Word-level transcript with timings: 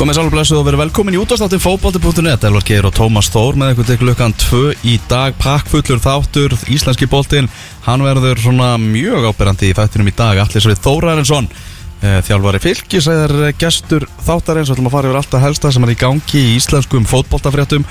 Komið 0.00 0.16
sálblessu 0.16 0.54
og 0.56 0.62
verið 0.64 0.80
velkomin 0.80 1.12
í 1.12 1.18
útastáttin 1.20 1.60
fótbolti.net 1.60 2.46
Elvar 2.48 2.64
Geir 2.64 2.86
og 2.88 2.94
Tómas 2.96 3.26
Þór 3.34 3.58
með 3.60 3.74
eitthvað 3.74 3.88
til 3.90 3.96
klukkan 4.00 4.34
2 4.40 4.60
í 4.88 4.94
dag. 5.10 5.34
Pakkfullur 5.36 6.00
þáttur, 6.00 6.54
íslenski 6.72 7.04
boltinn. 7.04 7.50
Hann 7.84 8.00
verður 8.06 8.40
svona 8.40 8.70
mjög 8.80 9.28
áberandi 9.28 9.68
í 9.68 9.76
þættinum 9.76 10.08
í 10.08 10.14
dag, 10.16 10.40
allir 10.40 10.80
Þórarensson 10.86 11.50
eh, 11.52 11.69
þjálfari 12.00 12.60
fylgis 12.64 13.08
eða 13.12 13.50
gestur 13.60 14.06
þáttarins, 14.24 14.70
við 14.70 14.78
ætlum 14.78 14.88
að 14.88 14.94
fara 14.94 15.10
yfir 15.10 15.18
alltaf 15.20 15.42
helsta 15.44 15.72
sem 15.74 15.84
er 15.84 15.92
í 15.92 15.98
gangi 16.00 16.40
í 16.40 16.54
íslenskum 16.56 17.06
fótboltafréttum. 17.08 17.84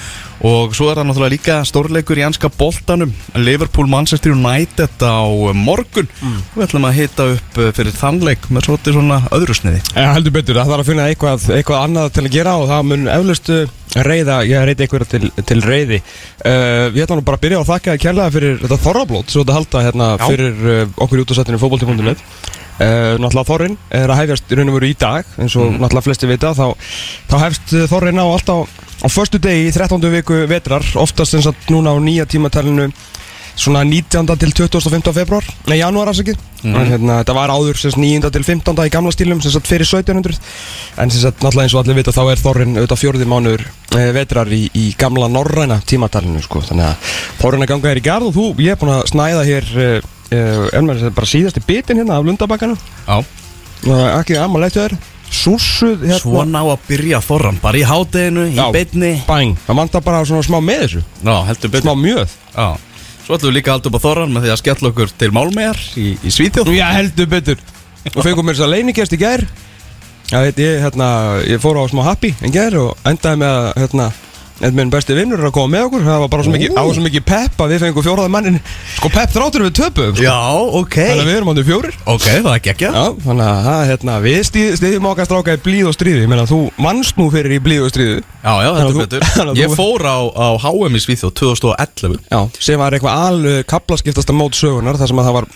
Og 0.49 0.73
svo 0.77 0.87
er 0.89 0.99
það 0.99 1.09
náttúrulega 1.09 1.33
líka 1.35 1.57
stórleikur 1.67 2.21
í 2.21 2.23
anska 2.25 2.49
boltanum. 2.55 3.11
Liverpool 3.35 3.89
Manchester 3.91 4.33
United 4.33 5.03
á 5.03 5.27
morgun. 5.53 6.07
Við 6.55 6.65
ætlum 6.65 6.87
að 6.87 6.97
hita 7.01 7.27
upp 7.35 7.59
eh, 7.59 7.73
fyrir 7.75 7.97
þannleik 7.99 8.47
með 8.49 8.69
svona 8.87 9.19
öðru 9.35 9.57
sniði. 9.57 9.83
Já, 9.93 10.13
heldur 10.15 10.37
betur, 10.39 10.61
það 10.61 10.71
þarf 10.73 10.85
að 10.85 10.91
finna 10.93 11.09
eitthvað, 11.11 11.49
eitthvað 11.57 11.83
annað 11.83 12.13
til 12.15 12.25
að 12.25 12.33
gera 12.37 12.55
og 12.61 12.69
það 12.71 12.87
mun 12.89 13.11
eflustu 13.19 13.59
reyða, 13.95 14.43
ég 14.45 14.65
reyti 14.69 14.85
eitthvað 14.85 15.07
til, 15.09 15.31
til 15.49 15.59
reyði 15.65 15.97
uh, 15.97 16.89
Ég 16.93 17.03
ætla 17.03 17.17
nú 17.17 17.25
bara 17.25 17.39
að 17.39 17.45
byrja 17.47 17.61
á 17.61 17.63
að 17.63 17.71
þakka 17.71 17.97
kærlega 18.03 18.33
fyrir 18.35 18.59
þetta 18.61 18.79
þorrablót 18.83 19.33
svo 19.33 19.41
þetta 19.43 19.57
halda 19.57 19.83
hérna 19.87 20.09
Já. 20.13 20.25
fyrir 20.27 20.59
uh, 20.61 20.81
okkur 21.05 21.21
í 21.21 21.25
útastættinu 21.25 21.61
fótbolti.net 21.61 22.25
Uh, 22.79 23.17
náttúrulega 23.19 23.43
Þorrin 23.43 23.73
er 23.91 24.07
að 24.07 24.19
hefjast 24.21 24.51
í 24.53 24.55
raun 24.55 24.69
og 24.71 24.75
veru 24.77 24.87
í 24.87 24.93
dag 24.95 25.27
eins 25.35 25.51
og 25.59 25.73
náttúrulega 25.73 26.05
flesti 26.05 26.29
vita. 26.29 26.53
Þá, 26.55 26.77
þá 27.27 27.33
hefst 27.41 27.73
Þorrin 27.91 28.21
á 28.23 28.23
alltaf 28.23 28.71
á 29.03 29.07
förstu 29.11 29.41
degi 29.43 29.65
í 29.67 29.73
13. 29.75 29.99
viku 30.13 30.37
vetrar. 30.47 30.87
Oftast 30.95 31.35
eins 31.35 31.49
og 31.51 31.59
núna 31.67 31.91
á 31.91 31.99
nýja 31.99 32.23
tímatalinu 32.31 32.87
svona 33.59 33.83
19. 33.83 34.29
til 34.39 34.53
25. 34.55 35.11
februar 35.15 35.45
nei, 35.67 35.79
janúar 35.79 36.11
afsakið 36.11 36.39
en 36.63 36.87
hérna, 36.87 37.19
þetta 37.21 37.35
var 37.35 37.51
áður 37.53 37.79
sem 37.79 37.93
sagt, 37.93 38.01
9. 38.01 38.31
til 38.35 38.45
15. 38.47 38.81
í 38.85 38.93
gamla 38.93 39.11
stílum 39.15 39.41
sem 39.43 39.53
sagt, 39.53 39.67
fyrir 39.69 39.87
1700 39.87 40.39
en 40.99 41.11
sem 41.11 41.23
sagt, 41.23 41.43
náttúrulega 41.43 41.67
eins 41.67 41.75
og 41.75 41.83
allir 41.83 41.99
vita 41.99 42.15
þá 42.15 42.21
er 42.31 42.41
Þorrin 42.43 42.79
auðvitað 42.79 43.01
fjórði 43.03 43.29
mánuður 43.29 43.65
e, 43.67 44.05
vetrar 44.15 44.51
í, 44.55 44.61
í 44.75 44.85
gamla 44.99 45.29
norræna 45.31 45.79
tímatalinu 45.87 46.43
sko. 46.45 46.63
þannig 46.69 46.89
að 46.89 47.13
Þorrin 47.41 47.67
að 47.67 47.71
ganga 47.73 47.91
er 47.91 48.01
í 48.01 48.05
garð 48.09 48.31
og 48.31 48.35
þú, 48.39 48.47
ég 48.63 48.75
er 48.75 48.81
búin 48.81 48.95
að 48.95 49.05
snæða 49.13 49.45
hér 49.49 49.69
e, 49.69 49.91
e, 50.31 50.41
en 50.79 50.89
maður 50.89 51.15
bara 51.19 51.31
síðasti 51.35 51.63
bitin 51.67 52.01
hérna 52.03 52.19
af 52.19 52.27
lundabakkanum 52.27 52.79
ekki 54.19 54.39
amalegt 54.39 54.79
þér 54.79 54.99
súsuð 55.29 56.03
hérna 56.07 56.19
Svona 56.23 56.63
á 56.63 56.73
að 56.73 56.85
byrja 56.87 57.19
þorran, 57.23 57.59
bara 57.61 57.77
í 57.77 57.85
hádeginu, 57.85 58.47
í 58.49 58.57
Já. 58.57 58.67
beinni 58.73 59.11
bæng, 59.27 59.55
það 59.67 59.81
vantar 59.83 60.05
bara 60.05 60.23
svona 60.25 60.45
smá 60.45 60.57
með 60.63 60.85
þessu 60.85 61.03
Já, 61.21 61.35
heldur 61.51 61.73
betur 61.75 61.85
smá 61.85 62.01
mjöð 62.01 62.37
Já. 62.55 62.69
Svo 63.29 63.37
ætlum 63.37 63.51
við 63.51 63.59
líka 63.59 63.69
að 63.69 63.75
halda 63.75 63.89
upp 63.91 63.95
á 64.01 64.05
þorran 64.07 64.31
með 64.33 64.45
því 64.45 64.49
að 64.49 64.57
skella 64.57 64.89
okkur 64.89 65.11
til 65.21 65.27
málmegar 65.37 65.79
í, 66.01 66.05
í 66.17 66.31
Svíþjóð. 66.33 66.69
Já, 66.73 66.87
heldur 66.95 67.27
betur. 67.29 67.59
Og 68.09 68.23
fengum 68.25 68.47
mér 68.47 68.55
þess 68.57 68.65
að 68.65 68.71
leiningest 68.73 69.13
í 69.13 69.19
gær. 69.21 69.43
Já, 70.31 70.39
ég, 70.47 70.57
hérna, 70.81 71.09
ég 71.45 71.61
fór 71.61 71.77
á 71.77 71.85
smá 71.91 72.01
happy 72.07 72.31
en 72.41 72.55
gær 72.55 72.73
og 72.81 73.05
endaði 73.05 73.39
með 73.43 73.53
að 73.59 73.69
hérna, 73.83 74.07
einn 74.59 74.75
minn 74.75 74.89
besti 74.91 75.15
vinnur 75.15 75.39
er 75.39 75.47
að 75.49 75.53
koma 75.55 75.71
með 75.77 75.85
okkur. 75.87 76.01
Það 76.07 76.19
var 76.23 76.29
bara 76.33 76.43
svo 76.45 76.53
mikið, 76.55 76.73
á 76.75 76.83
svo 76.91 77.03
mikið 77.05 77.23
pepp 77.29 77.61
að 77.63 77.71
við 77.73 77.83
fengum 77.85 78.05
fjóraða 78.05 78.31
mannin 78.33 78.57
sko 78.97 79.11
pepp 79.13 79.31
þráttur 79.35 79.63
við 79.67 79.73
töpum 79.79 80.11
sko. 80.15 80.25
Já, 80.25 80.35
ok. 80.81 80.97
Þannig 80.99 81.23
að 81.23 81.29
við 81.29 81.37
erum 81.39 81.51
ándur 81.53 81.67
fjórir. 81.69 81.97
Ok, 82.09 82.25
það 82.27 82.49
er 82.55 82.63
gekkja 82.67 82.91
Já, 82.95 83.03
þannig 83.25 83.45
að 83.49 83.61
það, 83.69 83.83
hérna, 83.91 84.17
við 84.25 84.39
stið, 84.49 84.67
stiðjum 84.81 85.07
okkar 85.13 85.29
stráka 85.29 85.55
í 85.55 85.61
blíð 85.69 85.89
og 85.91 85.95
stríði 85.95 86.23
ég 86.25 86.31
meina 86.33 86.45
þú 86.49 86.59
vannst 86.81 87.17
nú 87.21 87.29
fyrir 87.33 87.55
í 87.55 87.61
blíð 87.63 87.85
og 87.87 87.93
stríði 87.93 88.17
Já, 88.19 88.53
já, 88.65 88.69
að 88.73 88.79
heldur 88.83 88.97
þú- 88.97 89.05
betur. 89.05 89.27
að 89.53 89.61
Ég 89.63 89.75
fór 89.79 90.05
á, 90.09 90.17
á 90.35 90.47
HM 90.65 90.99
í 90.99 91.03
Svíþjóð 91.05 91.33
2011 91.39 92.19
Já, 92.29 92.39
sem 92.59 92.79
var 92.81 92.91
eitthvað 92.97 93.23
alveg 93.29 93.65
kaplaskiptasta 93.69 94.35
mót 94.35 94.57
sögunar 94.59 94.99
þar 94.99 95.11
sem 95.13 95.21
að 95.23 95.29
það 95.29 95.37
var 95.39 95.49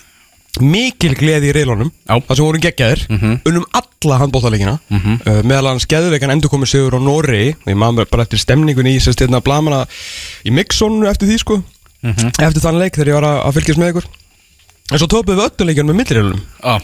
mikil 0.60 1.14
gleði 1.18 1.48
í 1.50 1.54
reilunum 1.56 1.90
þar 2.06 2.36
sem 2.38 2.44
voru 2.46 2.60
geggjaðir 2.62 3.00
unnum 3.48 3.64
alla 3.74 4.18
handbóltalegina 4.22 4.78
mm 4.88 4.96
Mhm. 5.00 5.14
uh, 5.26 5.42
meðal 5.42 5.68
hans 5.72 5.86
geðveikan 5.90 6.30
endur 6.30 6.50
komið 6.52 6.70
sigur 6.74 6.94
á 6.94 7.00
Norri 7.02 7.54
og 7.54 7.68
ég 7.72 7.76
maður 7.80 8.06
bara 8.10 8.22
eftir 8.22 8.38
stemningunni 8.38 8.94
í 8.96 9.00
sérst 9.02 9.20
hérna 9.24 9.40
blamana 9.42 9.84
í 10.44 10.50
Mixonu 10.54 11.06
eftir 11.10 11.28
því 11.28 11.38
sko 11.42 11.62
Mhm. 12.04 12.32
eftir 12.38 12.60
þann 12.60 12.78
leik 12.78 12.94
þegar 12.94 13.08
ég 13.08 13.14
var 13.20 13.24
að, 13.24 13.38
að 13.48 13.52
fylgjast 13.56 13.78
með 13.80 13.88
ykkur. 13.94 14.06
En 14.92 14.98
svo 15.00 15.06
tópuðum 15.08 15.38
við 15.40 15.46
öllu 15.48 15.66
leikjum 15.70 15.86
með 15.88 15.96
millireilunum 15.96 16.40
Já, 16.62 16.74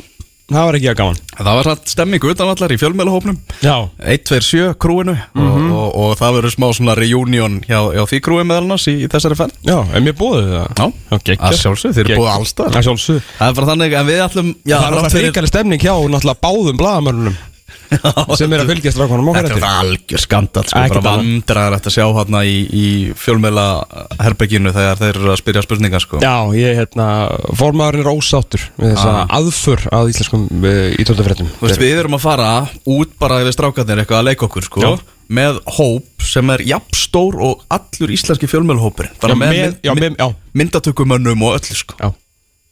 það 0.50 0.66
var 0.69 0.78
ekki 0.78 0.88
að 0.93 0.97
gaman. 1.00 1.19
Það 1.41 1.56
var 1.59 1.69
satt 1.71 1.91
stemming 1.93 2.25
utanvallar 2.31 2.75
í 2.75 2.78
fjölmjölahópnum 2.81 3.37
Já. 3.65 3.75
1-2-7 4.15 4.75
krúinu 4.83 5.15
og, 5.15 5.59
og, 5.71 5.88
og 6.03 6.15
það 6.21 6.34
verður 6.38 6.55
smá 6.56 6.66
svona 6.77 6.97
reunion 6.99 7.59
hjá, 7.66 7.78
hjá 7.97 8.03
því 8.11 8.21
krúi 8.27 8.43
meðal 8.44 8.65
annars 8.66 8.88
í, 8.91 8.97
í 9.05 9.11
þessari 9.12 9.38
fenn 9.38 9.55
Já, 9.66 9.78
en 9.94 10.06
mér 10.06 10.16
bóðið 10.19 10.50
það. 10.56 10.66
Já, 11.11 11.16
geggjað. 11.31 11.47
að 11.50 11.61
sjálfsög, 11.62 11.94
þeir 11.99 12.11
búið 12.16 12.33
allstað 12.34 12.75
Það 12.75 12.87
Það 13.38 13.47
er 13.49 13.56
bara 13.61 13.71
þannig 13.72 13.97
að 14.00 14.11
við 14.11 14.25
ætlum 14.27 14.50
já, 14.65 14.75
Það 14.77 14.87
þrátt 14.91 14.99
alltaf 15.00 15.16
fyrir- 15.16 15.28
stemning 15.55 15.84
hjá 15.87 15.94
náttúrulega 15.94 16.44
báðum 16.49 16.81
blagamörnunum 16.82 17.38
sem 18.38 18.52
er 18.54 18.62
að 18.62 18.70
fylgjast 18.72 19.00
rákunum 19.00 19.28
okkar 19.32 19.48
Þetta 19.48 19.58
er 19.60 19.80
algjör 19.84 20.22
skandal 20.22 20.64
sko, 20.68 20.82
bara 20.94 21.02
vandrar 21.04 21.76
að 21.78 21.88
sjá 21.94 22.04
hérna 22.16 22.42
í, 22.46 22.56
í 22.70 22.84
fjölmjöla 23.18 23.64
herberginu 24.22 24.72
þegar 24.76 25.00
þeir 25.02 25.14
eru 25.20 25.32
að 25.34 25.40
spyrja 25.42 25.64
spurningar 25.66 26.04
sko. 26.04 26.20
Já, 26.22 26.34
ég, 26.56 26.76
hérna, 26.80 27.06
formaðurinn 27.58 28.04
er 28.06 28.12
ósáttur 28.14 28.66
við 28.78 28.94
þessa 28.94 29.14
Ah. 29.20 29.38
aðför 29.40 29.86
að 29.90 30.12
íslenskum 30.12 30.44
ítöldafréttum 31.02 31.48
Þú 31.58 31.66
veist, 31.66 31.80
við 31.82 31.98
erum 32.04 32.14
að 32.18 32.24
fara 32.28 32.50
út 32.86 33.16
bara 33.20 33.40
við 33.44 33.54
strákarnir 33.56 34.02
eitthvað 34.04 34.22
að 34.22 34.28
leika 34.30 34.46
okkur 34.46 34.68
sko, 34.68 34.94
með 35.30 35.60
hóp 35.78 36.24
sem 36.26 36.50
er 36.50 36.62
jafnstór 36.66 37.36
og 37.46 37.60
allur 37.70 38.10
íslenski 38.14 38.48
fjölmjölahópur 38.50 39.10
með, 39.22 39.36
með- 39.38 39.94
með- 39.94 40.16
já. 40.18 40.28
myndatökumönnum 40.58 41.42
og 41.46 41.58
öllu 41.60 41.76
sko. 41.78 41.94
Já. 42.00 42.10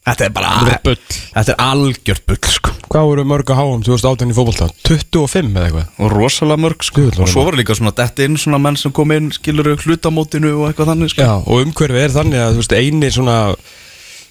Þetta 0.08 0.26
er 0.28 0.34
bara 0.34 0.52
Þetta 0.58 0.74
er 0.74 0.84
bull. 0.86 0.98
Þetta 1.34 1.54
er 1.54 1.64
algjört 1.64 2.26
bull 2.28 2.52
sko. 2.54 2.74
Hvað 2.88 3.08
voru 3.10 3.24
mörg 3.28 3.50
að 3.52 3.58
háum 3.60 3.82
2018 3.84 4.30
í 4.32 4.36
fótbolta? 4.36 4.68
25 4.88 5.50
eða 5.52 5.66
eitthvað 5.66 6.04
og 6.04 6.14
rosalega 6.14 6.64
mörg 6.64 6.86
sko. 6.88 7.02
Guð, 7.02 7.18
og 7.24 7.32
svo 7.32 7.44
voru 7.48 7.60
líka 7.60 7.76
svona 7.76 7.92
dett 7.98 8.22
inn 8.24 8.38
svona 8.40 8.60
menn 8.62 8.78
sem 8.80 8.94
kom 8.96 9.12
inn 9.12 9.28
skilur 9.34 9.74
hlutamótinu 9.76 10.54
og 10.62 10.70
eitthvað 10.70 10.94
þannig 10.94 11.12
sko. 11.12 11.26
Já, 11.26 11.34
og 11.36 11.66
umhverfi 11.66 12.00
er 12.06 12.16
þannig 12.16 12.40
að 12.46 12.56
þú 12.56 12.64
veist, 12.64 12.78
eini 12.80 13.12
svona 13.12 13.36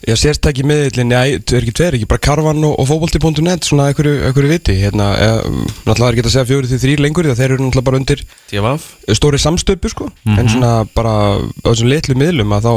Já, 0.05 0.13
sérstæki 0.13 0.61
miðillin, 0.61 1.09
já, 1.09 1.39
það 1.41 1.55
er 1.57 1.63
ekki 1.66 1.71
tveir, 1.73 1.95
ekki 1.97 2.07
bara 2.11 2.21
karvan 2.21 2.61
og, 2.67 2.75
og 2.77 2.85
fótbolti.net, 2.85 3.66
svona 3.66 3.87
einhverju, 3.89 4.11
einhverju 4.27 4.51
viti, 4.51 4.75
hérna, 4.77 5.07
eða, 5.17 5.39
náttúrulega 5.87 6.11
er 6.11 6.17
ekki 6.19 6.23
að 6.27 6.35
segja 6.35 6.49
fjóri 6.51 6.69
til 6.69 6.79
þrý 6.83 6.97
lengur, 7.01 7.29
þeir 7.31 7.55
eru 7.55 7.57
náttúrulega 7.63 7.87
bara 7.87 8.01
undir 8.03 8.21
stóri 9.17 9.41
samstöpu 9.41 9.89
sko 9.89 10.11
en 10.29 10.51
svona 10.53 10.71
bara 10.93 11.16
á 11.41 11.66
þessum 11.66 11.89
litlu 11.89 12.17
miðlum 12.21 12.53
að 12.53 12.69
þá 12.69 12.73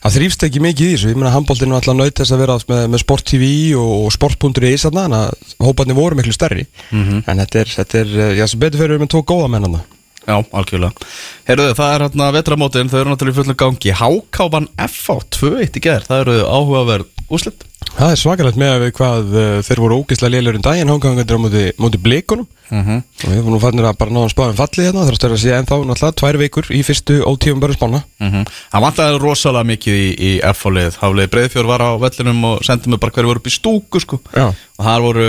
það 0.00 0.16
þrýfst 0.16 0.44
ekki 0.48 0.62
mikið 0.64 0.86
í 0.86 0.90
þessu. 0.94 1.12
Ég 1.12 1.20
meina 1.20 1.34
handbóltinu 1.34 1.74
var 1.74 1.82
alltaf 1.82 1.98
naut 1.98 2.20
þess 2.20 2.34
að 2.34 2.42
vera 2.44 2.58
með, 2.72 2.82
með 2.94 3.02
Sport 3.04 3.26
TV 3.30 3.52
og, 3.78 3.94
og 4.06 4.12
Sport.is 4.16 4.86
þannig 4.88 5.16
að 5.20 5.56
hóparnir 5.68 5.98
voru 5.98 6.18
miklu 6.18 6.34
stærri. 6.36 6.66
En 6.92 7.42
þetta 7.44 7.64
er, 7.64 7.72
þetta 7.78 8.02
er, 8.02 8.12
eh, 8.26 8.36
já 8.40 8.46
sem 8.50 8.62
betur 8.62 8.82
fyrir 8.82 8.98
við 8.98 9.04
með 9.06 9.14
tvo 9.16 9.24
góða 9.32 9.50
mennana 9.56 9.86
Já, 10.20 10.36
algjörlega. 10.52 11.08
Heyrðu, 11.48 11.70
það 11.78 11.94
er 11.94 12.02
hérna 12.04 12.26
vetramótin, 12.36 12.90
þau 12.92 12.98
eru 13.00 13.10
náttúrulega 13.10 13.32
í 13.32 13.38
fullum 13.40 13.56
gangi. 13.62 13.94
HK 13.96 14.48
vann 14.52 14.68
FH 14.76 15.16
2-1 15.38 15.78
í 15.80 15.82
gerð 15.86 16.10
Það 16.10 16.22
eru 16.26 16.36
áhugaverð 16.44 17.24
úslit 17.32 17.64
það 17.98 18.12
er 18.14 18.20
svakalegt 18.20 18.58
með 18.60 18.70
að 18.74 18.82
við 18.84 18.92
hvað 18.96 19.34
uh, 19.34 19.50
þeir 19.66 19.80
voru 19.82 19.98
ógeðslega 20.00 20.32
lélir 20.36 20.56
um 20.58 20.64
daginn 20.64 20.92
hangangandir 20.92 21.36
á 21.36 21.44
móti, 21.44 21.66
móti 21.80 22.00
blikunum 22.00 22.48
Mhm. 22.70 23.00
og 23.26 23.30
við 23.34 23.38
vorum 23.42 23.54
nú 23.56 23.58
fannir 23.58 23.86
að 23.88 23.96
bara 23.98 24.12
náðum 24.14 24.30
spáðum 24.30 24.54
falli 24.60 24.84
hérna 24.86 25.02
þar 25.08 25.16
stöður 25.18 25.32
að 25.34 25.40
sé 25.42 25.54
ennþá 25.56 25.78
náttúrulega 25.88 26.18
tvær 26.20 26.36
vikur 26.38 26.68
í 26.70 26.82
fyrstu 26.86 27.16
ótífum 27.26 27.58
bara 27.64 27.74
spána 27.74 28.00
mm 28.22 28.44
Það 28.70 28.84
vantaði 28.84 29.16
rosalega 29.24 29.66
mikið 29.72 29.96
í, 29.98 30.04
í 30.14 30.30
FH-lið 30.52 30.98
Haflið 31.00 31.30
Breiðfjörð 31.34 31.66
var 31.72 31.82
á 31.82 31.90
vellinum 31.98 32.44
og 32.46 32.62
sendi 32.62 32.92
mig 32.94 33.00
bara 33.02 33.10
hverju 33.16 33.26
voru 33.32 33.42
upp 33.42 33.50
í 33.50 33.54
stúku 33.56 34.00
sko. 34.04 34.20
Já. 34.30 34.46
og 34.54 34.86
það 34.86 35.02
voru 35.08 35.26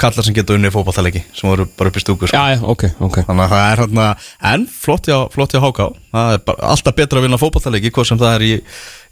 kallar 0.00 0.24
sem 0.24 0.34
geta 0.36 0.54
unni 0.56 0.70
fótballtalegi 0.72 1.20
sem 1.36 1.48
voru 1.50 1.66
bara 1.76 1.90
upp 1.92 1.98
í 1.98 2.02
stúku 2.02 2.28
sko. 2.28 2.36
já, 2.36 2.54
já, 2.56 2.60
ok, 2.62 2.84
ok. 3.06 3.18
Þannig 3.28 3.44
að 3.44 3.52
það 3.52 3.64
er 3.72 3.82
hérna 3.82 4.06
En 4.52 4.64
flott 4.70 5.08
hjá, 5.10 5.18
HK 5.60 5.88
Það 6.10 6.32
er 6.34 6.42
bara 6.48 6.70
alltaf 6.74 6.96
betra 6.96 7.20
að 7.20 7.26
vinna 7.26 7.40
fótballtalegi 7.40 7.92
Hvað 7.94 8.08
sem 8.10 8.20
það 8.20 8.36
er 8.38 8.44
í, 8.46 8.50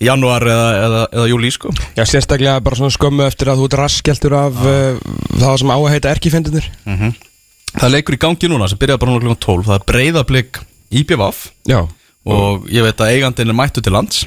janúar 0.09 0.47
eða, 0.49 0.69
eða, 0.87 1.03
eða 1.19 1.27
júli 1.33 1.51
sko. 1.55 1.75
Já, 1.99 2.05
sérstaklega 2.09 2.63
bara 2.65 2.81
svona 2.81 2.95
skömmu 2.97 3.27
eftir 3.27 3.53
að 3.53 3.61
þú 3.63 3.69
ert 3.69 3.79
raskjeltur 3.83 4.39
af 4.39 4.63
uh, 4.65 5.03
það 5.37 5.59
sem 5.63 5.75
á 5.75 5.79
að 5.79 5.93
heita 5.97 6.15
erkifendunir 6.15 6.71
Það 6.89 7.85
er 7.91 7.95
leikur 7.99 8.17
í 8.17 8.23
gangi 8.25 8.49
núna 8.51 8.71
sem 8.71 8.81
byrjaði 8.81 9.03
bara 9.05 9.13
núna 9.15 9.27
klukkan 9.27 9.45
12 9.45 9.69
Það 9.69 9.79
er 9.79 9.87
breyðablík 9.93 10.63
IPVF 11.03 11.45
Já, 11.69 11.81
Og 12.29 12.67
ég 12.73 12.85
veit 12.87 13.01
að 13.05 13.13
eigandinn 13.15 13.53
er 13.53 13.57
mættu 13.61 13.85
til 13.85 13.93
lands 13.95 14.25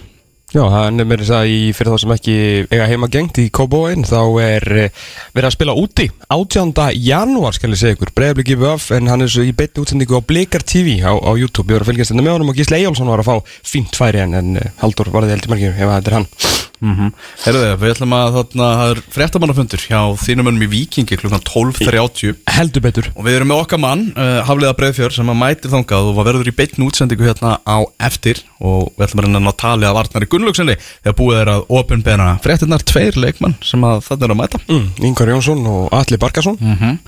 Já, 0.51 0.65
hann 0.67 0.99
er 0.99 1.07
með 1.07 1.21
þess 1.21 1.31
að 1.37 1.49
fyrir 1.77 1.93
þá 1.93 2.01
sem 2.01 2.11
ekki 2.11 2.33
eiga 2.73 2.87
heima 2.91 3.07
gengt 3.11 3.37
í 3.39 3.45
Kóbóin 3.55 4.03
þá 4.03 4.17
er 4.43 4.65
eh, 4.81 5.05
verið 5.31 5.47
að 5.47 5.53
spila 5.55 5.75
úti 5.79 6.09
18. 6.27 6.73
janúar 6.99 7.55
skal 7.55 7.71
ég 7.71 7.79
segja 7.79 7.95
ykkur 7.95 8.11
bregðarblík 8.17 8.49
gefið 8.49 8.67
af 8.73 8.89
en 8.97 9.07
hann 9.07 9.23
er 9.23 9.31
svo 9.31 9.45
í 9.47 9.53
beinni 9.55 9.85
útsendingu 9.85 10.19
á 10.19 10.27
Blikar 10.27 10.65
TV 10.67 10.97
á, 11.07 11.15
á 11.15 11.31
YouTube 11.39 11.71
ég 11.71 11.79
var 11.79 11.85
að 11.85 11.93
fylgjast 11.93 12.11
þetta 12.11 12.25
með 12.27 12.35
honum 12.35 12.51
og 12.51 12.59
Gísle 12.59 12.81
Eyjálsson 12.81 13.13
var 13.13 13.23
að 13.23 13.31
fá 13.31 13.55
fínt 13.71 13.95
færi 13.95 14.25
en, 14.25 14.35
en 14.41 14.59
eh, 14.59 14.75
Haldur 14.83 15.13
varði 15.15 15.37
heldur 15.37 15.55
margir 15.55 15.71
ef 15.71 15.95
þetta 15.95 16.11
er 16.11 16.19
hann 16.19 16.70
Mm 16.81 17.11
Herðu, 17.43 17.61
við 17.81 17.91
ætlum 17.93 18.13
að 18.17 18.35
þarna, 18.37 18.67
það 18.79 18.91
er 18.91 18.99
fréttamannafundur 19.13 19.83
hjá 19.85 19.99
þínum 20.21 20.49
önum 20.51 20.65
í 20.65 20.69
Víkingi 20.71 21.17
klukkan 21.19 21.43
12.30 21.45 22.39
Heldur 22.55 22.83
betur. 22.85 23.09
Og 23.15 23.25
við 23.27 23.37
erum 23.37 23.51
með 23.51 23.61
okkar 23.63 23.81
mann, 23.81 24.07
uh, 24.15 24.41
Hafliða 24.47 24.73
Breiðfjör 24.79 25.15
sem 25.15 25.29
að 25.29 25.39
mætir 25.41 25.73
þangað 25.73 26.09
og 26.09 26.19
verður 26.25 26.49
í 26.49 26.55
beitn 26.57 26.85
útsendingu 26.87 27.27
hérna 27.27 27.59
á 27.61 27.77
eftir. 28.01 28.41
Og 28.59 28.91
við 28.97 29.07
ætlum 29.07 29.23
að 29.23 29.29
reyna 29.29 29.43
að 29.53 29.59
talið 29.61 29.89
að 29.91 29.97
Varnar 29.99 30.25
í 30.25 30.31
Gunnlaugsenni 30.33 30.77
þegar 30.81 31.17
búið 31.21 31.41
er 31.43 31.53
að 31.55 31.65
opinbera 31.81 32.29
fréttinnar 32.41 32.85
tveir 32.85 33.21
leikmann 33.21 33.57
sem 33.65 33.85
að 33.85 34.03
þarna 34.09 34.27
er 34.27 34.35
að 34.35 34.41
mæta. 34.41 34.63
Mm, 34.67 34.87
Ingar 35.09 35.33
Jónsson 35.35 35.65
og 35.69 35.89
Alli 36.01 36.21
Barkarsson 36.21 36.57
mm 36.61 36.99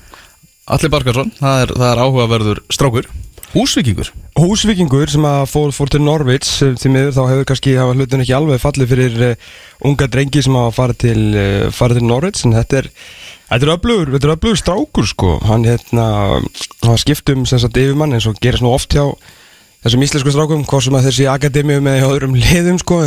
Alli 0.64 0.88
Barkarsson, 0.88 1.28
það 1.36 1.58
er, 1.60 1.72
það 1.76 1.90
er 1.90 1.98
áhugaverður 2.00 2.60
strákur 2.72 3.08
Húsvíkingur? 3.54 4.08
Húsvíkingur 4.34 5.10
sem 5.12 5.22
að 5.28 5.44
fór, 5.46 5.70
fór 5.70 5.90
til 5.92 6.00
Norvits 6.02 6.56
eh, 6.66 6.72
því 6.74 6.90
miður 6.90 7.12
þá 7.14 7.20
hefur 7.28 7.44
kannski 7.46 7.76
hafa 7.78 7.94
hlutin 7.94 8.24
ekki 8.24 8.34
alveg 8.34 8.58
fallið 8.58 8.90
fyrir 8.90 9.22
uh, 9.28 9.52
unga 9.86 10.08
drengi 10.10 10.42
sem 10.42 10.56
hafa 10.58 10.72
farið 10.74 10.98
til, 11.04 11.20
uh, 11.38 11.66
farið 11.70 12.00
til 12.00 12.08
Norvits 12.10 12.42
en 12.48 12.56
þetta 12.58 12.82
er 12.82 12.90
Þetta 13.44 13.68
er 13.68 13.70
öflugur, 13.76 14.10
þetta 14.10 14.26
er 14.26 14.32
öflugur 14.32 14.58
strákur 14.58 15.06
sko. 15.06 15.32
Hann 15.44 15.66
hérna, 15.68 16.04
hann 16.82 16.98
skiptum 16.98 17.44
sem 17.46 17.60
sagt 17.62 17.76
yfirmann 17.78 18.16
eins 18.16 18.26
og 18.26 18.40
gerist 18.42 18.64
nú 18.64 18.72
oft 18.74 18.96
hjá 18.96 19.04
þessum 19.84 20.02
íslensku 20.02 20.32
strákum, 20.32 20.64
hvað 20.66 20.86
sem 20.86 20.96
að 20.98 21.06
þessi 21.10 21.28
akademíu 21.30 21.84
með 21.84 22.06
öðrum 22.08 22.34
liðum 22.40 22.80
sko. 22.82 22.98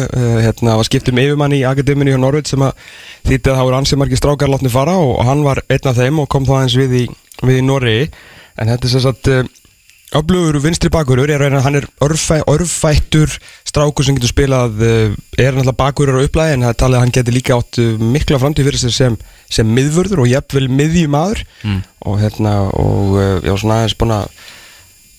Hérna, 0.46 0.78
var 0.78 0.88
skiptum 0.88 1.20
yfirmann 1.20 1.58
í 1.58 1.64
akademíu 1.68 2.14
hjá 2.14 2.22
Norvits 2.22 2.54
sem 2.54 2.64
að 2.64 2.78
þýtti 3.26 3.52
að 3.52 3.58
það 3.58 3.68
voru 3.68 3.80
ansið 3.82 4.02
margir 4.04 4.22
strákar 4.22 4.54
látni 4.54 4.72
fara 4.72 4.96
og, 5.02 5.18
og 5.18 5.28
hann 5.28 5.44
var 5.50 5.66
einn 5.68 5.92
af 5.92 6.00
þeim 6.00 6.24
og 6.24 6.32
kom 6.32 6.48
þá 6.48 6.54
aðeins 6.62 6.80
við 6.86 6.98
í, 7.02 7.06
við 7.42 7.60
í 7.60 7.68
Norri 7.68 7.98
en 8.06 8.72
þetta 8.72 8.88
er 8.88 8.94
sem 8.94 9.08
sagt 9.10 9.34
Öflugur 10.16 10.56
vinstri 10.64 10.88
bakurur, 10.88 11.28
er, 11.28 11.42
hann 11.60 11.76
er 11.76 11.86
örfæ, 12.00 12.40
örfættur 12.48 13.34
strákur 13.68 14.06
sem 14.08 14.16
getur 14.16 14.32
spilað, 14.32 14.78
eh, 14.80 15.16
er 15.36 15.52
náttúrulega 15.52 15.76
bakurur 15.76 16.22
á 16.22 16.24
upplæði 16.24 16.54
en 16.56 16.64
það 16.64 16.72
er 16.72 16.78
talið 16.80 16.96
að 16.96 17.04
hann 17.04 17.16
getur 17.18 17.36
líka 17.36 17.58
átt 17.58 17.80
eh, 17.84 18.06
mikla 18.16 18.40
framtíð 18.40 18.70
fyrir 18.70 18.80
sig 18.80 18.94
sem, 18.96 19.18
sem 19.52 19.68
miðvörður 19.68 20.24
og 20.24 20.32
jafnvel 20.32 20.70
miðjumadur 20.72 21.44
mm. 21.44 21.82
og 22.08 22.22
hérna 22.24 22.54
og 22.72 23.20
eh, 23.20 23.34
já 23.44 23.54
svona 23.60 23.82
aðeins 23.82 23.98
búin 24.00 24.16
að 24.16 24.32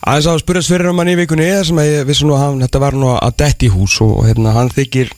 aðeins 0.08 0.30
að 0.32 0.42
spyrjast 0.46 0.72
fyrir 0.72 0.90
um 0.90 1.02
hann 1.02 1.12
í 1.12 1.18
vikunni 1.20 1.48
eða 1.50 1.68
sem 1.68 1.82
að 1.84 1.92
ég 1.92 2.08
vissi 2.08 2.24
nú 2.24 2.38
að 2.38 2.44
hann, 2.46 2.64
þetta 2.64 2.84
var 2.86 2.96
nú 2.96 3.12
að 3.12 3.38
detti 3.44 3.72
hús 3.74 4.00
og 4.04 4.22
hérna 4.24 4.56
hann 4.56 4.72
þykir 4.72 5.12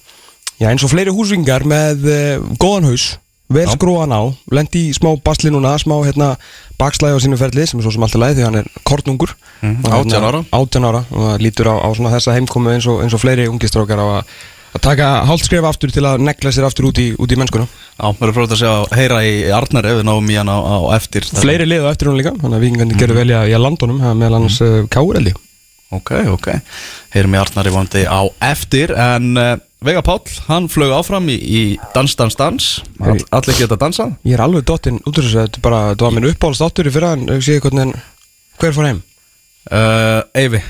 já 0.58 0.70
eins 0.72 0.82
og 0.82 0.90
fleiri 0.92 1.14
húsvingar 1.14 1.62
með 1.68 2.08
uh, 2.10 2.48
góðan 2.58 2.90
haus 2.90 3.12
vel 3.50 3.66
skrúan 3.70 4.14
á, 4.14 4.22
lendi 4.54 4.86
í 4.88 4.94
smá 4.94 5.10
basli 5.24 5.50
núna, 5.52 5.74
smá 5.80 5.96
hérna 6.06 6.34
bakslæði 6.80 7.18
á 7.18 7.24
sínu 7.24 7.40
ferli 7.40 7.66
sem 7.66 7.80
er 7.80 7.86
svo 7.86 7.94
sem 7.94 8.06
alltaf 8.06 8.22
læði 8.22 8.38
því 8.38 8.46
hann 8.46 8.60
er 8.62 8.70
kornungur. 8.86 9.34
Mm, 9.60 9.82
18 9.90 10.28
ára. 10.30 10.44
18 10.54 10.88
ára 10.88 11.02
og 11.10 11.26
það 11.26 11.44
lítur 11.44 11.72
á, 11.72 11.74
á 11.82 11.88
svona 11.96 12.14
þessa 12.14 12.36
heimkomu 12.38 12.72
eins 12.72 12.88
og, 12.90 13.02
eins 13.04 13.16
og 13.16 13.22
fleiri 13.22 13.48
ungistrákar 13.50 14.00
á 14.00 14.06
að, 14.20 14.32
að 14.78 14.84
taka 14.86 15.10
hálfskref 15.28 15.68
aftur 15.68 15.92
til 15.92 16.06
að 16.06 16.24
negla 16.24 16.54
sér 16.54 16.70
aftur 16.70 16.88
út 16.92 17.02
í, 17.02 17.10
út 17.18 17.34
í 17.34 17.40
mennskuna. 17.40 17.68
Já, 17.98 18.06
við 18.06 18.24
erum 18.28 18.38
fróðið 18.38 18.56
að 18.56 18.62
segja 18.62 18.78
að 18.78 18.98
heyra 19.00 19.20
í 19.26 19.36
Arnar 19.58 19.90
ef 19.90 20.00
við 20.00 20.08
náum 20.08 20.32
í 20.32 20.40
hann 20.40 20.54
á, 20.54 20.58
á 20.62 20.78
eftir. 20.96 21.28
Fleiri 21.42 21.68
liðu 21.68 21.90
eftir 21.90 22.12
hún 22.12 22.20
líka, 22.22 22.36
þannig 22.38 22.60
að 22.60 22.66
vikingandi 22.68 22.96
mm. 22.96 23.02
gerur 23.02 23.22
velja 23.24 23.44
í 23.50 23.60
landunum, 23.60 24.02
meðal 24.14 24.40
hans 24.40 24.62
mm. 24.62 24.84
uh, 24.86 24.90
Káreldi 24.94 25.34
Ok, 25.90 26.12
ok, 26.30 26.46
heyrum 27.16 27.34
í 27.34 27.38
Arnar 27.40 27.66
í 27.66 27.74
vondi 27.74 28.04
á 28.06 28.22
eftir 28.46 28.92
en 28.94 29.32
uh, 29.34 29.56
Vega 29.82 30.02
Páll, 30.06 30.22
hann 30.46 30.68
flög 30.70 30.92
áfram 30.94 31.26
í, 31.32 31.34
í 31.34 31.60
Dans, 31.96 32.12
Dans, 32.14 32.36
Dans 32.38 32.66
All, 33.00 33.22
Allir 33.34 33.56
geta 33.58 33.78
dansað 33.80 34.12
Ég 34.28 34.36
er 34.36 34.42
alveg 34.44 34.68
dottinn 34.68 35.00
út 35.02 35.16
úr 35.18 35.24
þessu 35.26 35.40
Þetta 35.40 35.62
bara, 35.64 35.80
þetta 35.90 36.06
var 36.06 36.14
minn 36.14 36.28
uppáhaldstáttur 36.30 36.90
í 36.90 36.92
fyrra 36.94 37.14
En 37.16 37.24
ég 37.32 37.42
sé 37.42 37.56
hvernig, 37.64 37.96
hver 38.60 38.76
fór 38.76 38.86
heim? 38.90 39.00
Uh, 39.66 40.20
Eyvi 40.36 40.62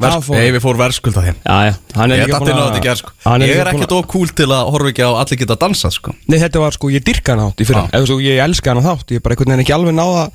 fór. 0.00 0.38
Eyvi 0.40 0.64
fór 0.64 0.80
verðskulda 0.80 1.26
heim 1.26 1.36
Já, 1.42 1.56
já 1.68 1.74
Hann 1.98 2.14
er 2.16 2.22
Ég 2.24 2.32
dætti 2.32 2.56
náðu 2.56 2.78
þetta 2.78 2.96
sko. 3.02 3.14
Ég 3.44 3.60
er 3.60 3.72
ekkert 3.74 3.96
of 3.98 4.08
cool 4.14 4.32
til 4.38 4.48
að 4.48 4.70
horfa 4.72 4.94
ekki 4.94 5.04
á 5.04 5.10
Allir 5.12 5.44
geta 5.44 5.60
dansað 5.60 5.98
sko. 5.98 6.14
Nei, 6.24 6.40
þetta 6.40 6.62
var 6.64 6.78
sko, 6.78 6.94
ég 6.94 7.04
dyrka 7.04 7.34
hann 7.36 7.44
átt 7.50 7.60
í 7.60 7.68
fyrra 7.68 7.84
Eða 7.92 8.08
svo, 8.08 8.22
ég 8.24 8.40
elska 8.48 8.72
hann 8.72 8.86
átt 8.86 9.12
Ég 9.12 9.20
er 9.20 9.26
bara 9.26 9.36
einhvern 9.36 9.52
veginn 9.52 9.66
ekki 9.66 9.76
alveg 9.76 9.98
náða 9.98 10.28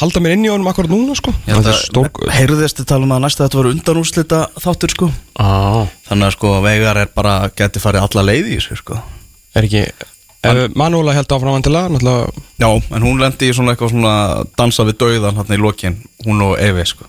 halda 0.00 0.22
mér 0.22 0.36
inn 0.36 0.46
í 0.46 0.52
honum 0.52 0.70
akkurat 0.70 0.92
núna 0.92 1.16
sko. 1.18 1.34
Stór... 1.82 2.08
Heyrðist 2.32 2.80
þið 2.80 2.88
tala 2.92 3.08
um 3.08 3.14
að 3.16 3.24
næsta 3.26 3.46
þetta 3.46 3.60
var 3.60 3.70
undanúslita 3.72 4.40
þáttur 4.62 4.94
sko? 4.94 5.10
Ah. 5.40 5.84
Þannig 6.08 6.30
að 6.30 6.34
sko 6.38 6.54
vegar 6.64 7.02
er 7.02 7.12
bara 7.12 7.36
geti 7.58 7.82
farið 7.82 8.08
alla 8.08 8.26
leiði 8.30 8.56
í 8.56 8.58
þessu 8.58 8.80
sko. 8.80 8.98
Er 9.56 9.68
ekki 9.68 9.86
Hann... 10.42 10.72
Manúla 10.74 11.12
held 11.14 11.30
áfram 11.30 11.54
að 11.54 11.68
náttúrulega... 11.70 12.32
Já, 12.58 12.66
en 12.66 13.04
hún 13.06 13.20
lendi 13.22 13.46
í 13.46 13.54
svona 13.54 13.76
eitthvað 13.76 13.92
svona 13.92 14.14
dansa 14.58 14.86
við 14.88 14.96
dauðan 14.98 15.38
hann 15.38 15.54
í 15.54 15.58
lokin 15.60 16.00
Hún 16.24 16.42
og 16.48 16.56
Evi 16.58 16.82
sko 16.90 17.06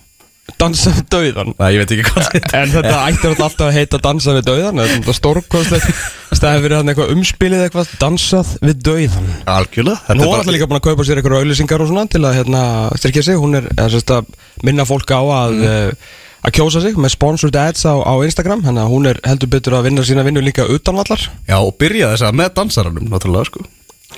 Dansa 0.59 0.91
við 0.91 1.05
dauðan? 1.07 1.53
Nei, 1.55 1.67
ég 1.71 1.83
veit 1.83 1.91
ekki 1.95 2.03
hvað 2.09 2.25
þetta 2.33 2.57
En 2.59 2.71
þetta 2.73 2.95
ættir 3.07 3.29
alltaf 3.31 3.61
að 3.63 3.77
heita 3.77 3.99
dansa 4.03 4.33
við 4.35 4.47
dauðan 4.49 4.81
Þetta 4.81 5.11
er 5.13 5.15
stórkostlegt. 5.15 6.01
Það 6.33 6.49
hefur 6.49 6.65
verið 6.65 6.89
eitthvað 6.91 7.13
umspilið 7.13 7.63
eitthvað 7.63 7.93
Dansað 8.01 8.51
við 8.59 8.81
dauðan 8.83 9.29
Algjörlega 9.53 10.17
hún 10.17 10.25
var 10.25 10.41
alltaf 10.41 10.51
líka 10.51 10.67
búin 10.67 10.81
að 10.81 10.85
kaupa 10.89 11.07
sér 11.07 11.21
eitthvað 11.21 11.39
auðlýsingar 11.39 11.85
og 11.85 11.89
svona 11.93 12.03
Til 12.11 12.21
að 12.27 12.35
hérna, 12.41 12.65
styrkja 12.99 13.23
sig. 13.29 13.39
Hún 13.39 13.55
er 13.61 13.69
að 13.71 14.35
minna 14.67 14.87
fólk 14.89 15.15
á 15.15 15.21
að 15.23 15.55
mm. 15.55 15.65
uh, 15.71 16.13
Að 16.43 16.55
kjósa 16.59 16.83
sig 16.83 16.99
með 16.99 17.13
sponsored 17.15 17.55
ads 17.55 17.85
á, 17.87 17.95
á 18.03 18.13
Instagram. 18.19 18.65
Þannig 18.67 18.83
að 18.83 18.91
hún 18.91 19.07
er 19.13 19.23
heldur 19.23 19.51
betur 19.53 19.77
að 19.77 19.85
vinna 19.87 20.03
sína 20.03 20.25
vinnu 20.27 20.43
líka 20.43 20.67
utanvallar 20.67 21.23
Já, 21.47 21.55
og 21.55 21.77
byrja 21.79 22.11
þess 22.11 22.27
að 22.27 22.39
með 22.41 22.49
dansaranum 22.59 23.13
sko. 23.47 23.63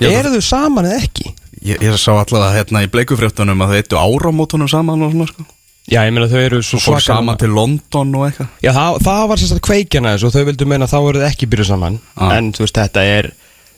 Er 0.02 0.26
þau 0.34 0.42
saman 0.42 0.90
eða 0.90 1.04
ekki? 1.06 1.30
Ég, 1.62 1.78
ég 1.86 1.94
sá 2.02 2.10
alltaf 2.16 2.50
hérna 2.50 2.82
í 2.82 2.90
bleikufréttunum 2.90 3.62
að 3.62 3.70
þau 3.70 3.78
eittu 3.78 4.00
áramótunum 4.02 4.68
saman 4.68 5.06
og 5.06 5.14
svona 5.14 5.30
sko 5.30 5.46
Já, 5.86 6.00
ég 6.02 6.14
meina 6.14 6.26
þau 6.30 6.40
eru 6.42 6.60
svo 6.66 6.80
svaka 6.82 6.98
Fór 6.98 7.04
saman 7.06 7.38
til 7.38 7.52
London 7.54 8.14
og 8.18 8.24
eitthvað? 8.26 8.48
Já, 8.64 8.72
það, 8.74 8.96
það 9.06 9.20
var 9.30 9.42
sérstaklega 9.42 9.66
kveikjana 9.68 10.14
þessu 10.16 10.26
og 10.28 10.34
þau 10.34 10.46
vildu 10.48 10.66
meina 10.72 10.88
að 10.88 10.94
þá 10.94 10.98
eru 10.98 11.22
þau 11.22 11.28
ekki 11.28 11.48
byrjuð 11.52 11.68
saman. 11.70 12.00
Ah. 12.16 12.32
En 12.34 12.50
þú 12.56 12.64
veist, 12.64 12.80
þetta 12.80 13.04
er 13.12 13.30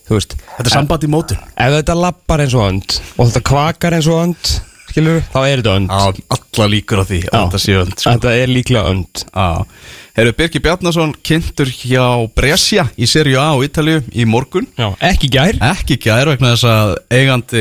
veist, 0.08 0.38
Þetta 0.54 0.64
er 0.64 0.72
samband 0.72 1.04
í 1.04 1.12
mótun. 1.12 1.44
Ef 1.52 1.76
þetta 1.76 1.98
lappar 2.00 2.44
eins 2.46 2.56
og 2.56 2.64
önd 2.64 2.98
og 3.18 3.28
þetta 3.28 3.44
kvakar 3.50 3.98
eins 3.98 4.08
og 4.08 4.24
önd 4.24 4.56
Skilur, 4.88 5.20
þá 5.28 5.38
er 5.42 5.60
þetta 5.60 5.72
önd. 5.76 5.90
Já, 5.92 6.28
alla 6.38 6.68
líkur 6.72 7.02
á 7.02 7.04
því 7.04 7.18
að 7.28 7.42
þetta 7.42 7.58
sé 7.60 7.74
önd 7.76 7.92
sko. 7.92 8.12
Þetta 8.14 8.36
er 8.40 8.52
líklega 8.56 8.92
önd. 8.94 9.24
Já 9.28 9.48
Herru 10.18 10.32
Birgir 10.34 10.58
Bjarnason 10.58 11.12
kynntur 11.22 11.68
hjá 11.70 12.02
Brescia 12.34 12.88
í 12.98 13.06
Serie 13.06 13.38
A 13.38 13.52
á 13.54 13.56
Ítalju 13.62 14.00
í 14.10 14.24
morgun. 14.26 14.64
Já, 14.74 14.88
ekki 15.06 15.28
gær. 15.30 15.54
Ekki 15.62 15.94
gær 16.02 16.26
vegna 16.32 16.56
þess 16.56 16.66
að 16.66 16.94
eigandi 17.14 17.60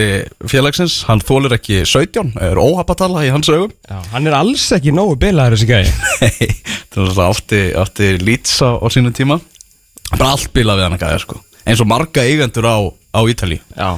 félagsins, 0.50 0.95
hann 1.06 1.21
þólir 1.21 1.54
ekki 1.54 1.83
17, 1.86 2.31
er 2.48 2.57
óhapatala 2.57 3.28
í 3.28 3.30
hans 3.30 3.52
augum. 3.54 3.76
Já, 3.85 3.99
hann 4.09 4.26
er 4.26 4.37
alls 4.40 4.64
ekki 4.73 4.90
nógu 4.90 5.19
bilaður 5.21 5.54
þessi 5.54 5.68
gæði 5.69 5.92
Nei, 6.26 6.47
það 6.95 7.21
er 7.59 7.78
átti 7.83 8.09
lítsa 8.23 8.71
á 8.81 8.85
sínum 8.90 9.14
tíma. 9.14 9.37
Bara 10.16 10.31
allt 10.33 10.49
bilað 10.56 10.81
við 10.81 10.87
hann 10.87 10.97
að 10.97 11.04
gæða 11.04 11.19
sko. 11.28 11.37
Eins 11.68 11.83
og 11.83 11.92
marga 11.92 12.23
eigendur 12.26 12.66
á, 12.66 12.78
á 12.90 13.21
Ítalji 13.30 13.59
Já. 13.76 13.92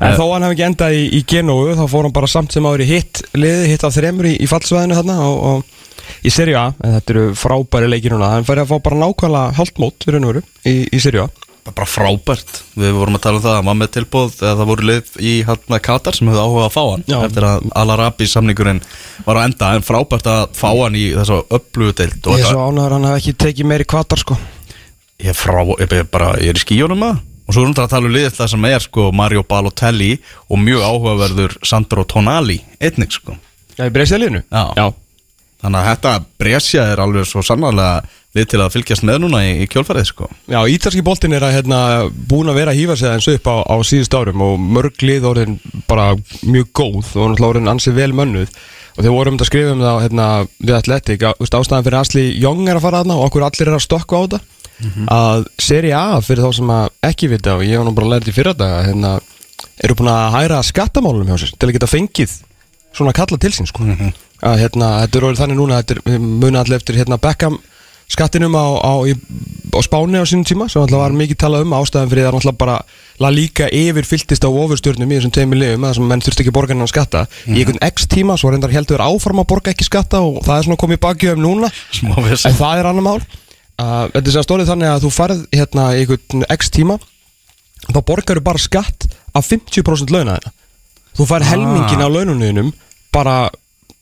En 0.00 0.16
þó 0.16 0.24
hann 0.30 0.46
hefði 0.46 0.56
ekki 0.56 0.64
endað 0.70 0.96
í, 0.96 1.04
í 1.18 1.20
Genóu, 1.28 1.74
þá 1.76 1.84
fór 1.84 2.08
hann 2.08 2.16
bara 2.16 2.32
samt 2.32 2.56
sem 2.56 2.64
ári 2.64 2.88
hitt 2.88 3.20
liði, 3.36 3.68
hitt 3.74 3.84
af 3.84 3.92
þremur 3.92 4.30
í, 4.30 4.38
í 4.40 4.48
fallsvæðinu 4.48 4.96
þarna 4.96 5.18
og, 5.26 5.42
og 5.50 5.79
í 6.24 6.32
Serie 6.34 6.58
A, 6.58 6.70
en 6.84 6.96
þetta 6.98 7.14
eru 7.16 7.28
frábæri 7.38 7.90
leikir 7.92 8.14
núna, 8.16 8.32
hann 8.36 8.48
færi 8.48 8.64
að 8.64 8.72
fá 8.72 8.82
bara 8.88 9.00
nákvæmlega 9.04 9.54
haldmót 9.60 10.06
í 10.06 10.14
raun 10.14 10.26
og 10.26 10.34
veru 10.34 10.44
í, 10.64 10.74
í 10.90 11.00
Serie 11.02 11.26
A. 11.26 11.46
Bara 11.70 11.86
frábært, 11.86 12.62
við 12.74 12.94
vorum 12.96 13.18
að 13.18 13.22
tala 13.26 13.38
um 13.38 13.42
það 13.44 13.56
að 13.58 13.64
maður 13.66 13.78
með 13.82 13.90
tilbúð, 13.94 14.30
eða 14.40 14.54
það 14.58 14.70
voru 14.70 14.86
lið 14.88 15.10
í 15.20 15.32
hérna 15.46 15.78
Katar 15.84 16.16
sem 16.16 16.30
hefði 16.30 16.40
áhuga 16.42 16.64
að 16.66 16.72
fá 16.74 16.80
hann 16.86 17.04
Já. 17.06 17.18
eftir 17.26 17.46
að 17.46 17.66
Al-Arabi 17.82 18.28
samningurinn 18.32 18.80
var 19.26 19.38
að 19.38 19.46
enda. 19.50 19.68
En 19.76 19.84
frábært 19.86 20.30
að 20.32 20.40
fá 20.56 20.68
hann 20.70 20.96
í 20.98 21.04
þessu 21.14 21.42
öflugu 21.52 21.94
deilt 22.00 22.30
Ég 22.32 22.46
er 22.46 22.48
svo 22.48 22.64
ánæður 22.64 22.96
hann 22.96 23.06
hef 23.10 23.20
ekki 23.20 23.34
tekið 23.44 23.68
meiri 23.70 23.86
kvatar 23.92 24.22
sko. 24.24 24.38
Ég 25.20 25.30
er 25.34 25.36
frá, 25.36 25.60
ég 25.68 25.94
er 26.00 26.08
bara, 26.10 26.32
ég 26.40 26.54
er 26.54 26.58
í 26.58 26.64
skíjónum 26.64 27.04
að. 27.06 27.20
Og 27.44 27.54
svo 27.54 27.64
erum 27.66 27.76
við 27.76 27.84
að 27.84 27.92
tala 27.92 28.08
um 28.08 28.16
liðið 28.16 28.34
það 28.40 28.50
sem 28.54 28.66
er 28.70 28.82
sko 28.86 29.06
Mario 29.20 29.44
Balotelli 29.52 30.10
og 30.48 30.64
mjög 30.64 30.84
áhugaverður 30.86 31.56
Sandro 31.66 32.06
Tonali, 32.08 32.60
einnig 32.80 33.14
sko. 33.14 33.36
Já, 33.76 33.84
í 33.84 33.94
breysiðliðinu? 33.94 34.42
Já. 34.48 34.64
Já 34.80 34.86
Þannig 35.60 35.80
að 35.80 35.88
þetta 35.90 36.12
Brescia 36.40 36.86
er 36.92 37.02
alveg 37.04 37.28
svo 37.28 37.42
sannarlega 37.44 38.00
við 38.36 38.46
til 38.52 38.60
að 38.62 38.74
fylgjast 38.76 39.04
með 39.06 39.22
núna 39.24 39.40
í, 39.42 39.54
í 39.64 39.68
kjólfarið 39.70 40.06
sko. 40.06 40.28
Já, 40.50 40.60
ítalski 40.70 41.02
boltin 41.04 41.34
er 41.34 41.44
að 41.46 41.56
hérna, 41.58 41.80
búin 42.30 42.50
að 42.50 42.60
vera 42.60 42.74
að 42.74 42.78
hýfa 42.78 42.96
sig 42.96 43.10
eins 43.10 43.26
upp 43.32 43.50
á, 43.50 43.56
á 43.66 43.76
síðust 43.86 44.14
árum 44.14 44.44
og 44.46 44.60
mörg 44.62 45.02
lið 45.02 45.26
orðin 45.26 45.56
bara 45.90 46.12
mjög 46.46 46.70
góð 46.70 47.10
og 47.16 47.32
náttúrulega 47.32 47.50
orðin 47.50 47.72
ansið 47.74 47.98
vel 47.98 48.12
mönnuð 48.14 48.54
og 48.94 49.02
þegar 49.02 49.16
vorum 49.16 49.36
við 49.36 49.44
að 49.44 49.50
skrifa 49.50 49.74
um 49.74 49.82
það 49.82 50.00
hérna, 50.04 50.28
við 50.62 50.78
Atletic, 50.78 51.26
ástæðan 51.40 51.86
fyrir 51.88 51.98
Asli 52.00 52.24
Young 52.38 52.68
er 52.68 52.78
að 52.78 52.86
fara 52.86 53.02
aðna 53.02 53.18
og 53.18 53.26
okkur 53.28 53.46
allir 53.48 53.70
er 53.70 53.78
að 53.78 53.84
stokka 53.86 54.16
á 54.16 54.22
þetta 54.22 54.40
mm 54.40 54.90
-hmm. 54.90 55.10
að 55.16 55.44
Serie 55.58 55.94
A 55.96 56.20
fyrir 56.20 56.44
þá 56.44 56.52
sem 56.54 56.72
ekki 57.10 57.30
vita 57.34 57.56
og 57.56 57.64
ég 57.64 57.78
hef 57.78 57.86
nú 57.86 57.94
bara 57.94 58.12
lært 58.14 58.28
í 58.28 58.36
fyrra 58.36 58.54
daga 58.54 58.86
hérna, 58.86 59.20
eru 59.82 59.94
búin 59.94 60.12
að 60.14 60.32
hæra 60.38 60.62
skattamálum 60.62 61.26
hjá 61.26 61.38
sér 61.38 61.52
til 61.58 61.68
að 61.68 61.72
geta 61.72 61.86
fengið 61.90 62.30
svona 62.92 63.12
kalla 63.12 63.38
til 63.38 63.50
sín 63.50 63.66
sko. 63.66 63.82
mm 63.82 63.96
-hmm. 63.96 64.12
Að 64.46 64.62
hérna, 64.64 64.92
þetta 65.04 65.18
er 65.18 65.26
orðið 65.28 65.42
þannig 65.42 65.60
núna 65.60 65.82
þetta 65.82 65.96
er 65.98 66.24
muna 66.24 66.62
allir 66.62 66.80
eftir 66.80 67.00
hérna 67.00 67.20
Beckham 67.20 67.58
skattinum 68.10 68.56
á, 68.58 68.66
á, 68.82 68.92
í, 69.06 69.14
á 69.70 69.80
Spáni 69.86 70.18
á 70.18 70.26
sínum 70.26 70.46
tíma 70.46 70.66
sem 70.70 70.82
alltaf 70.82 70.98
var 70.98 71.14
mikið 71.14 71.38
talað 71.44 71.66
um 71.66 71.74
ástæðan 71.78 72.10
fyrir 72.10 72.26
það 72.26 72.30
er 72.30 72.38
alltaf 72.40 72.56
bara 72.58 72.78
la 73.22 73.30
líka 73.30 73.68
yfir 73.70 74.08
fylltist 74.08 74.42
á 74.42 74.50
ofurstjörnum 74.50 75.12
í 75.12 75.18
þessum 75.18 75.34
tveimur 75.36 75.60
liðum 75.60 75.86
að 75.86 76.00
menn 76.08 76.24
þurfti 76.24 76.42
ekki 76.42 76.54
borga 76.56 76.74
hennan 76.74 76.90
skatta. 76.90 77.26
Í 77.46 77.60
einhvern 77.60 77.78
x 77.86 78.08
tíma 78.10 78.34
svo 78.40 78.50
reyndar 78.50 78.72
heldur 78.74 79.04
áfram 79.04 79.42
að 79.44 79.50
borga 79.52 79.74
ekki 79.74 79.86
skatta 79.86 80.22
og 80.24 80.40
það 80.46 80.56
er 80.56 80.66
svona 80.66 80.80
komið 80.80 81.02
bakjöfum 81.04 81.44
núna. 81.44 81.70
Smá 81.94 82.16
vesen. 82.24 82.50
en 82.50 82.58
það 82.58 82.80
er 82.80 82.90
annar 82.90 83.06
mál. 83.06 83.20
Uh, 83.80 84.08
þetta 84.10 84.26
er 84.26 84.34
sem 84.34 84.46
stórið 84.48 84.72
þannig 84.72 84.90
að 84.90 85.04
þú 85.04 85.10
farð 85.14 85.44
hérna 85.54 85.84
í 85.94 86.02
einhvern 86.02 86.46
x 86.56 86.72
tíma 86.74 86.98
þá 87.86 88.00
borgar 88.04 88.40
þú 88.40 88.44
bara 88.44 88.60
skatt 88.60 89.06
af 89.32 89.46
50% 89.46 90.12
launa 90.12 90.36
þeirra 90.36 90.52
þú 91.16 91.26
fær 91.30 91.46
helmingin 91.48 92.04
af 92.04 92.12
laununniðinum 92.12 92.74
bara 93.14 93.36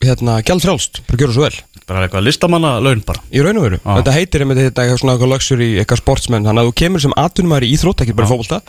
hérna 0.04 0.38
gjaldfrjálst 0.46 1.02
bara 1.08 1.20
gjöra 1.22 1.34
svo 1.34 1.46
vel. 1.46 1.56
Bara 1.88 2.04
eitthvað 2.04 2.26
listamanna 2.26 2.74
laun 2.84 3.00
bara. 3.06 3.22
Í 3.32 3.42
raun 3.42 3.58
og 3.58 3.64
veru. 3.64 3.78
Já. 3.80 3.94
þetta 3.98 4.14
heitir 4.14 4.44
einmitt 4.44 4.60
þetta 4.60 4.84
eitthvað 4.84 5.00
svona 5.02 5.14
eitthvað 5.16 5.32
luxury 5.32 5.68
eitthvað 5.80 6.02
sportsmenn. 6.02 6.46
Þannig 6.46 6.62
að 6.62 6.68
þú 6.68 6.74
kemur 6.82 7.04
sem 7.04 7.16
atvinnumæður 7.24 7.66
í 7.66 7.72
íþrótt 7.74 8.04
ekki 8.04 8.16
bara 8.18 8.30
fókbalta 8.30 8.60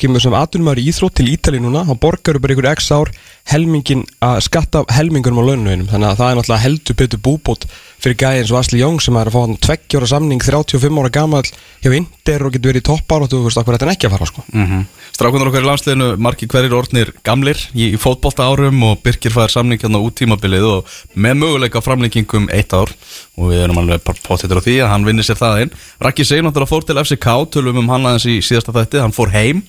kemur 0.00 0.22
sem 0.22 0.36
atvinnumæður 0.38 0.82
í 0.82 0.86
íþrótt 0.92 1.18
til 1.18 1.28
Ítali 1.32 1.60
núna 1.62 1.84
þá 1.88 1.94
borgar 2.02 2.38
þú 2.38 2.44
bara 2.44 2.54
einhver 2.54 2.70
x 2.74 2.90
ár 2.94 3.12
helmingin 3.48 4.04
að 4.24 4.40
skatta 4.46 4.84
helmingunum 4.92 5.42
á 5.42 5.48
laununinum 5.48 5.90
þannig 5.90 6.10
að 6.12 6.20
það 6.20 6.30
er 6.30 6.38
náttúrulega 6.38 6.64
heldur 6.66 6.98
betur 7.02 7.22
búbót 7.24 7.68
fyrir 7.98 8.18
gæði 8.20 8.42
eins 8.42 8.52
og 8.52 8.60
Asli 8.60 8.78
Jóng 8.82 9.00
sem 9.02 9.16
er 9.18 9.28
að 9.28 9.34
fá 9.34 9.40
hann 9.42 9.58
tveggjóra 9.64 10.08
samning 10.10 10.42
35 10.44 11.00
ára 11.02 11.10
gamall 11.14 11.48
hjá 11.82 11.90
Inder 11.90 12.44
og 12.46 12.54
getur 12.54 12.70
verið 12.70 12.84
í 12.84 12.86
toppar 12.86 13.24
og 13.24 13.32
þú 13.32 13.42
veist 13.46 13.58
okkur 13.58 13.74
þetta 13.74 13.88
er 13.88 13.92
ekki 13.94 14.08
að 14.08 14.14
fara 14.16 14.30
sko. 14.30 14.44
Mm 14.54 14.86
Strákunar 15.18 15.48
okkar 15.50 15.64
í 15.64 15.66
landsliðinu, 15.66 16.08
margir 16.22 16.46
hverjir 16.46 16.74
orðnir 16.78 17.08
gamlir 17.26 17.58
í, 17.74 17.88
í 17.90 17.98
fótbolta 17.98 18.44
árum 18.46 18.84
og 18.86 19.00
Birkir 19.02 19.32
fær 19.34 19.50
samning 19.50 19.80
hérna 19.82 19.98
út 19.98 20.14
tímabilið 20.14 20.66
og 20.68 20.92
með 21.18 21.40
möguleika 21.40 21.82
framlengingum 21.82 22.46
eitt 22.54 22.70
ár. 22.70 22.92
Og 23.34 23.50
við 23.50 23.64
erum 23.64 23.80
alveg 23.82 24.04
pottitur 24.06 24.60
á 24.60 24.62
því 24.62 24.76
að 24.84 24.92
hann 24.92 25.08
vinnir 25.08 25.26
sér 25.26 25.40
það 25.40 25.64
einn 25.64 25.74
Raki 26.06 26.22
Sein 26.28 26.46
náttúrulega 26.46 26.70
fór 26.70 26.86
til 26.86 27.00
FCK, 27.02 27.28
tölum 27.50 27.82
um 27.82 27.90
hann 27.90 28.06
aðeins 28.06 28.28
í 28.30 28.38
síðasta 28.46 28.76
þætti, 28.78 29.02
hann 29.02 29.16
fór 29.16 29.34
heim 29.34 29.64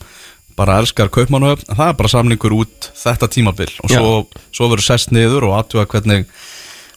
bara 0.59 0.79
elskar 0.81 1.11
kaupmannuöfn, 1.15 1.69
það 1.71 1.91
er 1.91 1.99
bara 1.99 2.11
samningur 2.11 2.55
út 2.59 2.89
þetta 2.99 3.29
tímabil. 3.31 3.69
Og 3.83 3.93
svo, 3.93 4.15
svo 4.55 4.71
verður 4.71 4.87
sest 4.91 5.13
niður 5.15 5.49
og 5.49 5.59
aðtuga 5.59 5.87
hvernig 5.93 6.27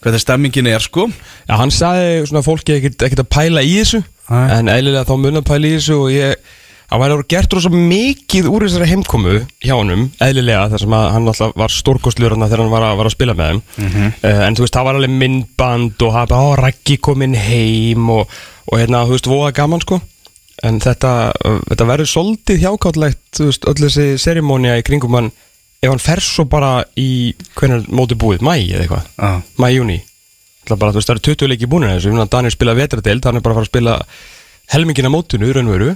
hvernig 0.02 0.23
stemmingin 0.23 0.66
er 0.73 0.83
sko. 0.83 1.07
Já, 1.47 1.54
hann 1.61 1.71
sagði 1.75 2.25
svona 2.26 2.42
fólki 2.42 2.81
ekkert, 2.81 3.23
að 3.23 3.31
pæla 3.31 3.62
í 3.62 3.76
þessu 3.78 4.02
Nei. 4.33 4.49
En 4.54 4.71
eðlilega 4.71 5.07
þá 5.07 5.16
mun 5.21 5.40
að 5.40 5.49
pæla 5.50 5.69
í 5.69 5.78
þessu 5.78 5.97
og 5.99 6.12
ég 6.14 6.59
Það 6.92 7.00
væri 7.00 7.14
að 7.14 7.21
gert 7.33 7.54
rosa 7.57 7.71
mikið 7.73 8.49
úr 8.52 8.64
þessari 8.66 8.87
heimkomu 8.90 9.35
hjá 9.64 9.73
honum 9.78 10.02
Eðlilega 10.21 10.66
þar 10.75 10.83
sem 10.83 10.97
að 10.99 11.07
hann 11.14 11.31
alltaf 11.31 11.54
var 11.57 11.73
stórkostljur 11.73 12.35
þegar 12.37 12.61
hann 12.61 12.73
var 12.75 12.85
að, 12.85 12.97
var 12.99 13.09
að 13.09 13.14
spila 13.14 13.37
með 13.38 13.49
þeim. 13.49 13.62
Mhm. 13.78 14.11
uh, 14.21 14.40
En 14.45 14.59
þú 14.59 14.66
veist, 14.66 14.76
það 14.76 14.88
var 14.88 14.99
alveg 14.99 15.14
myndband 15.23 16.04
og 16.04 16.12
það 16.19 16.28
bara, 16.35 16.42
ó, 16.45 16.49
Raggi 16.61 16.99
kominn 17.09 17.37
heim 17.38 18.11
og, 18.12 18.37
og 18.69 18.76
hérna, 18.76 19.07
þú 19.09 19.16
veist, 19.16 19.31
voða 19.33 19.54
gaman 19.57 19.85
sko 19.87 20.02
En 20.62 20.78
þetta, 20.83 21.12
uh, 21.42 21.59
þetta 21.71 21.88
verður 21.88 22.11
svolítið 22.11 22.61
hjákáttlegt, 22.62 23.40
öll 23.42 23.78
þessi 23.81 24.12
serimónia 24.23 24.78
í 24.78 24.87
kringum 24.87 25.19
hann 25.19 25.33
Ef 25.83 25.90
hann 25.90 25.99
fer 25.99 26.21
svo 26.23 26.45
bara 26.47 26.85
í, 26.95 27.33
hvernig 27.59 27.88
móti 27.90 28.14
búið, 28.14 28.45
mæ 28.47 28.52
eða 28.54 28.85
eitthvað? 28.85 29.07
Ah. 29.19 29.40
mæ, 29.59 29.66
júni 29.75 29.97
Það 30.69 30.85
er 30.87 31.00
eru 31.00 31.23
20 31.26 31.50
leiki 31.50 31.66
búinir 31.66 31.90
þessu, 31.90 32.12
ég 32.12 32.14
meina, 32.14 32.28
Daniel 32.31 32.54
spila 32.54 32.76
vetradeild, 32.78 33.25
hann 33.26 33.40
er 33.40 33.42
bara 33.42 33.57
að 33.57 33.59
fara 33.59 33.66
að 33.66 33.73
spila 33.73 33.97
helmingina 34.71 35.11
mótinu, 35.11 35.49
í 35.50 35.54
raun 35.57 35.66
og 35.66 35.75
veru. 35.75 35.88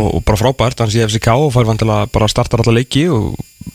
Og, 0.00 0.06
og 0.16 0.22
bara 0.24 0.40
frábært, 0.40 0.80
hann 0.80 0.92
sé 0.94 1.04
FCK 1.04 1.34
og 1.36 1.52
fær 1.52 1.68
vantilega 1.68 2.08
bara 2.14 2.28
startar 2.32 2.62
alla 2.64 2.78
leiki 2.78 3.04
og 3.12 3.34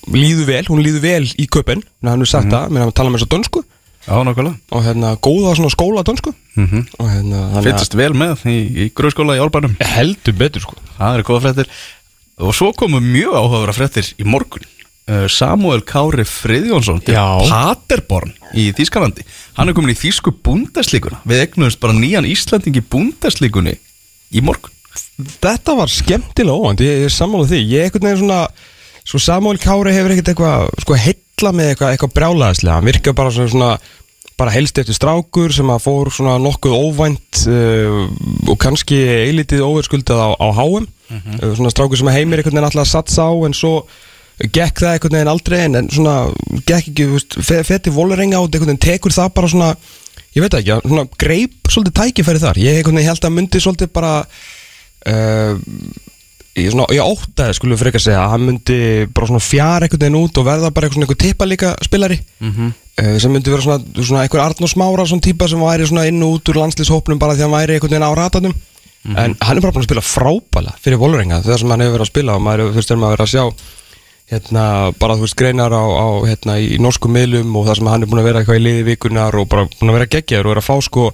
líður 0.10 0.50
vel, 0.50 0.64
hún 0.72 0.82
líður 0.82 1.06
vel 1.06 1.28
í 1.38 1.46
köpen. 1.54 1.84
Hann 2.02 2.26
er 2.26 2.32
sagt 2.32 2.50
það, 2.50 2.74
menn 2.74 2.88
hann 2.88 2.96
tala 2.98 3.14
með 3.14 3.24
svo 3.24 3.30
dönsku 3.36 3.64
Já, 4.08 4.16
nákvæmlega. 4.24 4.56
Og 4.72 4.84
hérna 4.86 5.14
góða 5.20 5.54
svona 5.58 5.72
skóla 5.74 6.04
dönsku. 6.08 6.34
Mm 6.56 6.86
og 7.00 7.08
hérna, 7.12 7.62
Fittist 7.64 7.96
vel 7.96 8.14
með 8.18 8.46
í, 8.50 8.58
í 8.86 8.90
grunnskóla 8.96 9.38
í 9.38 9.44
Árbænum 9.44 9.76
heldur 9.84 10.36
betur 10.40 10.66
sko. 10.66 10.78
Það 10.98 11.18
eru 11.18 11.28
góða 11.28 11.44
fréttir. 11.46 11.72
Og 12.40 12.56
svo 12.56 12.72
komu 12.74 13.02
mjög 13.04 13.36
áhugaverða 13.36 13.76
fréttir 13.76 14.14
í 14.16 14.28
morgun. 14.28 14.66
Uh, 15.10 15.26
Samuel 15.26 15.82
Kári 15.82 16.24
Friðjónsson 16.28 17.02
til 17.02 17.16
Já. 17.18 17.26
Paderborn 17.50 18.36
í 18.54 18.70
Þýskalandi. 18.78 19.26
Hann 19.58 19.72
er 19.72 19.78
komin 19.78 19.96
í 19.96 19.98
Þýsku 19.98 20.36
búndeslíkuna 20.46 21.24
Við 21.26 21.48
egnumst 21.48 21.80
bara 21.82 21.96
nýjan 21.98 22.28
Íslanding 22.30 22.78
í 22.78 22.84
búndeslíkunni 22.86 23.74
í 24.30 24.44
morgun. 24.46 24.76
Þetta 25.18 25.76
var 25.80 25.90
skemmtilega 25.92 26.56
óvand, 26.56 26.84
ég, 26.86 27.08
er 27.08 27.14
sammála 27.14 27.50
því. 27.50 27.62
Ég 27.72 27.82
er 27.82 27.90
einhvern 27.90 28.06
veginn 28.06 28.22
svona 28.22 28.44
Svo 29.10 29.18
Samuel 29.24 29.58
Kári 29.62 29.94
hefur 29.96 30.14
ekkert 30.14 30.34
eitthvað 30.34 30.68
sko, 30.84 30.98
heilla 31.02 31.54
með 31.58 31.72
eitthvað, 31.74 31.94
eitthvað 31.96 32.14
brjálaðislega 32.20 32.76
Hann 32.78 32.90
virkar 32.92 33.16
bara 33.18 33.32
svona, 33.34 33.50
svona 33.54 33.70
bara 34.40 34.54
helst 34.56 34.78
eftir 34.80 34.96
strákur 34.96 35.52
sem 35.56 35.68
að 35.74 35.82
fór 35.84 36.12
svona 36.16 36.38
nokkuð 36.40 36.76
óvænt 36.78 37.40
uh, 37.50 38.06
og 38.48 38.60
kannski 38.62 39.00
eilítið 39.26 39.66
óverskuldað 39.66 40.22
á, 40.24 40.30
á 40.40 40.48
háum 40.56 40.86
uh, 40.86 41.50
svona 41.58 41.74
strákur 41.74 42.00
sem 42.00 42.08
að 42.12 42.20
heimir 42.20 42.40
einhvern 42.44 42.56
veginn 42.60 42.70
alltaf 42.70 42.86
að 42.86 42.92
satsa 42.94 43.26
á 43.28 43.34
en 43.50 43.58
svo 43.58 43.74
gekk 44.40 44.80
það 44.86 44.94
einhvern 44.94 45.18
veginn 45.18 45.32
aldrei 45.34 45.58
en, 45.66 45.76
en 45.82 45.90
svona 45.92 46.14
gekk 46.70 46.78
ekki, 46.94 47.08
þú 47.10 47.18
veist, 47.18 47.36
fe- 47.50 47.64
feti 47.68 47.92
volerenga 47.92 48.40
át 48.40 48.48
einhvern 48.56 48.70
veginn 48.72 48.86
tekur 48.86 49.16
það 49.18 49.34
bara 49.36 49.52
svona 49.52 49.72
ég 50.38 50.46
veit 50.46 50.56
ekki, 50.62 50.78
svona 50.86 51.08
greip 51.20 51.74
svolítið 51.74 51.98
tækifæri 52.00 52.44
þar. 52.46 52.62
Ég 52.64 52.80
einhvern 52.80 53.02
veginn 53.02 53.10
held 53.12 53.28
að 53.28 53.36
myndi 53.36 53.60
svolítið 53.66 53.92
bara 54.00 54.14
uh, 54.24 55.60
ég, 56.64 56.74
svona, 56.74 56.88
ég 56.96 57.06
óttaði 57.06 57.58
skulum 57.58 57.76
við 57.76 57.84
frekar 57.84 58.04
segja 58.04 58.24
að 58.24 58.34
hann 58.36 58.46
myndi 58.48 58.80
bara 59.16 59.30
svona 59.32 59.44
fjara 59.44 59.88
einhvern 59.88 60.04
veginn 60.06 60.20
út 60.20 60.40
og 60.42 60.48
verða 60.48 60.72
bara 60.72 60.88
eitthvað 60.88 61.00
svona 61.00 61.10
einhver 61.10 61.22
tippa 61.26 61.50
líka 61.50 61.74
spilari. 61.86 62.20
Mhm. 62.40 62.74
uh, 63.02 63.14
sem 63.20 63.34
myndi 63.34 63.54
vera 63.54 63.66
svona, 63.66 64.04
svona 64.04 64.26
einhver 64.26 64.44
Arnór 64.44 64.72
Smára 64.72 65.08
svona 65.08 65.26
típa 65.26 65.48
sem 65.50 65.62
væri 65.64 65.88
svona 65.88 66.08
inn 66.08 66.24
og 66.24 66.40
út 66.40 66.52
úr 66.52 66.62
landslýshópnum 66.64 67.20
bara 67.20 67.36
því 67.36 67.46
að 67.46 67.48
hann 67.48 67.58
væri 67.58 67.78
einhvern 67.78 67.96
veginn 67.96 68.10
á 68.10 68.20
ratanum 68.20 68.56
en 69.08 69.36
hann 69.40 69.58
er 69.58 69.64
bara 69.64 69.72
búin 69.72 69.86
að 69.86 69.88
spila 69.88 70.04
frábæla 70.04 70.74
fyrir 70.84 71.00
Vólurenga 71.00 71.40
þegar 71.46 71.62
sem 71.62 71.72
hann 71.72 71.84
hefur 71.86 71.96
verið 71.96 72.06
að 72.06 72.12
spila 72.12 72.36
og 72.36 72.42
maður 72.44 72.74
fyrst 72.76 72.92
er 72.92 73.00
maður 73.00 73.16
verið 73.16 73.26
að 73.26 73.32
sjá 73.32 73.44
hérna, 74.30 74.64
bara 75.00 75.16
þú 75.18 75.26
veist 75.26 75.38
greinar 75.40 75.74
á, 75.74 75.84
á 75.88 76.08
hérna, 76.28 76.58
í 76.62 76.78
norskum 76.84 77.16
miðlum 77.16 77.56
og 77.58 77.70
það 77.70 77.80
sem 77.80 77.90
hann 77.90 78.04
er 78.04 78.12
búin 78.12 78.22
að 78.22 78.28
vera 78.30 78.42
eitthvað 78.42 78.60
í 78.60 78.66
liði 78.66 78.88
vikunar 78.92 79.38
og 79.40 79.48
bara 79.50 79.70
búin 79.72 79.94
að 79.94 79.98
vera 79.98 80.12
geggjaður 80.16 80.50
og 80.50 80.54
er 80.54 80.62
að 80.62 80.68
fá 80.68 80.76
sko 80.86 81.06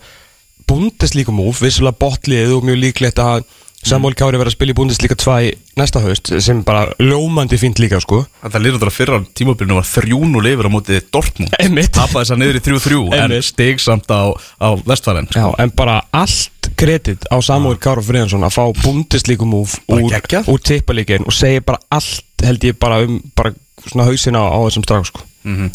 bundeslíka 0.66 1.36
múf, 1.36 1.62
vissulega 1.62 2.00
botlið 2.02 2.56
og 2.58 2.66
mjög 2.66 2.82
líklegt 2.82 3.22
að 3.22 3.46
Samuel 3.86 4.16
Kári 4.18 4.40
verið 4.42 4.50
að 4.50 4.56
spila 4.56 4.74
í 4.74 4.76
bundeslíka 4.80 5.16
2 5.22 5.34
næsta 5.78 6.02
haust 6.02 6.32
sem 6.42 6.64
bara 6.66 6.88
ljómandi 6.98 7.60
fínt 7.62 7.78
líka 7.78 8.00
sko. 8.02 8.24
Þetta 8.42 8.62
lýður 8.64 8.80
þetta 8.80 8.94
fyrra 8.96 9.20
tímabilinu 9.38 9.78
var 9.78 9.86
þrjún 9.86 10.34
og 10.40 10.46
lifur 10.46 10.70
á 10.70 10.72
mótið 10.74 11.04
Dortmund. 11.14 11.54
Tappaði 11.54 12.16
þess 12.16 12.34
að 12.34 12.42
niður 12.42 12.58
í 12.58 12.64
3-3 12.66 13.04
en 13.20 13.36
stig 13.46 13.84
samt 13.84 14.10
á, 14.10 14.34
á 14.34 14.70
vestfælen 14.90 15.30
Já, 15.36 15.46
en 15.62 15.74
bara 15.78 16.00
allt 16.10 16.72
kredit 16.80 17.30
á 17.30 17.38
Samuel 17.46 17.78
Kára 17.78 18.02
Friðansson 18.02 18.48
að 18.48 18.58
fá 18.58 18.64
bundeslíku 18.82 19.46
múf 19.46 19.78
Bara 19.86 20.02
úr, 20.02 20.50
úr 20.56 20.66
tippalíkin 20.66 21.28
og 21.30 21.38
segja 21.38 21.62
bara 21.62 21.78
allt 21.94 22.26
held 22.42 22.66
ég 22.66 22.80
bara 22.82 23.04
um 23.06 23.22
bara 23.38 23.54
svona 23.86 24.10
hausina 24.10 24.42
á, 24.42 24.50
á 24.50 24.60
þessum 24.66 24.88
strák 24.88 25.10
sko. 25.14 25.22
Mm 25.46 25.70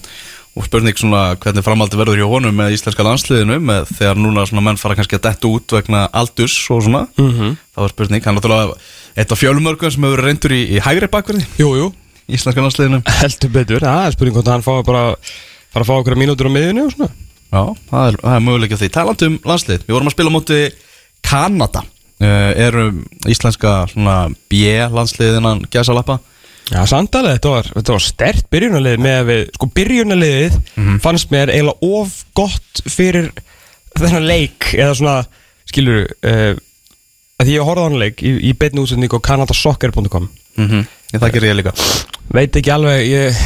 og 0.59 0.65
spurning 0.67 0.97
svona 0.99 1.37
hvernig 1.39 1.63
framaldi 1.65 1.97
verður 2.01 2.19
hjá 2.21 2.27
honum 2.33 2.57
með 2.59 2.73
íslenska 2.75 3.05
landsliðinu 3.07 3.61
með 3.63 3.93
þegar 3.97 4.19
núna 4.19 4.43
svona 4.51 4.65
menn 4.67 4.81
fara 4.81 4.97
kannski 4.99 5.17
að 5.21 5.29
detta 5.29 5.47
út 5.49 5.75
vegna 5.77 6.09
aldurs 6.13 6.57
og 6.75 6.83
svona 6.89 7.05
Mhm. 7.17 7.57
þá 7.77 7.81
er 7.85 7.89
spurning, 7.95 8.25
hann 8.25 8.37
er 8.37 8.41
náttúrulega 8.41 8.75
eitt 9.17 9.33
af 9.33 9.39
fjölumörgum 9.39 9.91
sem 9.95 10.03
hefur 10.03 10.25
reyndur 10.27 10.51
í, 10.57 10.61
í 10.75 10.81
hægri 10.83 11.07
bakverði 11.09 11.47
Jú, 11.59 11.71
jú, 11.79 11.93
í 12.29 12.35
íslenska 12.35 12.61
landsliðinu. 12.63 13.03
Heldur 13.07 13.51
betur, 13.55 13.81
það 13.81 14.07
er 14.07 14.13
spurning 14.13 14.35
hvort 14.37 14.49
hann 14.51 14.63
fái 14.67 14.83
bara 14.85 15.05
fara 15.73 15.85
að 15.85 15.89
fá 15.89 15.95
okkur 16.01 16.19
mínútur 16.19 16.51
á 16.51 16.55
miðunni 16.55 16.83
og 16.87 16.93
svona. 16.97 17.11
Já, 17.51 17.63
það 17.91 18.09
er, 18.11 18.17
það 18.23 18.35
er 18.37 18.45
möguleik 18.47 18.75
á 18.75 18.79
því. 18.83 18.89
Talandi 18.95 19.27
um 19.27 19.39
landslið, 19.45 19.81
við 19.87 19.95
vorum 19.95 20.11
að 20.11 20.15
spila 20.19 20.31
móti 20.35 20.61
Kanada. 21.23 21.83
Uh, 22.21 22.53
erum 22.59 22.99
íslenska 23.27 23.87
svona 23.89 24.29
B-landsliðinan 24.51 25.63
gæsalappa 25.73 26.19
Já, 26.71 26.85
samtalið, 26.87 27.37
þetta 27.37 27.53
var, 27.53 27.69
þetta 27.75 27.95
var 27.97 28.05
stert 28.05 28.49
byrjunarlið 28.55 29.01
með 29.03 29.17
að 29.19 29.31
við, 29.31 29.41
sko 29.57 29.69
byrjunarliðið 29.79 30.59
fannst 31.03 31.33
mér 31.35 31.51
eiginlega 31.51 31.91
of 31.99 32.19
gott 32.39 32.83
fyrir 32.87 33.31
þennan 33.99 34.29
leik 34.29 34.69
eða 34.77 34.93
svona, 35.01 35.17
skilur 35.67 36.05
uh, 36.07 36.53
að 37.41 37.49
því 37.49 37.57
ég 37.57 37.67
horfði 37.67 37.83
á 37.83 37.87
hann 37.89 38.01
leik 38.05 38.23
í, 38.23 38.35
í 38.51 38.53
beinni 38.61 38.85
útsendingu 38.85 39.19
á 39.19 39.27
kanadasoccer.com 39.31 40.29
mm 40.29 40.69
-hmm. 40.69 40.87
Það 41.11 41.33
gerir 41.35 41.51
ég 41.51 41.57
líka. 41.59 41.73
Veit 42.31 42.57
ekki 42.57 42.71
alveg 42.71 43.01
ég, 43.03 43.41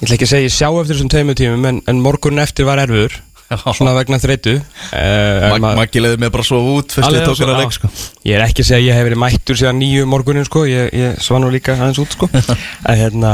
ég 0.00 0.04
ætla 0.06 0.16
ekki 0.16 0.24
að 0.24 0.32
segja 0.32 0.48
ég 0.48 0.54
sjá 0.54 0.68
eftir 0.70 0.94
þessum 0.94 1.10
tveimur 1.12 1.36
tímum 1.36 1.66
en, 1.68 1.82
en 1.86 2.00
morgun 2.00 2.40
eftir 2.40 2.64
var 2.64 2.80
erfiður 2.80 3.18
svona 3.60 3.94
vegna 3.96 4.18
þreytu. 4.22 4.54
Uh, 4.92 5.56
Mag, 5.62 5.76
Maggi 5.80 6.02
leiði 6.02 6.20
mig 6.22 6.32
bara 6.34 6.46
svo 6.46 6.60
út 6.76 6.94
fyrst 6.94 7.12
ég 7.14 7.26
tók 7.26 7.38
hérna 7.40 7.58
leik 7.60 7.74
sko. 7.76 7.90
ég 8.28 8.36
er 8.38 8.44
ekki 8.46 8.64
að 8.64 8.68
segja 8.70 8.80
að 8.80 8.86
ég 8.88 8.98
hef 8.98 9.06
verið 9.08 9.20
mættur 9.22 9.60
síðan 9.60 9.80
nýju 9.82 10.08
morgunin 10.10 10.48
sko, 10.48 10.64
ég, 10.70 10.90
ég 10.96 11.20
svar 11.22 11.42
nú 11.42 11.50
líka 11.52 11.76
aðeins 11.76 12.00
út 12.02 12.16
sko. 12.16 12.28
En 12.88 12.98
hérna, 12.98 13.32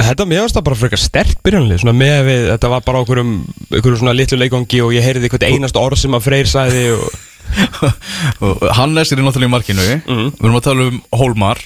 þetta 0.00 0.26
mér 0.28 0.44
varst 0.46 0.58
það 0.58 0.66
bara 0.70 0.80
frekar 0.82 1.02
stert 1.02 1.40
byrjunlið, 1.46 1.80
svona 1.84 1.96
með 1.96 2.18
við 2.30 2.50
þetta 2.54 2.72
var 2.72 2.84
bara 2.86 3.02
okkur 3.04 3.22
um, 3.22 3.32
okkur 3.80 3.98
svona 4.00 4.16
litlu 4.16 4.38
leikongi 4.40 4.82
og 4.84 4.94
ég 4.96 5.04
heyrði 5.06 5.28
eitthvað 5.28 5.48
einast 5.50 5.80
orð 5.80 6.00
sem 6.02 6.16
að 6.16 6.26
Freyr 6.26 6.50
sæði 6.50 6.86
og, 6.96 7.08
Og 8.46 8.64
Hannes 8.74 9.12
er 9.12 9.20
í 9.20 9.24
náttúrulega 9.24 9.50
í 9.50 9.54
markinu. 9.54 9.84
Mhm. 10.02 10.32
Við 10.38 10.48
erum 10.48 10.58
að 10.58 10.64
tala 10.66 10.88
um 10.90 10.96
Hólmar. 11.14 11.60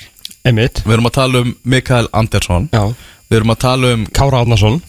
Emitt, 0.45 0.83
Við 0.87 0.95
erum 0.97 1.09
að 1.09 1.17
tala 1.17 1.41
um 1.45 1.55
Mikael 1.69 2.07
Andersson. 2.17 2.69
Já, 2.73 2.85
Við 3.31 3.39
erum 3.41 3.53
að 3.55 3.59
tala 3.63 3.91
um 3.95 4.05
Kára 4.11 4.41
Átnason 4.43 4.81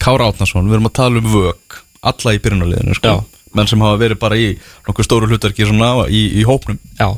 Við 0.66 0.74
erum 0.78 0.88
að 0.88 0.94
tala 0.98 1.20
um 1.20 1.28
Vög 1.30 1.76
Alla 2.02 2.34
í 2.34 2.40
byrjunarliðinu 2.42 2.96
sko. 2.98 3.18
Menn 3.54 3.68
sem 3.68 3.82
hafa 3.84 4.00
verið 4.00 4.18
bara 4.22 4.38
í 4.40 4.48
nokkuð 4.88 5.06
stóru 5.06 5.28
hlutverki 5.28 5.66
svona 5.68 6.08
í, 6.08 6.22
í 6.40 6.46
hópnum. 6.48 6.78
Já. 6.98 7.10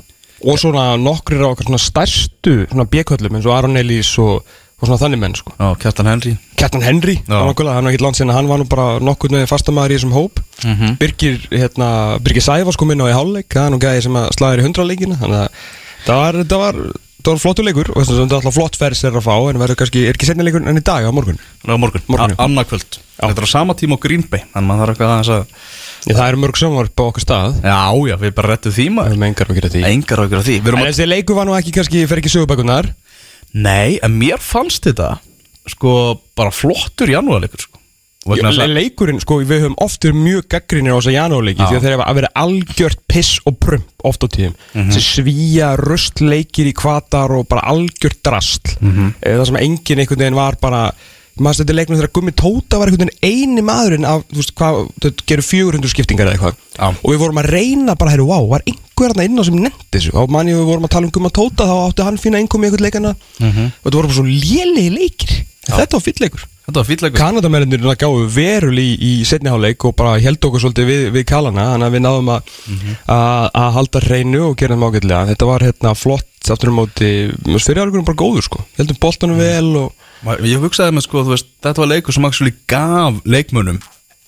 Og 0.45 0.59
svona 0.61 0.91
nokkrir 1.01 1.45
á 1.47 1.49
okkar 1.53 1.69
svona 1.71 1.81
stærstu 1.81 2.57
svona 2.67 2.85
bjököllum 2.91 3.39
eins 3.39 3.47
og 3.49 3.55
Aron 3.57 3.79
Elís 3.81 4.11
og, 4.21 4.43
og 4.77 4.85
svona 4.89 4.99
þannig 5.01 5.23
menn 5.23 5.37
sko. 5.39 5.55
Já, 5.57 5.71
Kjartan 5.85 6.11
Henry. 6.11 6.35
Kjartan 6.61 6.85
Henry, 6.85 7.15
hann 7.31 7.55
var 7.55 7.93
ekki 7.93 8.05
landsinn 8.05 8.35
hann 8.35 8.51
var 8.51 8.61
nú 8.61 8.67
bara 8.69 8.99
nokkur 9.01 9.33
með 9.33 9.47
fastamæður 9.49 9.95
í 9.95 9.99
þessum 10.01 10.17
hóp. 10.19 10.43
Mhm. 10.65 10.99
Birgir, 11.01 11.41
hérna, 11.55 11.89
Birgir 12.25 12.45
Sæfars 12.45 12.77
kom 12.81 12.93
inn 12.93 13.01
á 13.01 13.09
í 13.09 13.17
hálfleik, 13.17 13.49
það 13.55 13.71
er 13.71 13.73
nú 13.73 13.81
gæði 13.87 14.05
sem 14.09 14.21
að 14.21 14.29
slagur 14.37 14.61
í 14.61 14.67
hundraleikina 14.67 15.21
þannig 15.23 15.41
að 15.47 15.65
það 16.05 16.21
var, 16.21 16.41
það 16.53 16.65
var, 16.67 16.81
það 17.25 17.35
var 17.35 17.43
flottur 17.45 17.67
leikur 17.69 17.91
og 17.95 17.99
þess 18.03 18.13
að 18.15 18.21
þetta 18.21 18.35
er 18.35 18.41
alltaf 18.41 18.57
flott 18.59 18.77
færs 18.81 19.05
er 19.09 19.17
að 19.19 19.25
fá 19.27 19.35
en 19.51 19.61
verður 19.63 19.79
kannski, 19.81 20.03
er 20.09 20.17
ekki 20.19 20.29
setni 20.29 20.45
leikur 20.47 20.65
en 20.69 20.81
í 20.81 20.85
dag 20.85 21.07
á 21.09 21.11
morgun? 21.15 21.41
Þannig 21.65 21.75
á 21.75 21.83
morgun, 21.85 22.05
Morgun, 22.13 22.35
já. 22.35 22.39
A- 22.39 22.45
annað 22.49 22.75
Þetta 23.15 23.41
er 23.41 23.47
á 23.47 23.55
sama 23.55 23.75
tíma 23.79 23.97
á 23.97 24.03
Green 24.03 24.25
Bay 24.29 24.43
Þannig 24.53 24.59
að 24.59 24.69
maður 24.69 24.81
þarf 24.85 24.95
eitthvað 24.95 25.35
að 25.39 25.47
Ég, 26.05 26.17
Það 26.19 26.27
eru 26.29 26.41
mörg 26.43 26.59
sjónvarp 26.61 27.01
á 27.01 27.05
okkur 27.09 27.23
stað. 27.25 27.55
Já, 27.65 27.77
já, 28.11 28.15
við 28.21 28.33
bara 28.37 28.49
rettum 28.53 28.73
því 28.77 28.85
Það 28.85 28.97
maður. 28.99 29.13
Er 29.15 29.21
með 29.23 29.31
engar 29.31 29.49
að 29.49 29.57
gera 29.57 29.71
því. 29.73 29.85
Engar 29.89 30.21
ágjör 30.21 30.41
af 30.41 30.45
því. 30.45 30.57
Við 30.59 30.69
erum 30.69 30.81
En 30.81 30.85
að 30.85 30.91
þessi 30.91 31.07
leikur 31.09 31.39
var 31.39 31.49
nú 31.49 31.55
ekki 31.57 31.73
kannski, 31.79 32.03
fer 32.11 32.21
ekki 32.21 32.33
sögubækunar 32.35 32.91
Nei, 33.55 33.97
en 34.05 34.19
mér 34.21 34.43
fannst 34.45 34.85
þetta 34.85 35.09
Sko, 35.73 35.95
bara 36.37 36.53
flottur 36.53 37.09
janúarleikur 37.09 37.65
sko. 37.65 37.74
Að- 38.25 38.73
Leikurinn, 38.75 39.21
sko, 39.21 39.41
við 39.45 39.61
höfum 39.67 39.75
oft 39.85 40.01
verið 40.01 40.17
mjög 40.25 40.47
gaggrinir 40.49 40.93
á 40.93 40.99
þessa 40.99 41.13
janúarleiki 41.13 41.61
Já. 41.61 41.67
því 41.69 41.77
að 41.77 41.83
þeir 41.85 41.97
hafa 41.99 42.15
verið 42.19 42.33
algjört 42.45 42.99
piss 43.09 43.41
og 43.45 43.59
prump 43.61 43.85
oft 44.05 44.25
á 44.25 44.29
tíðum 44.29 44.55
Mhm. 44.75 44.91
þessi 44.93 45.23
svíja 45.23 45.77
röstleikir 45.77 46.67
í 46.71 46.73
kvatar 46.73 47.31
og 47.39 47.49
bara 47.49 47.61
algjört 47.69 48.23
drastl 48.25 48.77
Mhm. 48.81 49.15
Eh, 49.23 49.37
það 49.37 49.47
sem 49.47 49.57
enginn 49.57 49.99
einhvern 50.01 50.19
veginn 50.25 50.35
var 50.35 50.57
bara 50.61 50.93
maður 51.37 51.65
þetta 51.65 51.75
leiknum 51.75 51.99
þegar 51.99 52.13
Gummi 52.15 52.33
Tóta 52.33 52.79
var 52.79 52.87
einhvern 52.89 53.09
veginn 53.11 53.19
eini 53.23 53.61
maðurinn 53.63 54.05
af, 54.07 54.23
þú 54.31 54.37
veist, 54.39 54.55
hvað, 54.55 54.89
þetta 55.03 55.25
gerur 55.27 55.43
400 55.43 55.89
skiptingar 55.91 56.27
eða 56.29 56.37
eitthvað 56.39 56.55
Já. 56.79 56.87
og 57.03 57.11
við 57.11 57.19
vorum 57.19 57.41
að 57.43 57.51
reyna 57.51 57.95
bara, 57.99 58.11
herru, 58.13 58.27
wow, 58.27 58.47
var 58.49 58.63
einhver 58.67 59.13
þarna 59.13 59.25
inn 59.25 59.39
á 59.39 59.45
sem 59.45 59.55
nefndi 59.59 59.99
þessu 59.99 60.15
og 60.15 60.31
manni 60.31 60.53
við 60.55 60.65
vorum 60.65 60.85
að 60.87 60.91
tala 60.91 61.05
um 61.07 61.11
Gummi 61.11 61.31
Tóta 61.31 61.67
þá 61.67 61.91
átti 61.91 62.05
hann 62.05 62.17
fína 62.19 62.39
einhverjum 62.39 62.65
í 62.65 62.71
einhvern 62.71 62.87
leikana 62.87 63.17
Mhm. 63.41 63.73
og 63.85 63.91
þetta 63.91 63.99
voru 63.99 64.09
bara 64.09 64.15
svo 64.15 64.25
lélegi 64.25 64.91
leikir 64.95 65.45
þetta 65.69 65.91
var 65.93 66.01
fyll 66.01 66.21
leikur 66.21 66.45
Þetta 66.65 66.81
var 66.81 66.87
fýtleikur 66.89 67.21
Kanadamennir 67.21 67.83
gáðu 68.01 68.29
veruleg 68.33 68.87
í, 68.95 69.11
í 69.21 69.27
setniháleik 69.29 69.85
og 69.85 69.97
bara 69.99 70.15
held 70.23 70.47
okkur 70.49 70.63
svolítið 70.63 70.87
við, 70.89 71.03
við 71.13 71.27
kalana 71.29 71.67
þannig 71.75 71.91
að 71.91 71.97
við 71.97 72.05
náðum 72.07 72.31
að 72.33 72.55
að 73.13 73.49
að 73.61 73.75
halda 73.77 74.03
hreinu 74.07 74.41
og 74.47 74.57
gera 74.57 74.79
þeim 74.79 74.87
ágætlega. 74.89 75.27
Þetta 75.33 75.51
var 75.51 75.67
hérna 75.67 75.93
flott 75.99 76.51
aftur 76.55 76.73
um 76.73 76.81
móti. 76.81 77.11
Fyrir 77.59 77.83
áraugurinn 77.83 78.09
bara 78.09 78.21
góður 78.23 78.49
sko. 78.49 78.65
Heldum 78.79 79.01
boltanum 79.03 79.41
vel 79.41 79.77
og 79.83 79.93
Ég 80.25 80.63
hugsaði 80.63 80.95
með 80.97 81.05
sko, 81.05 81.23
veist, 81.29 81.51
þetta 81.61 81.83
var 81.83 81.91
leikur 81.91 82.17
sem 82.17 82.25
actually 82.25 82.55
gaf 82.71 83.19
leikmönnum 83.29 83.81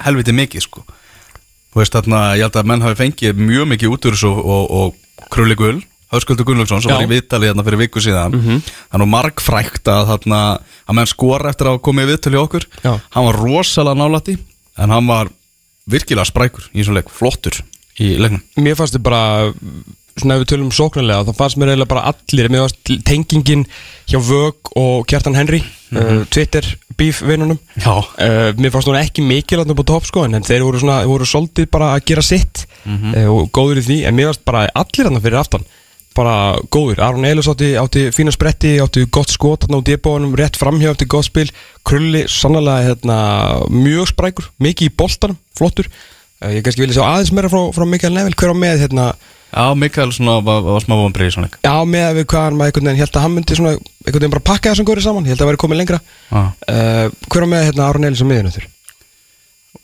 helviti 0.05 0.35
mikið 0.37 0.65
sko. 0.67 0.83
Þú 1.73 1.81
veist, 1.81 1.95
þarna, 1.97 2.21
ég 2.37 2.45
held 2.45 2.59
að 2.61 2.69
menn 2.69 2.85
hafi 2.85 2.99
fengið 3.01 3.41
mjög 3.41 3.71
mikið 3.73 3.95
út 3.95 4.09
úr 4.09 4.17
þessu 4.17 4.33
og, 4.33 4.43
og, 4.45 4.75
og 4.77 5.31
Krulli 5.33 5.57
Gull, 5.57 5.81
Höskuldur 6.17 6.49
Gunnlaugsson 6.49 6.83
sem 6.83 6.91
Já. 6.91 6.97
var 6.97 7.07
í 7.07 7.13
viðtalið 7.15 7.53
þarna 7.53 7.67
fyrir 7.69 7.83
viku 7.85 8.03
síðan. 8.03 8.37
Mm 8.37 8.45
-hmm. 8.47 8.75
nú 9.03 9.09
margfrækt 9.13 9.89
að 9.93 10.13
þarna 10.13 10.41
að 10.87 10.95
menn 10.99 11.13
skora 11.13 11.51
eftir 11.53 11.71
að 11.71 11.83
koma 11.83 12.03
í 12.03 12.11
viðtalið 12.11 12.45
okkur. 12.45 12.69
Já. 12.83 12.93
hann 13.11 13.29
var 13.29 13.41
rosalega 13.41 14.01
nálætti 14.01 14.39
en 14.79 14.91
hann 14.91 15.07
var 15.07 15.31
virkilega 15.87 16.27
sprækur 16.27 16.67
í 16.73 16.81
þessum 16.83 16.99
leik, 16.99 17.13
flottur 17.13 17.63
í 18.03 18.17
leiknum. 18.21 18.43
Mér 18.59 18.77
fannst 18.79 18.97
þið 18.97 19.07
bara 19.07 19.23
svona 20.17 20.37
ef 20.37 20.43
við 20.43 20.51
tölum 20.53 20.73
sóknarlega 20.73 21.27
þá 21.29 21.37
fannst 21.37 21.59
mér 21.61 21.73
eiginlega 21.73 21.93
bara 21.93 22.11
allir 22.11 22.49
mér 22.53 22.65
fannst 22.65 22.93
tengingin 23.07 23.65
hjá 24.09 24.19
Vög 24.25 24.71
og 24.79 25.05
Kjartan 25.11 25.37
Henry 25.37 25.61
uh, 25.61 26.25
Twitter 26.33 26.65
beef 26.97 27.21
vinnunum. 27.25 27.59
Já, 27.77 28.01
Uh, 28.17 28.53
mér 28.57 28.73
fannst 28.73 28.89
hún 28.89 28.97
ekki 28.97 29.25
mikilvægt 29.25 29.71
upp 29.75 29.83
á 29.85 29.91
topp 29.93 30.07
sko 30.09 30.25
en 30.25 30.41
þeir 30.41 30.65
voru 30.65 30.81
svona, 30.81 31.03
voru 31.09 31.27
svolítið 31.29 31.69
bara 31.73 31.93
að 31.95 32.07
gera 32.09 32.25
sitt 32.25 32.65
uh, 32.89 33.27
og 33.29 33.51
góður 33.53 33.83
í 33.83 33.87
því 33.87 33.99
en 34.09 34.17
mér 34.17 34.31
fannst 34.31 34.47
bara 34.49 34.65
allir 34.73 35.11
hann 35.11 35.21
fyrir 35.21 35.41
aftan 35.43 35.67
bara 36.17 36.57
góður, 36.73 37.03
Aron 37.05 37.29
Elus 37.29 37.49
átti, 37.53 37.75
átti 37.79 38.09
fína 38.17 38.33
spretti, 38.35 38.75
átti 38.83 39.05
gott 39.13 39.33
skot 39.33 39.69
á 39.69 39.79
debónum, 39.85 40.35
rétt 40.39 40.57
framhjá 40.59 40.95
átti 40.95 41.09
gott 41.13 41.29
spil. 41.29 41.47
Krulli 41.87 42.25
sannlega 42.31 42.89
hérna, 42.89 43.17
mjög 43.71 44.11
sprækur, 44.15 44.51
mikið 44.63 44.89
í 44.91 44.95
boltanum 44.97 45.39
flottur, 45.57 45.89
uh, 46.41 46.51
ég 46.51 46.65
kannski 46.65 46.83
vilja 46.85 46.99
sjá 46.99 47.07
aðeins 47.07 47.33
meira 47.37 47.53
frá, 47.53 47.63
frá 47.77 47.87
Mikael 47.89 48.15
Neville, 48.17 48.39
hver 48.41 48.53
á 48.53 48.57
með 48.57 48.87
hérna, 48.87 49.09
Já 49.57 49.73
Mikael 49.79 50.11
svona 50.13 50.41
var, 50.45 50.65
var 50.67 50.83
smá 50.83 50.97
vonbrið 50.99 51.29
í 51.31 51.35
svona 51.37 51.49
já 51.63 51.77
með 51.89 52.17
við 52.19 52.25
hvað 52.33 52.43
hann 52.49 52.57
maður 52.59 52.73
einhvern 52.73 52.89
veginn 52.91 52.99
held 53.01 53.15
að 53.17 53.23
hann 53.25 53.35
myndi 53.37 53.57
svona, 53.57 53.75
einhvern 54.03 54.19
veginn 54.19 54.35
bara 54.35 54.45
pakka 54.51 54.73
þessum 54.73 54.89
góri 54.89 55.05
saman, 55.05 55.29
held 55.31 55.41
að 55.41 55.49
væri 55.53 55.61
komið 55.63 55.81
lengra. 55.81 56.01
Já. 56.33 56.41
uh, 56.43 57.07
hver 57.31 57.47
á 57.47 57.49
með 57.55 57.65
hérna, 57.69 57.87
Aron 57.87 58.09
Elus 58.11 58.25
á 58.27 58.27
miðinu 58.27 58.53
þurr 58.57 58.67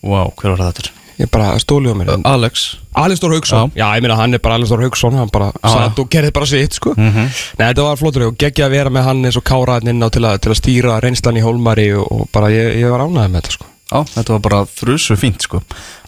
Vá, 0.02 0.20
hver 0.34 0.56
var 0.56 0.64
þetta? 0.66 1.01
Ég 1.20 1.28
bara 1.30 1.58
stóli 1.60 1.90
á 1.90 1.94
mér. 1.96 2.12
Alex. 2.24 2.76
Alistór 2.94 3.32
Haugsson, 3.32 3.72
já. 3.74 3.86
ég 3.96 4.02
meina 4.04 4.16
hann 4.16 4.34
er 4.34 4.38
bara 4.40 4.54
Alistór 4.58 4.80
Haugsson 4.84 5.14
hann 5.16 5.28
bara 5.32 5.50
satt 5.64 5.98
og 5.98 6.08
gerði 6.12 6.32
bara 6.32 6.46
sitt 6.46 6.72
sko. 6.78 6.94
Mhm. 6.96 7.28
Nei, 7.58 7.66
þetta 7.72 7.82
var 7.88 7.96
flottur 7.96 8.26
og 8.28 8.36
geggja 8.38 8.66
að 8.66 8.70
vera 8.76 8.90
með 8.90 9.04
hann 9.08 9.24
eins 9.24 9.36
og 9.36 9.44
kára 9.44 9.78
hann 9.80 9.88
inn 9.88 10.02
á 10.02 10.08
til 10.12 10.22
að, 10.24 10.38
til 10.40 10.52
að 10.52 10.60
stýra 10.60 11.00
reynslan 11.02 11.36
í 11.40 11.44
Hólmari 11.44 11.88
og, 11.96 12.06
og 12.12 12.28
bara 12.32 12.50
ég, 12.52 12.76
ég 12.80 12.90
var 12.90 13.00
ánægð 13.06 13.28
með 13.32 13.40
þetta 13.42 13.52
sko. 13.56 13.66
Já, 13.92 13.98
þetta 14.14 14.32
var 14.32 14.40
bara 14.40 14.60
þrusu 14.66 15.16
fínt 15.20 15.42
sko. 15.48 15.62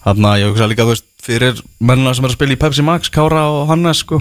Þannig 0.04 0.28
að 0.30 0.38
ég 0.40 0.48
hugsa 0.52 0.68
líka, 0.68 0.84
þú 0.88 0.94
veist, 0.94 1.04
fyrir 1.24 1.60
mennina 1.80 2.14
sem 2.14 2.24
er 2.24 2.32
að 2.32 2.36
spila 2.38 2.52
í 2.52 2.60
Pepsi 2.60 2.82
Max, 2.84 3.08
Kára 3.12 3.44
og 3.48 3.68
Hannes 3.68 4.00
sko 4.04 4.20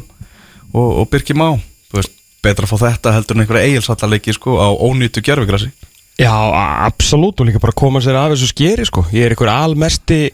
og, 0.73 0.89
og 1.03 1.09
Birki 1.11 1.35
Má 1.35 1.49
Þú 1.91 1.99
veist, 1.99 2.13
betra 2.43 2.65
að 2.65 2.71
fá 2.71 2.77
þetta 2.87 3.11
heldur 3.15 3.35
en 3.37 3.43
einhverja 3.43 3.67
eigilsallaleiki 3.67 4.33
sko 4.35 4.55
á 4.59 4.67
ónýtu 4.71 5.21
gerfugrassi 5.23 5.71
Já, 6.19 6.29
a- 6.31 6.85
absolutt 6.87 7.39
og 7.41 7.47
líka 7.49 7.59
bara 7.59 7.73
koma 7.75 7.99
sér 7.99 8.15
af 8.19 8.31
þessu 8.35 8.47
skeri 8.51 8.85
sko. 8.85 9.01
Ég 9.11 9.25
er 9.25 9.33
einhver 9.33 9.49
almesti 9.49 10.27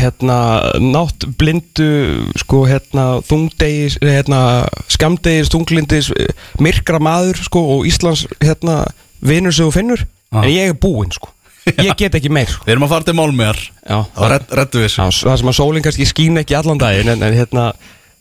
hérna 0.00 0.38
nátt 0.82 1.26
blindu 1.38 1.88
sko 2.40 2.64
hérna 2.68 3.06
þungdegis 3.26 3.98
hérna 4.02 4.40
skamdegis, 4.92 5.50
þunglindis 5.52 6.10
eh, 6.16 6.30
myrkra 6.62 7.00
maður 7.02 7.40
sko 7.46 7.62
og 7.76 7.88
Íslands 7.88 8.26
hérna 8.42 8.84
vinur 9.24 9.54
sig 9.54 9.66
og 9.66 9.74
finnur 9.74 10.04
Já. 10.04 10.42
en 10.42 10.50
ég 10.50 10.72
er 10.72 10.78
búinn 10.78 11.12
sko. 11.14 11.32
Ég 11.82 11.96
get 11.98 12.14
ekki 12.14 12.30
meir 12.30 12.46
sko. 12.50 12.62
Við 12.66 12.76
erum 12.76 12.86
að 12.86 12.92
fara 12.94 13.06
til 13.08 13.16
málmegar 13.18 13.58
og 13.90 14.28
reddu 14.30 14.82
við 14.84 14.92
þessu. 14.92 15.26
Það 15.26 15.40
sem 15.40 15.50
að 15.50 15.56
sólinn 15.58 15.86
kannski 15.86 16.06
skín 16.06 16.38
ekki 16.38 16.54
allan 16.54 16.78
daginn 16.78 17.10
en, 17.10 17.24
en 17.26 17.34
hérna, 17.34 17.64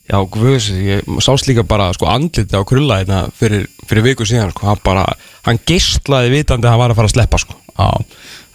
já, 0.09 0.17
guðs, 0.33 0.71
ég 0.73 1.05
sást 1.21 1.45
líka 1.49 1.65
bara 1.67 1.91
sko 1.93 2.09
andliti 2.09 2.57
á 2.57 2.65
krulla 2.65 3.03
hérna 3.03 3.19
fyrir, 3.38 3.67
fyrir 3.85 4.07
viku 4.07 4.25
síðan, 4.25 4.49
sko, 4.55 4.65
hann 4.71 4.81
bara, 4.85 5.05
hann 5.45 5.61
gistlaði 5.61 6.33
vitandi 6.33 6.65
að 6.65 6.73
hann 6.73 6.81
var 6.81 6.95
að 6.95 7.01
fara 7.01 7.11
að 7.11 7.15
sleppa, 7.19 7.41
sko. 7.45 7.59
Já, 7.75 7.91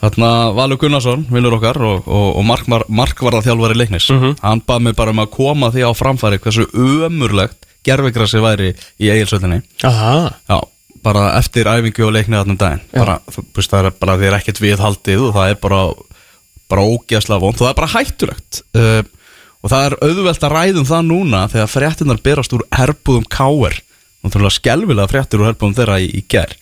þarna 0.00 0.30
Valur 0.56 0.80
Gunnarsson, 0.80 1.26
vinnur 1.32 1.58
okkar 1.58 1.78
og, 1.84 2.08
og, 2.08 2.26
og 2.40 2.46
mark, 2.48 2.68
markvarða 2.88 3.44
þjálfari 3.46 3.78
leiknis. 3.78 4.08
Mhm. 4.14 4.38
Hann 4.42 4.64
bað 4.66 4.86
mig 4.86 4.96
bara 4.98 5.14
um 5.14 5.22
að 5.22 5.32
koma 5.36 5.70
því 5.74 5.86
á 5.86 5.92
framfæri 5.96 6.40
hversu 6.40 6.66
ömurlegt 6.72 7.68
gerfugrassi 7.86 8.42
væri 8.44 8.72
í. 8.72 9.08
Já, 10.50 10.58
bara 11.04 11.30
eftir 11.38 11.68
æfingu 11.70 12.04
og 12.08 12.14
leiknið 12.16 12.42
þarna 12.42 12.56
um 12.56 12.60
daginn. 12.60 12.82
Bara, 12.92 13.20
veist, 13.56 13.70
það 13.72 13.88
er 13.88 13.96
bara 14.02 14.18
því 14.20 14.28
er 14.28 14.38
ekkert 14.40 14.60
viðhaldið 14.64 15.28
og 15.28 15.36
það 15.38 15.54
er 15.54 15.62
bara, 15.62 15.80
bara 16.68 16.88
ógeðslega 16.90 17.40
vond 17.40 17.56
og 17.56 17.64
það 17.64 17.72
er 17.72 17.80
bara 17.80 17.94
hættulegt. 17.94 18.62
Uh, 18.76 19.02
og 19.60 19.72
það 19.72 19.86
er 19.86 19.96
auðvelt 20.06 20.44
að 20.44 20.54
ræðum 20.54 20.88
það 20.88 21.06
núna 21.08 21.44
þegar 21.52 21.72
fréttinar 21.74 22.20
berast 22.24 22.54
úr 22.56 22.64
herbúðum 22.72 23.26
káer 23.28 23.80
náttúrulega 24.24 24.56
skelvilega 24.56 25.10
fréttir 25.10 25.40
úr 25.40 25.50
herbúðum 25.50 25.76
þeirra 25.76 25.98
í, 26.00 26.08
í 26.20 26.22
ger 26.28 26.52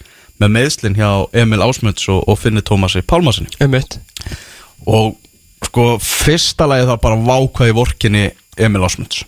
með 0.40 0.52
meðslinn 0.54 0.96
hjá 0.98 1.08
Emil 1.32 1.62
Ásmunds 1.66 2.08
og, 2.12 2.22
og 2.28 2.38
Finni 2.38 2.60
Tómasi 2.62 3.02
Pálmasinni 3.02 3.50
Einmitt. 3.60 3.98
og 4.86 5.16
sko 5.66 5.98
fyrsta 6.02 6.68
lagi 6.70 6.86
það 6.88 7.00
bara 7.02 7.16
vákvæði 7.28 7.74
vorkinni 7.78 8.24
Emil 8.58 8.84
Ásmunds 8.86 9.24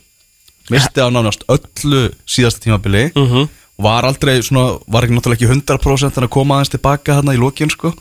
misti 0.70 1.02
á 1.02 1.08
nánast 1.10 1.42
öllu 1.50 2.10
síðasta 2.30 2.62
tímabili 2.68 3.08
Mhm. 3.16 3.48
var 3.80 4.04
aldrei 4.04 4.38
svona, 4.42 4.78
var 4.86 5.02
ekki 5.06 5.16
náttúrulega 5.16 5.40
ekki 5.40 5.48
100% 5.48 6.16
en 6.18 6.24
að 6.28 6.30
koma 6.30 6.58
aðeins 6.60 6.70
tilbaka 6.76 7.14
hérna 7.20 7.34
í 7.34 7.40
lokin 7.40 7.70
sko 7.70 7.94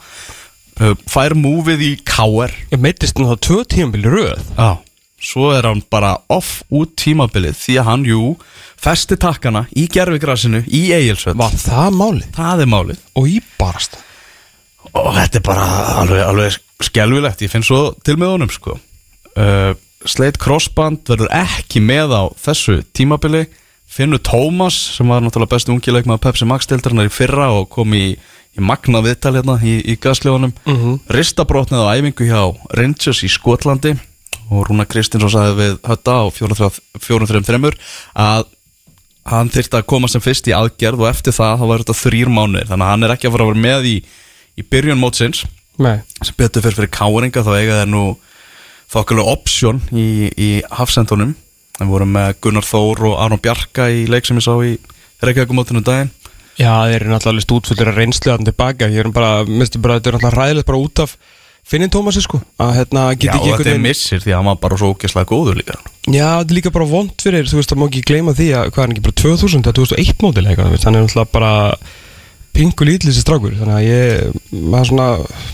Uh, 0.79 0.93
fær 1.11 1.33
múfið 1.35 1.81
í 1.83 1.87
KR 2.07 2.53
Ég 2.71 2.79
meittist 2.79 3.17
hann 3.19 3.27
þá 3.27 3.35
tvö 3.43 3.65
tímabili 3.67 4.07
röð. 4.07 4.39
Já 4.55 4.77
Svo 5.19 5.49
er 5.51 5.65
hann 5.67 5.81
bara 5.91 6.13
off 6.31 6.61
út 6.71 6.93
tímabilið 6.95 7.57
því 7.59 7.73
að 7.81 7.83
hann, 7.89 8.05
jú, 8.07 8.37
festi 8.79 9.17
takkana 9.19 9.65
í 9.75 9.87
gerfigrasinu 9.91 10.63
í 10.67 10.81
Egilsvöld 10.95 11.37
Var 11.39 11.57
það 11.59 11.97
málið? 11.99 12.29
Það 12.37 12.63
er 12.65 12.71
málið 12.75 13.01
Og 13.19 13.27
í 13.29 13.39
barast. 13.59 13.97
og 14.93 15.11
þetta 15.17 15.37
er 15.41 15.45
bara 15.45 15.65
alveg, 16.01 16.23
alveg 16.25 16.57
skelvilegt, 16.87 17.41
ég 17.43 17.51
finn 17.51 17.63
svo 17.67 17.93
til 18.07 18.15
með 18.17 18.31
honum 18.37 18.49
sko 18.53 18.77
uh, 19.37 19.73
Sleit 20.07 20.37
Crossband 20.39 21.03
verður 21.11 21.27
ekki 21.35 21.81
með 21.83 22.13
á 22.15 22.23
þessu 22.39 22.79
tímabili 22.95 23.45
Finnur 23.89 24.21
Tómas 24.23 24.75
sem 24.95 25.07
var 25.09 25.19
náttúrulega 25.25 25.49
bestu 25.57 25.73
ungileik 25.73 26.05
með 26.07 26.21
Pepsi 26.23 26.45
Max 26.47 26.67
deildarinnar 26.69 27.09
í 27.09 27.11
fyrra 27.11 27.49
og 27.57 27.67
kom 27.73 27.91
í, 27.97 28.13
í 28.15 28.61
magna 28.63 29.01
viðtal 29.03 29.33
hérna 29.35 29.57
í, 29.65 29.79
í 29.91 29.97
gasljóðunum 29.99 30.53
mm 30.53 30.71
Mhm. 30.71 30.85
-hmm. 30.85 30.99
Ristabrotnið 31.17 31.83
á 31.83 31.93
æfingu 31.97 32.29
hjá 32.29 32.43
Rangers 32.77 33.23
í 33.25 33.29
Skotlandi 33.33 33.95
og 34.49 34.67
Rúna 34.69 34.85
Kristinsson 34.87 35.29
sagði 35.33 35.57
við 35.59 35.73
Hötta 35.83 36.15
á 36.21 36.23
4-3-3 36.31 37.73
að 38.15 38.45
hann 39.27 39.51
þyrfti 39.51 39.79
að 39.79 39.87
koma 39.91 40.09
sem 40.11 40.23
fyrst 40.23 40.47
í 40.49 40.55
aðgerð 40.55 41.03
og 41.03 41.09
eftir 41.11 41.35
það 41.35 41.59
þá 41.61 41.65
var 41.69 41.83
þetta 41.83 41.97
þrýr 41.99 42.31
mánuðir. 42.33 42.69
Þannig 42.69 42.85
að 42.85 42.91
hann 42.93 43.05
er 43.05 43.13
ekki 43.15 43.29
að 43.29 43.35
fara 43.35 43.45
að 43.45 43.51
vera 43.51 43.63
með 43.65 43.89
í, 43.89 43.95
í 44.55 44.65
byrjun 44.65 45.01
mótsins. 45.01 45.45
Nei. 45.79 46.01
sem 46.19 46.35
betur 46.35 46.65
fyrir 46.65 46.75
fyrir 46.75 46.91
káringa 46.91 47.43
þá 47.45 47.53
eiga 47.55 47.75
þeir 47.77 47.87
nú 47.87 48.03
þokkulega 48.91 49.31
option 49.31 49.77
í, 49.95 50.27
í 50.35 50.49
hafsendunum. 50.75 51.35
Við 51.79 51.91
vorum 51.93 52.11
með 52.11 52.33
Gunnar 52.43 52.67
Þór 52.67 53.05
og 53.07 53.19
Aron 53.23 53.39
Bjarka 53.39 53.87
í 53.87 54.03
leik 54.11 54.27
sem 54.27 54.39
ég 54.39 54.43
sá 54.43 54.51
í 54.59 54.73
Reykjavíkumótinu 55.23 55.83
daginn. 55.87 56.11
Já, 56.59 56.73
þeir 56.89 56.97
eru 56.97 57.13
náttúrulega 57.13 57.45
stútfullir 57.45 57.91
að 57.91 57.99
reynslu 58.01 58.33
að 58.33 58.49
tilbaka 58.49 58.89
Ég 58.91 59.05
er 59.05 59.09
bara, 59.15 59.45
minnstu 59.47 59.79
bara, 59.79 59.95
þetta 59.95 60.09
er 60.09 60.17
náttúrulega 60.17 60.35
ræðilegt 60.35 60.67
bara 60.67 60.81
út 60.83 61.01
af 61.05 61.13
Finnin 61.69 61.91
Tómasi 61.93 62.23
sko 62.25 62.39
Að 62.59 62.71
hérna, 62.79 63.05
Já, 63.13 63.19
geta 63.21 63.37
og 63.37 63.45
ekki 63.45 63.45
þetta 63.45 63.45
er 63.45 63.53
einhvern 63.53 63.69
veginn 63.69 63.85
missir 63.85 64.23
því 64.23 64.33
að 64.33 64.39
hann 64.39 64.49
var 64.49 64.59
bara 64.63 64.79
svo 64.81 64.89
ógeðslega 64.95 65.29
góður 65.29 65.59
líka. 65.59 65.77
Já, 66.09 66.27
þetta 66.41 66.49
er 66.49 66.57
líka 66.57 66.73
bara 66.75 66.87
vond 66.89 67.13
fyrir, 67.21 67.49
þú 67.49 67.59
veist, 67.59 67.71
það 67.73 67.81
má 67.81 67.87
ekki 67.89 68.03
gleyma 68.09 68.35
því 68.39 68.47
að 68.57 68.69
hvað 68.73 68.85
er 68.85 68.93
ekki 68.95 69.05
bara 69.05 69.17
2000, 69.21 69.65
það 69.67 69.71
er 69.71 69.79
2001 69.79 70.23
mótil 70.25 70.45
eitthvað, 70.49 70.69
þú 70.69 70.75
veist, 70.75 70.87
hann 70.89 70.97
er 70.97 71.05
náttúrulega 71.05 71.33
bara 71.37 71.53
pingu 72.57 72.87
lítið 72.89 73.11
þessi 73.11 73.23
strákur, 73.23 73.55
þannig 73.59 73.75
að 73.77 73.85
ég, 73.85 74.39
maður 74.73 74.89
svona, 74.89 75.07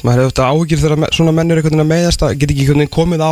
maður 0.08 0.22
hefur 0.22 0.32
þetta 0.32 0.50
áhugir 0.50 0.82
þegar 0.82 1.16
svona 1.18 1.34
mennur 1.36 1.60
einhvern 1.60 1.76
veginn 1.76 1.86
að 1.86 1.92
meðast 1.92 2.24
að 2.24 2.38
geta 2.40 2.56
ekki 2.56 2.64
einhvern 2.64 2.84
veginn 2.86 2.96
komið 2.96 3.26
á, 3.28 3.32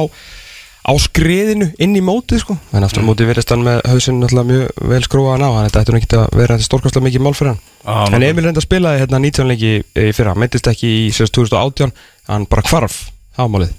á 0.83 0.91
skriðinu 0.99 1.69
inn 1.79 1.95
í 1.95 2.01
mótið, 2.03 2.41
sko, 2.43 2.55
en 2.75 2.83
aftur 2.83 3.05
á 3.05 3.07
mótið 3.07 3.29
verðist 3.31 3.51
hann 3.53 3.63
með 3.63 3.79
hausinn 3.87 4.17
náttúrulega 4.19 4.49
mjög 4.49 4.89
vel 4.91 5.03
skrúaðan 5.05 5.45
á, 5.47 5.49
hann 5.55 5.67
þetta 5.69 5.83
ætti 5.83 5.93
nú 5.93 5.99
ekki 6.01 6.17
að 6.19 6.25
vera 6.41 6.57
þetta 6.57 6.67
stórkostlega 6.67 7.07
mikið 7.07 7.23
mál 7.23 7.35
fyrir 7.37 7.53
hann. 7.53 7.61
Já, 7.83 8.17
En 8.17 8.25
Emil 8.27 8.43
reynda 8.47 8.63
spilaði 8.63 8.99
hérna 9.03 9.21
19 9.23 9.47
leiki 9.53 9.71
í 9.79 10.09
fyrra, 10.11 10.33
hann 10.33 10.43
meittist 10.43 10.67
ekki 10.67 10.91
í 11.05 11.05
sérst 11.15 11.35
2018, 11.37 11.93
hann 12.27 12.47
bara 12.51 12.65
hvarf, 12.67 12.99
ámálið. 13.39 13.71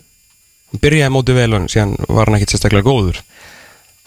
Hann 0.73 0.83
byrjaði 0.87 1.15
mótið 1.19 1.41
vel 1.43 1.59
en 1.59 1.69
síðan 1.73 1.93
var 2.09 2.31
hann 2.31 2.39
ekkit 2.39 2.57
sérstaklega 2.57 2.89
góður. 2.89 3.21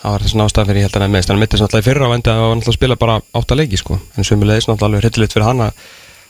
Það 0.01 0.13
var 0.13 0.25
þessi 0.25 0.41
nástæð 0.41 0.67
fyrir 0.71 0.81
ég 0.81 0.88
held 0.88 0.97
að 0.97 1.05
hann 1.05 1.13
meðist, 1.13 1.29
hann 1.31 1.39
meittist 1.41 1.63
náttúrulega 1.63 1.86
í 1.86 1.88
fyrra 1.88 2.10
og 2.10 2.17
enda 2.17 2.36
og 2.41 2.51
hann 2.51 2.75
spila 2.75 2.97
bara 2.97 3.21
átta 3.38 3.57
leiki 3.57 3.79
sko. 3.81 3.97
En 4.17 4.25
sömulegis 4.27 4.67
náttúrulega 4.69 5.10
fyrir 5.10 5.47
að, 5.47 5.63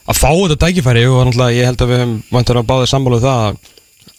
að 0.07 0.19
fá 0.19 0.29
þetta 0.31 0.59
tækifæri 0.61 1.03
og 1.11 1.33
ég 1.51 1.67
held 1.67 1.83
að 1.83 1.91
við 1.91 1.99
höfum 2.03 2.13
vantur 2.31 2.61
að 2.61 2.69
báðið 2.69 2.91
sammáluð 2.93 3.25
það 3.27 3.41
að, 3.49 3.57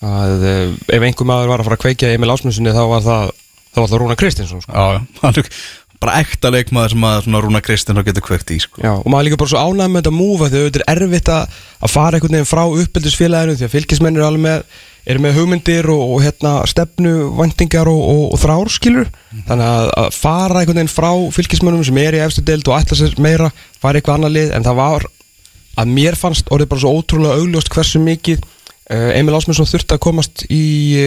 að 0.04 0.46
eh, 0.46 0.64
ef 0.94 1.02
einhver 1.02 1.28
maður 1.28 1.52
var 1.52 1.62
að 1.62 1.68
fara 1.68 1.78
að 1.78 1.84
kveikja 1.86 2.14
Emil 2.14 2.30
Ásmundssoni 2.32 2.74
þá 2.76 2.84
var 2.92 3.04
það, 3.06 3.36
þá 3.72 3.78
var 3.80 3.90
það 3.90 4.02
Rúna 4.02 4.18
Kristinsson 4.20 4.64
sko. 4.64 4.72
Já, 4.72 5.00
er 5.28 5.52
bara 5.98 6.20
ekta 6.22 6.50
leikmaður 6.54 6.94
sem 6.94 7.06
að 7.08 7.28
Rúna 7.42 7.60
Kristinn 7.64 7.98
getur 8.06 8.22
kveikt 8.22 8.52
í 8.54 8.60
sko. 8.62 8.82
Já, 8.84 8.92
og 8.94 9.08
maður 9.10 9.24
er 9.24 9.28
líka 9.28 9.40
bara 9.40 9.50
svo 9.50 9.62
ánægð 9.64 9.90
með 9.90 10.04
þetta 10.04 10.12
múfa 10.14 10.50
því 10.50 10.60
að 10.60 10.68
þetta 10.68 10.84
er 10.84 11.02
erfitt 11.02 11.32
að, 11.34 11.56
fara 11.90 12.18
einhvern 12.18 12.36
veginn 12.36 12.52
frá 12.52 12.62
uppeldisfélaginu 12.82 13.56
því 13.58 13.66
að 13.66 13.74
fylgismenn 13.74 14.18
eru 14.20 14.26
alveg 14.28 14.44
með, 14.44 14.76
eru 15.10 15.24
með 15.24 15.40
hugmyndir 15.40 15.90
og, 15.90 16.04
og 16.14 16.22
hérna, 16.22 16.52
stefnu, 16.70 17.14
væntingar 17.40 17.90
og, 17.90 18.02
og, 18.12 18.22
og 18.36 18.42
þrár 18.44 18.70
skilur 18.70 19.10
þannig 19.48 19.66
að, 19.66 19.90
að 20.04 20.10
fara 20.20 20.62
einhvern 20.62 20.82
veginn 20.82 20.92
frá 20.92 21.10
fylgismennum 21.34 21.86
sem 21.88 22.00
er 22.04 22.18
í 22.18 22.22
efstu 22.22 22.44
deild 22.46 22.70
og 22.70 22.78
ætla 22.78 23.00
sér 23.00 23.18
meira 23.24 23.50
fara 23.82 23.98
eitthvað 23.98 24.20
annað 24.20 24.36
lið 24.36 24.54
en 24.54 24.68
það 24.68 24.78
var 24.78 25.08
að 25.78 25.94
mér 25.98 26.18
fannst 26.18 26.50
orðið 26.54 26.70
bara 26.70 26.84
svo 26.84 26.94
ótrúlega 26.94 27.42
augljóst 27.42 27.74
hversu 27.74 28.02
mikið 28.02 28.46
Emil 28.88 29.36
Ásmundsson 29.36 29.68
þurfti 29.68 29.96
að 29.96 30.00
komast 30.00 30.44
í, 30.48 30.62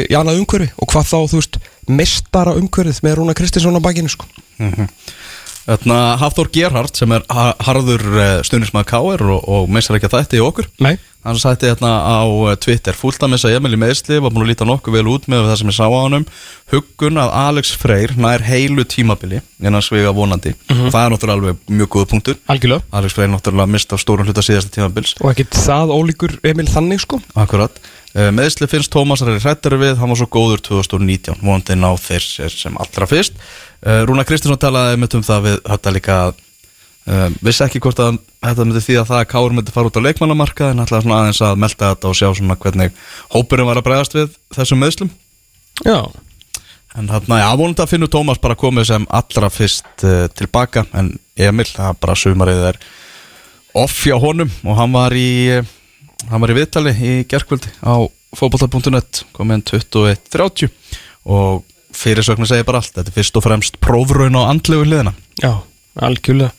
í 0.05 0.13
annað 0.17 0.41
umhverfi 0.43 0.67
og 0.77 0.91
hvað 0.91 1.07
þá, 1.09 1.17
þú 1.31 1.39
veist, 1.39 1.57
mestara 1.89 2.53
umhverfið 2.59 3.01
með 3.07 3.15
Rúna 3.17 3.33
Kristinsson 3.37 3.79
á 3.79 3.81
bakinu 3.81 4.11
sko. 4.11 4.27
Þarna 4.59 4.87
Hafþór 5.67 6.49
Gerhardt 6.51 6.97
sem 6.97 7.11
er 7.13 7.23
ha- 7.29 7.53
harður 7.67 8.01
stundismæður 8.47 8.89
K.R. 8.91 9.23
og, 9.35 9.47
og 9.47 9.69
missar 9.69 9.97
ekki 9.99 10.09
að 10.09 10.15
þætti 10.19 10.39
í 10.39 10.45
okkur. 10.45 10.67
Nei. 10.81 10.95
Hann 11.21 11.37
sætti 11.37 11.67
hérna 11.69 11.89
á 12.01 12.25
eh, 12.49 12.55
Twitter 12.57 12.95
fullt 12.97 13.21
að 13.21 13.29
missa 13.35 13.51
Emil 13.53 13.75
í 13.75 13.77
meðsli, 13.77 14.17
var 14.25 14.33
búin 14.33 14.41
að 14.47 14.55
líta 14.55 14.65
nokkuð 14.65 14.95
vel 14.97 15.03
út 15.11 15.27
með 15.29 15.43
það 15.51 15.59
sem 15.59 15.69
ég 15.69 15.75
sá 15.77 15.83
á 15.85 15.93
hannum 16.01 16.23
Huggun 16.73 17.19
að 17.21 17.33
Alex 17.43 17.75
Freyr 17.77 18.15
nær 18.17 18.41
heilu 18.41 18.87
tímabili 18.89 19.43
innan 19.61 19.85
svega 19.85 20.09
vonandi. 20.17 20.55
Og 20.73 20.87
það 20.89 21.03
er 21.03 21.13
náttúrulega 21.13 21.37
alveg 21.37 21.61
mjög 21.77 21.91
góða 21.93 22.09
punktur. 22.15 22.39
Algjörlega. 22.49 22.87
Alex 22.97 23.13
Freyr 23.19 23.29
náttúrulega 23.35 23.69
mist 23.77 23.93
af 23.93 24.01
stórun 24.01 24.25
hluta 24.25 24.41
síðasta 24.47 24.73
tímabils. 24.79 25.13
Og 25.21 25.29
ekkert 25.35 25.61
það 25.61 25.93
ólíkur 25.93 26.37
Emil 26.41 26.65
þannig 26.73 27.05
sko. 27.05 27.21
Akkurat. 27.37 27.77
Meðsli 28.11 28.67
finnst 28.67 28.91
Tómas 28.91 29.21
að 29.23 29.37
hrættari 29.39 29.77
við, 29.79 29.93
hann 30.01 30.09
var 30.11 30.17
svo 30.19 30.25
góður 30.27 30.59
2019, 30.65 31.37
vonandi 31.45 31.77
ná 31.79 31.93
þeir 32.01 32.25
sér 32.25 32.51
sem 32.51 32.75
allra 32.81 33.07
fyrst. 33.07 33.37
Eh, 33.81 34.01
Rúna 34.05 34.25
Kristinsson 34.27 34.61
talaði 34.61 34.97
um 35.01 35.25
það 35.25 35.45
við 35.47 35.59
þetta 35.65 35.93
líka 35.95 36.17
að 36.27 36.33
uh, 37.09 37.29
vissi 37.41 37.63
ekki 37.65 37.81
hvort 37.81 38.01
að 38.03 38.19
þetta 38.41 38.65
myndi 38.65 38.83
því 38.85 38.97
að 39.01 39.07
það 39.09 39.21
að 39.21 39.29
Káur 39.31 39.55
myndi 39.57 39.73
fara 39.73 39.89
út 39.89 39.97
á 39.97 40.05
leikmannamarka 40.05 40.71
en 40.71 40.83
svona 40.87 41.21
aðeins 41.21 41.41
að 41.45 41.61
melda 41.63 41.93
þetta 41.93 42.11
og 42.11 42.19
sjá 42.19 42.27
svona 42.37 42.59
hvernig 42.61 42.99
hópurinn 43.33 43.69
var 43.69 43.81
að 43.81 43.87
bregðast 43.87 44.17
við 44.17 44.35
þessum 44.57 44.83
meðslum. 44.83 45.13
Já 45.85 46.11
En 46.91 47.07
þarna, 47.07 47.37
já, 47.39 47.49
vonandi 47.55 47.79
að 47.85 47.91
finnur 47.93 48.09
Tómas 48.11 48.39
bara 48.43 48.57
komið 48.59 48.89
sem 48.89 49.03
allra 49.15 49.47
fyrst 49.47 50.03
uh, 50.03 50.25
tilbaka 50.35 50.83
en 50.99 51.13
Emil, 51.39 51.69
það 51.69 51.99
bara 52.03 52.17
sumarið 52.19 52.65
er 52.73 52.79
off 53.79 54.01
hjá 54.03 54.17
honum 54.19 54.51
og 54.67 54.75
hann 54.75 54.91
var 54.91 55.15
í 55.15 55.29
hann 56.27 56.43
var 56.43 56.51
í 56.51 56.57
viðtali 56.57 56.91
í 56.91 57.13
gerkvöldi 57.31 57.71
á 57.79 57.95
fótbolta.net 58.35 59.23
komið 59.31 59.63
21.30 59.71 60.67
og 61.31 61.63
fyrirsögnu 62.01 62.47
segir 62.49 62.65
bara 62.67 62.81
allt. 62.81 62.93
Þetta 62.95 63.11
er 63.11 63.17
fyrst 63.17 63.37
og 63.37 63.45
fremst 63.45 63.79
prófraun 63.83 64.37
á 64.37 64.49
andlegu 64.49 64.85
hliðina. 64.87 65.13
Já, 65.41 65.53
algjörlega. 66.01 66.53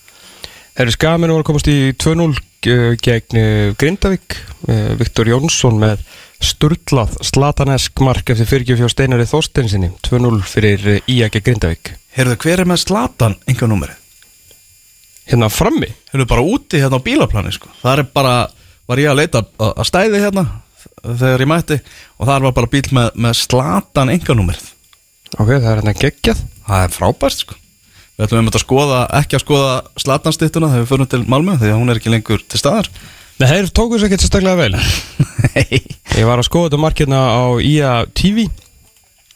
Herri 0.78 0.94
Skaminu 0.94 1.34
var 1.34 1.42
að 1.42 1.48
komast 1.50 1.68
í 1.68 1.78
2-0 2.00 2.30
uh, 2.32 2.92
gegn 3.02 3.40
uh, 3.40 3.72
Grindavík. 3.78 4.38
Uh, 4.64 4.92
Viktor 5.00 5.28
Jónsson 5.28 5.76
með 5.82 6.04
sturlað 6.42 7.18
slatanesk 7.22 8.00
mark 8.02 8.32
eftir 8.32 8.48
fyrirgjöf 8.48 8.80
hjá 8.80 8.88
Steinari 8.90 9.26
Þorstensinni 9.30 9.92
2-0 10.08 10.40
fyrir 10.48 11.02
gegn 11.06 11.44
Grindavík. 11.44 11.92
Heyrðu, 12.16 12.38
hver 12.44 12.64
er 12.64 12.68
með 12.68 12.82
slatan 12.86 13.36
enga 13.48 13.68
númeri? 13.70 13.94
Hérna 15.28 15.52
frammi? 15.52 15.92
Heyrðu, 16.10 16.28
bara 16.32 16.44
úti 16.44 16.80
hérna 16.82 16.98
á 16.98 17.04
bílaplani 17.04 17.54
sko. 17.54 17.70
það 17.82 18.02
er 18.02 18.10
bara, 18.16 18.34
var 18.90 19.00
ég 19.00 19.12
að 19.12 19.20
leita 19.20 19.44
að 19.44 19.70
að 19.70 19.88
stæði 19.88 20.22
hérna 20.24 20.46
þegar 21.02 21.44
ég 21.44 21.50
mætti 21.50 21.78
og 22.18 22.28
það 22.28 22.46
var 22.46 22.54
bara 22.56 22.72
bíl 22.72 22.84
með, 22.96 23.08
með 23.14 23.38
slatan 23.38 24.12
enga 24.12 24.36
númerið 24.38 24.72
Ok, 25.38 25.48
það 25.48 25.68
er 25.70 25.80
hérna 25.80 25.96
geggjað. 25.96 26.40
Það 26.68 26.86
er 26.86 26.94
frábært 26.96 27.42
sko. 27.44 27.58
Við 28.12 28.26
ætlum 28.26 28.42
einmitt 28.42 28.58
að 28.58 28.64
skoða, 28.66 29.02
ekki 29.22 29.38
að 29.38 29.44
skoða 29.46 29.70
slatanstittuna 30.02 30.68
þegar 30.72 30.84
við 30.84 30.90
förum 30.92 31.08
til 31.10 31.22
Malmö 31.32 31.54
að 31.56 31.76
hún 31.78 31.92
er 31.92 32.00
ekki 32.00 32.12
lengur 32.12 32.42
til 32.44 32.60
staðar. 32.60 32.90
Nei, 33.40 33.46
þeir 33.48 33.70
tóku 33.72 33.96
þess 33.96 34.06
ekkert 34.08 34.26
sérstaklega 34.26 34.60
vel. 34.60 34.74
Ég 36.18 36.28
var 36.28 36.38
að 36.38 36.46
skoða 36.46 36.68
þetta 36.68 36.82
markirna 36.82 37.22
á 37.32 37.44
IA 37.64 37.94
TV 38.12 38.44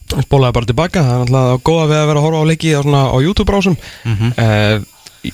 Spólaði 0.06 0.54
bara 0.54 0.68
tilbaka. 0.68 1.02
Það 1.02 1.16
er 1.16 1.22
alltaf 1.24 1.62
góða 1.66 1.87
við 1.90 1.98
að 1.98 2.11
vera 2.11 2.20
að 2.20 2.26
horfa 2.28 2.42
á 2.46 2.50
leiki 2.50 2.74
á, 2.76 2.82
á 2.87 3.18
YouTube-brásum 3.24 3.80
mm 4.06 4.85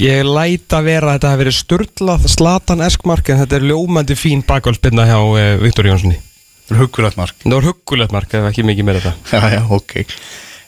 Ég 0.00 0.24
læt 0.24 0.72
að 0.72 0.86
vera 0.88 1.10
að 1.10 1.16
þetta 1.18 1.30
hafi 1.32 1.40
verið 1.42 1.54
sturlað 1.58 2.22
slatan 2.32 2.80
eskmark 2.86 3.26
en 3.28 3.42
þetta 3.42 3.58
er 3.58 3.66
ljómandi 3.68 4.14
fín 4.16 4.40
bakvælspinna 4.48 5.04
hjá 5.04 5.18
uh, 5.20 5.40
Viktor 5.60 5.84
Jónssoni 5.90 6.16
Það 6.62 6.72
er 6.72 6.80
huggulegt 6.80 7.18
mark. 7.18 7.36
Það 7.42 7.56
var 7.58 7.66
huggulegt 7.68 8.14
mark, 8.14 8.32
ef 8.38 8.48
ekki 8.48 8.64
mikið 8.64 8.88
meira 8.88 9.02
þetta 9.02 9.58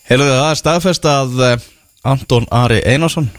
Heyrðu 0.05 0.33
það 0.33 0.51
er 0.51 0.61
staðfest 0.61 1.07
að 1.09 1.39
eh, 1.47 1.69
Anton 2.05 2.49
Ari 2.53 2.83
Einarsson 2.85 3.31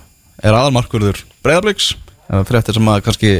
er 0.41 0.55
aðalmarkurður 0.55 1.21
Breiðabliks. 1.45 1.93
Fréttir 2.49 2.73
sem 2.73 2.87
að 2.89 3.03
kannski 3.05 3.35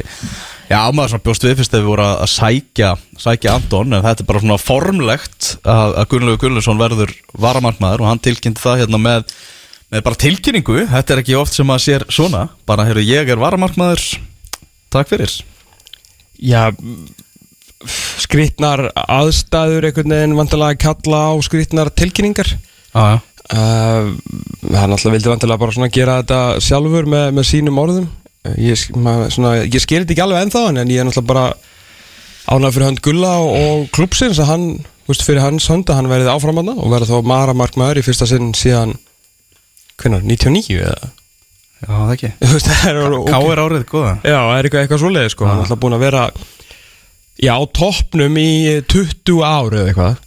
Já, 0.70 0.80
maður 0.94 1.16
svona 1.16 1.26
bjóst 1.26 1.44
við 1.46 1.60
fyrst 1.60 1.74
ef 1.74 1.82
við 1.82 1.90
voru 1.90 2.06
að 2.06 2.30
sækja 2.30 2.92
sækja 3.22 3.56
Anton, 3.58 3.94
en 3.94 4.02
þetta 4.06 4.24
er 4.24 4.30
bara 4.30 4.42
svona 4.42 4.58
formlegt 4.62 5.50
að, 5.62 5.98
Gunnlegu 6.10 6.40
Gunnlaugsson 6.42 6.80
verður 6.80 7.14
varamarkmaður 7.38 8.02
og 8.02 8.10
hann 8.10 8.22
tilkynnti 8.26 8.62
það 8.62 8.84
hérna 8.84 9.02
með, 9.02 9.36
með 9.94 10.06
bara 10.08 10.20
tilkynningu. 10.22 10.78
Þetta 10.90 11.14
er 11.14 11.22
ekki 11.22 11.38
oft 11.38 11.58
sem 11.58 11.74
að 11.74 11.84
sér 11.86 12.08
svona. 12.14 12.48
Bara, 12.66 12.88
heyrðu, 12.90 13.06
ég 13.06 13.30
er 13.30 13.42
varamarkmaður. 13.42 14.06
Takk 14.94 15.12
fyrir. 15.14 15.36
Já, 16.42 16.72
skrýtnar 18.26 18.88
aðstæður 19.06 19.90
einhvern 19.92 20.18
veginn 20.18 20.38
vantilega 20.40 20.74
að 20.74 20.82
kalla 20.88 21.22
á 21.30 21.34
skrýtnar 21.46 21.94
tilkynningar 21.94 22.56
Já 22.96 23.20
uh, 23.54 24.12
Hann 24.74 24.94
alltaf 24.96 25.14
vildi 25.14 25.30
vantilega 25.30 25.62
bara 25.62 25.76
svona 25.76 25.92
gera 25.94 26.20
þetta 26.22 26.40
sjálfur 26.64 27.10
með, 27.10 27.28
með 27.38 27.48
sínum 27.52 27.82
orðum. 27.82 28.08
Ég, 28.62 28.78
svona, 28.78 29.56
ég 29.64 29.82
skil 29.82 30.04
þetta 30.04 30.14
ekki 30.16 30.24
alveg 30.26 30.46
ennþá 30.46 30.64
en 30.72 30.92
ég 30.94 31.02
er 31.02 31.08
náttúrulega 31.08 31.30
bara 31.30 31.46
ánægð 32.46 32.76
fyrir 32.76 32.88
hönd 32.90 33.02
Gulla 33.06 33.32
og, 33.42 33.54
og 33.58 33.86
klúpsins 33.96 34.42
að 34.42 34.50
hann, 34.52 34.66
veist, 35.10 35.26
fyrir 35.26 35.42
hans 35.42 35.66
hönd 35.72 35.90
að 35.90 36.00
hann 36.00 36.10
verið 36.12 36.30
áframanna 36.34 36.76
og 36.78 36.94
verið 36.94 37.14
þá 37.14 37.30
Mara 37.32 37.56
Markmaður 37.58 38.02
í 38.02 38.06
fyrsta 38.06 38.28
sinn 38.30 38.52
síðan 38.58 38.94
hvernig, 40.02 40.28
99 40.30 40.78
eða? 40.82 41.14
Já, 41.86 41.90
það 41.90 42.14
ekki. 42.16 42.32
Þú 42.42 42.52
veist, 42.54 42.70
það 42.70 42.92
er 42.92 43.18
Ká 43.30 43.40
er 43.40 43.64
árið 43.66 43.88
góða. 43.90 44.12
Já, 44.22 44.38
það 44.38 44.54
er 44.58 44.68
eitthvað, 44.68 44.84
eitthvað 44.86 45.02
svoleiði 45.02 45.34
sko. 45.34 45.48
Hann 45.50 45.58
er 45.58 45.66
alltaf 45.66 45.82
búin 45.82 45.98
að 45.98 46.06
vera 46.06 46.28
Já, 47.36 47.52
á 47.52 47.64
toppnum 47.76 48.38
í 48.40 48.52
20 48.94 49.42
ár 49.44 49.76
eða 49.76 49.90
eitthvað. 49.92 50.22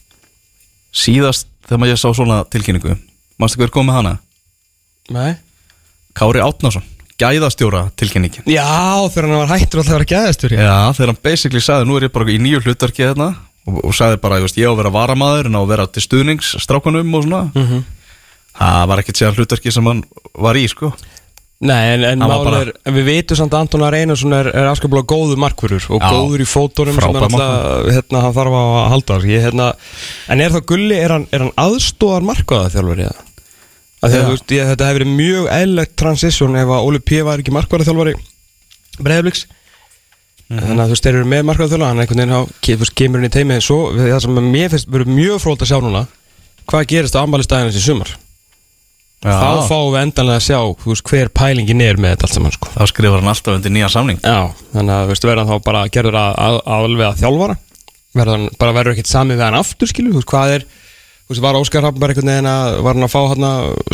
Síðast 0.98 1.48
þegar 1.68 1.83
maður 1.83 1.92
ég 1.94 2.00
sá 2.00 2.09
svona 2.16 2.38
tilkynningu 2.50 2.96
Manstu 3.38 3.61
hver 3.61 3.70
kom 3.70 3.87
með 3.87 4.00
hana? 4.00 4.14
Nei. 5.14 5.37
Kári 6.18 6.40
Átnason 6.42 6.83
Gæðastjóra 7.18 7.88
tilkynningin. 7.98 8.44
Já, 8.46 8.62
þegar 9.11 9.26
hann 9.26 9.40
var 9.40 9.50
hættur 9.50 9.81
alltaf 9.81 9.90
að 9.90 9.96
vera 9.96 10.11
gæðastur 10.12 10.52
Já, 10.54 10.74
þegar 10.94 11.11
hann 11.12 11.20
basically 11.24 11.62
sagði 11.64 11.88
Nú 11.88 11.96
er 11.98 12.07
ég 12.07 12.14
bara 12.14 12.31
í 12.31 12.38
nýju 12.42 12.61
hlutverki 12.62 13.07
hérna 13.07 13.33
Og, 13.68 13.81
og 13.90 13.94
sagði 13.96 14.20
bara, 14.22 14.38
ég, 14.40 14.54
á 14.64 14.70
að 14.70 14.78
vera 14.81 14.92
varamaður 14.94 15.50
En 15.50 15.59
á 15.59 15.61
að 15.61 15.70
vera 15.72 15.87
til 15.92 16.04
stuðnings 16.04 16.54
strákunum 16.62 17.14
og 17.18 17.26
svona. 17.26 17.40
Mhm. 17.52 17.83
Það 18.59 18.87
var 18.90 19.02
ekkert 19.02 19.18
séðan 19.20 19.37
hlutverki 19.38 19.70
sem 19.74 19.87
hann 19.87 20.00
var 20.35 20.59
í, 20.59 20.64
sko 20.70 20.88
Nei, 21.61 21.88
en, 21.97 22.05
en, 22.07 22.21
Hann 22.23 22.31
bara- 22.44 22.59
er, 22.62 22.68
en 22.87 22.94
við 22.94 23.05
veitum 23.09 23.37
samt 23.40 23.51
að 23.57 23.64
Anton 23.64 23.83
Reynarsson 23.90 24.33
er, 24.37 24.47
er 24.55 24.68
afskaplega 24.71 25.09
góður 25.11 25.40
markvörur 25.42 25.88
og 25.90 25.99
Já. 26.05 26.11
góður 26.14 26.44
í 26.44 26.47
fótónum 26.47 26.94
sem 26.94 27.16
er 27.16 27.25
alltaf, 27.27 27.88
hérna, 27.97 28.21
hann 28.23 28.37
þarf 28.37 28.55
að 28.61 28.90
halda 28.92 29.16
ég, 29.27 29.42
hérna, 29.42 29.66
En 30.31 30.40
er 30.44 30.51
það 30.55 30.66
Gulli, 30.71 30.94
er 31.03 31.11
hann, 31.16 31.27
er 31.35 31.42
hann 31.42 31.51
aðstóðar 31.59 32.23
markvaða 32.29 32.71
þjálfari 32.77 33.09
eða? 33.09 33.25
Að 33.99 34.12
því 34.12 34.14
að 34.14 34.23
Já. 34.23 34.27
þú 34.29 34.35
veist, 34.37 34.55
ég, 34.55 34.68
þetta 34.71 34.87
hefur 34.87 34.99
verið 35.01 35.16
mjög 35.18 35.49
eðlilegt 35.59 35.97
transition 35.99 36.57
ef 36.62 36.68
að 36.79 36.87
Óli 36.87 37.01
P. 37.03 37.23
var 37.27 37.42
ekki 37.42 37.57
markvaða 37.59 37.88
þjálfari 37.90 38.14
Breiðabliks 39.03 39.47
Mhm. 40.49 40.62
Þannig 40.64 40.81
að 40.81 40.92
þú 40.97 41.09
eru 41.11 41.25
með 41.29 41.42
markvaða 41.44 41.68
þjálfari 41.75 41.88
hann 41.90 41.99
einhvern 42.01 42.21
veginn 42.23 42.38
á, 42.38 42.42
kemur 42.97 43.18
inn 43.21 43.27
í 43.29 43.35
teimið 43.35 43.59
svo, 43.66 43.92
við- 43.92 44.07
það 44.14 44.23
sem 44.25 44.38
mér 44.49 44.71
finnst 44.73 44.88
verið 44.88 45.11
mjög 45.12 45.42
frólt 45.44 45.61
að 45.61 45.68
sjá 45.68 45.81
núna 45.85 46.07
hvað 46.71 46.87
gerist 46.88 47.18
á 47.18 47.21
ammælistæðinu 47.21 47.68
þessi 47.75 47.85
sumar 47.85 48.14
þá 49.24 49.66
fáum 49.66 49.92
við 49.94 50.00
endanlega 50.04 50.38
að 50.38 50.46
sjá 50.46 50.59
veist, 50.85 51.07
hver 51.11 51.31
pælingin 51.35 51.85
er 51.85 51.98
með 51.98 52.14
þetta 52.14 52.28
allt 52.28 52.37
saman 52.37 52.54
sko. 52.54 52.72
Þá 52.74 52.83
skrifar 52.92 53.22
hann 53.22 53.33
alltaf 53.33 53.57
undir 53.59 53.74
nýja 53.74 53.92
samning. 53.92 54.20
Já, 54.22 54.52
þannig 54.74 54.94
að 54.94 55.12
veist, 55.12 55.26
verða 55.26 55.44
hann 55.44 55.52
þá 55.52 55.64
bara 55.66 55.87
gerður 55.94 56.18
að, 56.20 56.35
að, 56.44 56.59
alveg 56.78 57.09
að 57.09 57.22
þjálfara? 57.24 57.57
Verða 58.18 58.37
hann, 58.37 58.50
bara 58.61 58.76
verður 58.76 58.94
ekkert 58.94 59.11
samið 59.11 59.40
við 59.40 59.46
hann 59.48 59.59
aftur 59.59 59.90
skilu, 59.90 60.14
veist, 60.14 60.31
hvað 60.31 60.59
er 60.59 60.68
var 61.37 61.59
Óskar 61.59 61.85
Hafnberg 61.85 62.16
einhvern 62.16 62.31
veginn 62.31 62.48
að 62.48 62.78
var 62.87 62.96
hann 62.96 63.04
að 63.04 63.12
fá 63.12 63.20
hann 63.28 63.48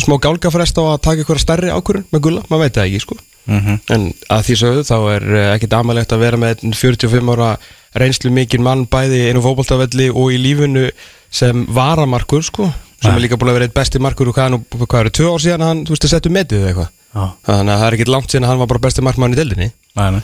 smá 0.05 0.15
gálgafrest 0.23 0.77
á 0.79 0.83
að 0.85 1.01
taka 1.03 1.19
eitthvað 1.19 1.41
stærri 1.43 1.73
ákvörun 1.73 2.05
með 2.13 2.21
gulla, 2.23 2.43
maður 2.47 2.63
veit 2.63 2.77
það 2.77 2.85
ekki 2.85 3.01
sko. 3.03 3.17
Mhm. 3.45 3.75
en 3.93 4.05
að 4.33 4.45
því 4.47 4.55
sögðu 4.57 4.83
þá 4.87 4.95
er 5.13 5.25
eh, 5.37 5.49
ekkert 5.53 5.75
amalegt 5.77 6.13
að 6.15 6.23
vera 6.23 6.37
með 6.41 6.63
einn 6.63 6.73
45 6.73 7.27
ára 7.35 7.49
reynslu 7.93 8.31
mikinn 8.33 8.63
mann 8.65 8.87
bæði 8.89 9.27
einu 9.29 9.43
fótboltavelli 9.45 10.07
og 10.09 10.33
í 10.33 10.39
lífinu 10.41 10.87
sem 11.29 11.61
varamarkur 11.69 12.41
sko 12.41 12.71
sem 13.01 13.11
Nei. 13.11 13.17
er 13.17 13.23
líka 13.25 13.39
búin 13.39 13.51
að 13.51 13.59
vera 13.59 13.67
eitt 13.69 13.75
besti 13.75 14.01
markur 14.03 14.31
og 14.31 14.37
hvað, 14.37 14.53
nú, 14.53 14.61
hvað 14.85 15.01
eru, 15.01 15.13
tvö 15.17 15.33
ár 15.33 15.43
síðan 15.43 15.65
hann, 15.65 15.83
þú 15.85 15.95
veist, 15.95 16.07
að 16.07 16.13
setja 16.15 16.33
metið 16.33 16.61
eða 16.61 16.71
eitthvað. 16.71 16.89
Já, 17.15 17.23
þannig 17.47 17.73
að 17.73 17.79
það 17.81 17.87
er 17.87 17.97
ekkert 17.97 18.13
langt 18.15 18.33
síðan 18.33 18.45
að 18.45 18.51
hann 18.51 18.61
var 18.63 18.71
bara 18.71 18.83
besti 18.85 19.05
markmann 19.05 19.35
í 19.35 19.39
deildinni. 19.39 19.69
Nei, 19.99 20.07
nei. 20.15 20.23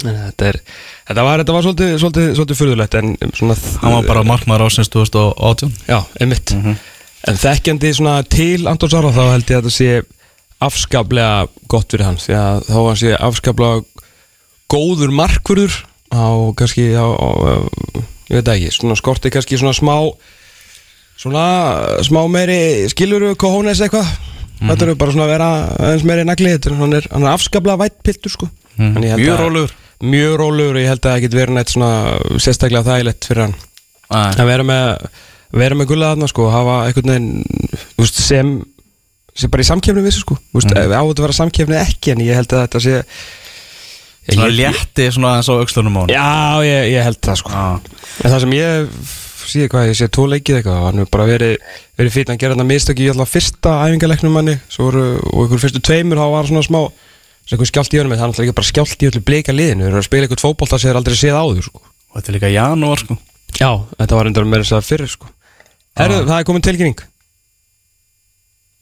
Þetta, 0.00 0.46
er, 0.48 0.58
þetta 1.10 1.24
var, 1.26 1.42
þetta 1.42 1.54
var 1.56 1.64
svolítið, 1.66 1.90
svolítið, 2.00 2.28
svolítið 2.38 2.58
furðulegt 2.60 2.94
en 2.96 3.10
um, 3.12 3.32
svona 3.36 3.56
Hann 3.82 3.96
var 3.98 4.06
bara 4.08 4.22
markmaður 4.24 4.70
ásins 4.70 4.88
2018 4.94 5.74
Já, 5.90 5.98
einmitt. 6.22 6.54
Mhm. 6.56 6.78
En 7.28 7.36
þekkjandi 7.36 7.90
svona 7.98 8.14
til 8.24 8.64
Anton 8.70 8.88
Sara 8.88 9.10
þá 9.12 9.24
held 9.34 9.50
ég 9.50 9.58
að 9.58 9.66
þetta 9.66 9.74
sé 9.74 9.90
afskaplega 10.64 11.48
gott 11.72 11.92
fyrir 11.92 12.06
hans 12.06 12.28
þá 12.30 12.76
hann 12.78 13.00
sé 13.00 13.12
afskaplega 13.16 13.82
góður 14.72 15.12
markvörður 15.12 15.76
á 16.12 16.24
kannski 16.56 16.90
á, 16.96 17.04
á, 17.04 17.28
ég 18.30 18.40
veit 18.40 18.52
ekki, 18.54 18.94
skorti 18.98 19.32
kannski 19.32 19.58
svona 19.60 19.76
smá 19.76 19.94
svona 21.20 21.44
smá 22.06 22.20
meiri 22.32 22.88
skiluru 22.92 23.34
kohónes 23.40 23.80
eitthvað 23.84 24.08
þetta 24.60 24.84
eru 24.86 24.94
bara 25.00 25.12
svona 25.14 25.26
að 25.28 25.32
vera 25.34 25.48
aðeins 25.76 26.06
meiri 26.08 26.24
nagli 26.28 26.52
þetta 26.54 26.70
er, 26.70 26.76
hann, 26.80 26.96
er, 26.98 27.08
hann 27.12 27.26
er 27.26 27.34
afskaplega 27.34 27.80
vætt 27.84 27.98
piltur 28.06 28.32
sko 28.34 28.48
ég 28.80 29.10
held 29.12 29.20
Mjög 29.24 29.40
rólegur. 29.44 29.74
mjög 30.00 30.36
rólegur 30.40 30.78
og 30.78 30.82
ég 30.84 30.88
held 30.94 31.02
að 31.04 31.12
það 31.14 31.24
geti 31.26 31.38
verið 31.40 31.56
nætt 31.58 31.74
svona 31.74 31.90
sérstaklega 32.40 32.86
þægilegt 32.88 33.28
fyrir 33.28 33.44
hann 33.46 33.56
Nei. 34.10 34.32
að 34.40 34.48
vera 34.50 34.64
með 34.66 34.86
vera 35.60 35.76
með 35.80 35.88
gulla 35.90 36.12
þarna 36.14 36.28
sko 36.30 36.48
hafa 36.50 36.76
einhvern 36.86 37.12
veginn 37.12 37.30
veist, 38.00 38.20
sem, 38.22 38.50
sem 39.36 39.50
bara 39.52 39.64
í 39.64 39.68
samkefni 39.68 40.02
við 40.04 40.10
þessu 40.12 40.24
sko 40.24 40.36
veist, 40.56 40.70
Mhm. 40.72 40.92
á 40.96 41.02
þetta 41.04 41.20
að 41.20 41.24
vera 41.26 41.38
samkefni 41.40 41.78
ekki 41.80 42.12
en 42.14 42.24
ég 42.24 42.38
held 42.40 42.52
að 42.56 42.64
þetta 42.66 42.82
sé 42.86 43.02
Svona 44.30 44.50
létti 44.52 45.06
svona 45.10 45.30
aðeins 45.34 45.48
á 45.50 45.54
aukslunum 45.58 45.96
á 45.96 46.00
hann 46.04 46.12
Já, 46.12 46.28
ég, 46.68 46.84
ég 46.94 47.02
held 47.08 47.18
það 47.24 47.38
sko 47.40 47.50
Já. 47.50 47.64
En 48.24 48.30
það 48.34 48.40
sem 48.44 48.52
ég 48.54 48.90
sé 49.50 49.68
hvað, 49.70 49.88
ég 49.90 49.98
sé 49.98 50.08
tvo 50.08 50.26
leikið 50.30 50.58
eitthvað 50.60 50.82
hann 50.86 51.02
hefur 51.02 51.12
bara 51.14 51.26
verið, 51.28 51.54
verið 51.98 52.14
fýtt 52.16 52.32
hann 52.32 52.40
gerði 52.40 52.56
hann 52.56 52.64
að 52.64 52.70
mistöki 52.70 53.06
í 53.06 53.10
alltaf 53.12 53.32
fyrsta 53.34 53.76
æfingarleiknum 53.86 54.36
manni 54.36 54.56
voru, 54.76 55.04
og 55.20 55.46
ykkur 55.46 55.62
fyrstu 55.64 55.82
tveimur 55.84 56.20
þá 56.20 56.26
var 56.34 56.50
svona 56.50 56.64
smá 56.66 56.80
eitthvað 57.50 57.70
skjált 57.72 57.96
í 57.96 58.00
önum 58.00 58.14
það 58.14 58.22
er 58.22 58.28
alltaf 58.28 58.44
ekki 58.44 58.56
bara 58.60 58.70
skjált 58.70 59.02
í 59.02 59.10
öllu 59.10 59.22
bleika 59.26 59.54
liðinu 59.54 59.86
þeir 59.86 59.90
eru 59.90 60.00
að 60.00 60.06
spila 60.06 60.26
eitthvað 60.26 60.44
fótbolta 60.44 60.78
sem 60.78 60.90
þeir 60.90 61.00
aldrei 61.00 61.18
séð 61.18 61.38
áður 61.40 61.66
sko. 61.66 61.82
Og 61.82 62.18
þetta 62.18 62.30
er 62.30 62.36
líka 62.36 62.52
janúar 62.54 63.02
sko 63.02 63.16
Já, 63.58 63.70
þetta 63.98 64.16
var 64.16 64.30
endur 64.30 64.46
með 64.46 64.62
þess 64.62 64.76
að 64.76 64.86
fyrir 64.86 65.10
sko. 65.10 65.30
Herru, 65.98 66.20
Já. 66.20 66.26
það 66.28 66.36
er 66.36 66.46
komin 66.46 66.64
tilkynning 66.64 67.02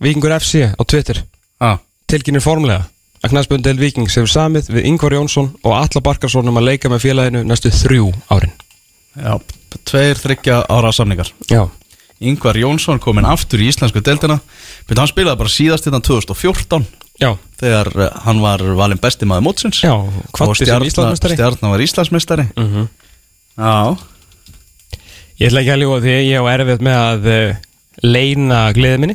Víkingur 0.04 0.36
FC 0.36 0.68
á 0.76 0.82
Twitter 0.84 1.22
Já, 1.24 1.70
tilkynir 2.12 2.44
formlega 2.44 2.84
að 3.24 3.32
knæspöndel 3.32 3.78
Víkings 3.80 4.14
hefur 4.18 4.30
samið 4.30 4.68
við 4.76 4.86
Ingvar 4.92 5.16
Jónsson 5.16 5.48
og 5.64 5.72
Alla 5.74 6.02
Barkarsson 6.04 6.50
um 6.50 6.60
að 6.60 6.68
leika 6.70 6.90
með 6.92 7.06
félaginu 7.08 7.42
næstu 7.48 7.72
þrjú 7.74 8.12
árin 8.30 8.52
já, 9.18 9.34
tveir 9.88 10.18
þryggja 10.20 10.62
ára 10.72 10.92
samningar. 10.94 11.30
Já, 11.50 11.66
Ingvar 12.18 12.58
Jónsson 12.58 12.98
kominn 12.98 13.28
aftur 13.28 13.62
í 13.62 13.68
íslensku 13.70 14.02
deildina. 14.02 14.40
Byrju, 14.88 15.00
hann 15.02 15.10
spilaði 15.10 15.38
bara 15.38 15.52
síðast 15.54 15.86
innan 15.86 16.02
2014 16.02 16.86
já, 17.22 17.30
þegar 17.60 17.90
eh, 17.94 18.16
hann 18.24 18.40
var 18.42 18.62
valinn 18.78 18.98
besti 19.02 19.28
maður 19.28 19.46
mótsins. 19.46 19.82
Já 19.86 19.94
og 19.94 20.10
Kvatti 20.34 20.64
sem 20.64 20.66
stjarna, 20.66 20.88
Íslandsmestari 20.90 21.38
stjarna 21.38 21.72
var 21.74 21.84
Íslandsmeistari. 21.86 22.48
Mhm. 22.58 22.88
Já, 23.58 23.96
Ég 25.38 25.52
ætla 25.52 25.60
ekki 25.62 25.70
að 25.70 25.82
ljúa 25.84 25.98
því 26.02 26.14
ég 26.26 26.42
á 26.42 26.44
erfið 26.50 26.80
með 26.82 26.96
að 26.98 27.26
uh, 27.30 27.58
leina 28.02 28.62
gleðið 28.74 29.02
minni. 29.04 29.14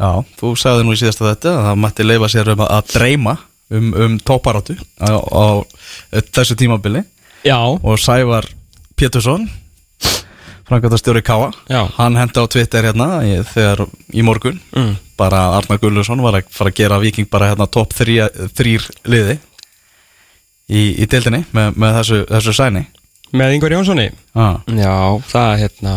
Já, 0.00 0.08
þú 0.40 0.52
sagði 0.56 0.86
nú 0.86 0.94
í 0.96 1.00
síðasta 1.00 1.26
þetta 1.28 1.50
að 1.52 1.66
það 1.66 1.82
mætti 1.82 2.06
leifa 2.06 2.30
sér 2.32 2.48
um 2.54 2.62
að, 2.64 2.70
að 2.72 2.94
dreyma 2.94 3.34
um, 3.76 3.90
um 4.06 4.14
tóparáttu 4.24 4.76
á, 4.96 5.12
á 5.12 5.44
þessu 6.32 6.56
tímabili. 6.56 7.02
Já, 7.44 7.58
og 7.60 8.00
Sævar 8.00 8.48
Pétursson 8.96 9.48
framkvæmtastjóri 10.66 11.22
Káa 11.22 11.50
Já. 11.70 11.84
hann 11.98 12.16
hendi 12.18 12.40
á 12.42 12.44
Twitter 12.50 12.82
hérna 12.88 13.20
í, 13.22 13.36
þegar 13.54 13.84
í 14.12 14.22
morgun 14.26 14.60
Mm. 14.74 14.96
bara 15.18 15.44
Arnar 15.56 15.78
Gullusson 15.78 16.22
var 16.22 16.34
að 16.40 16.48
fara 16.50 16.70
að 16.70 16.76
gera 16.80 16.98
Viking 17.00 17.28
bara 17.30 17.52
hérna 17.52 17.66
topp 17.70 17.94
þrýr 17.94 18.88
liði 19.06 19.38
í, 20.68 21.02
í 21.02 21.06
deildinni 21.06 21.44
með, 21.54 21.74
með 21.78 21.98
þessu, 22.00 22.20
þessu 22.30 22.52
sæni 22.56 22.86
með 23.36 23.54
Ingvar 23.56 23.76
Jónssoni 23.76 24.08
ah. 24.34 24.58
Já, 24.66 24.94
það 25.30 25.52
er 25.52 25.60
hérna 25.64 25.94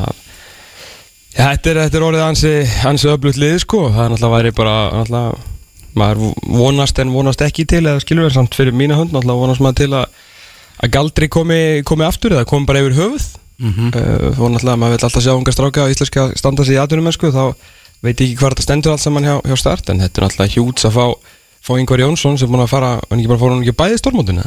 Já, 1.40 1.46
þetta 1.54 1.70
er, 1.72 1.78
þetta 1.86 1.98
er 1.98 2.06
orðið 2.10 2.24
ansi, 2.26 2.54
ansi 2.90 3.08
öflugt 3.10 3.38
lið 3.40 3.58
sko 3.64 3.84
Það 3.94 4.06
er 4.06 4.10
náttúrulega 4.14 4.36
væri 4.38 4.52
bara 4.58 4.78
náttúrulega, 4.98 5.44
maður 6.00 6.34
vonast 6.62 7.00
en 7.02 7.12
vonast 7.14 7.42
ekki 7.46 7.66
til 7.70 7.84
eða 7.86 8.02
skilur 8.04 8.28
við 8.30 8.34
samt 8.38 8.58
fyrir 8.58 8.76
mína 8.76 8.98
hönd 9.00 9.14
náttúrulega 9.14 9.44
vonast 9.46 9.62
maður 9.66 9.80
til 9.82 9.94
að 9.98 10.26
að 10.80 10.94
Galdri 10.96 11.30
komi, 11.32 11.84
komi 11.88 12.08
aftur 12.08 12.36
eða 12.36 12.48
komi 12.50 12.70
bara 12.70 12.84
yfir 12.84 12.98
höfuð 13.00 13.26
mm 13.60 13.74
-hmm. 13.74 13.90
uh, 13.96 14.40
og 14.40 14.52
náttúrulega 14.52 14.80
maður 14.80 14.96
vil 14.96 15.06
alltaf 15.08 15.24
sjá 15.24 15.34
unga 15.36 15.52
stráka 15.52 15.84
á 15.86 15.92
íslenska 15.92 16.32
standa 16.36 16.66
sig 16.66 16.76
í 16.76 16.82
aðunum 16.82 17.12
sko, 17.12 17.32
þá 17.32 17.56
veit 18.02 18.22
ég 18.22 18.30
ekki 18.30 18.40
hvað 18.40 18.50
þetta 18.50 18.68
stendur 18.68 18.92
allt 18.92 19.02
saman 19.02 19.24
hjá, 19.24 19.36
hjá 19.44 19.56
start 19.58 19.90
en 19.90 20.00
þetta 20.00 20.22
er 20.22 20.26
náttúrulega 20.28 20.54
hjúts 20.54 20.86
að 20.86 20.96
fá 20.96 21.06
fá 21.62 21.76
Ingvar 21.80 22.00
Jónsson 22.00 22.38
sem 22.40 22.50
búin 22.50 22.64
að 22.64 22.72
fara 22.72 23.00
en 23.10 23.20
ekki 23.20 23.28
bara 23.32 23.40
fór 23.40 23.54
hann 23.54 23.64
ekki 23.64 23.78
bæði 23.78 23.98
stórmótinu 24.00 24.46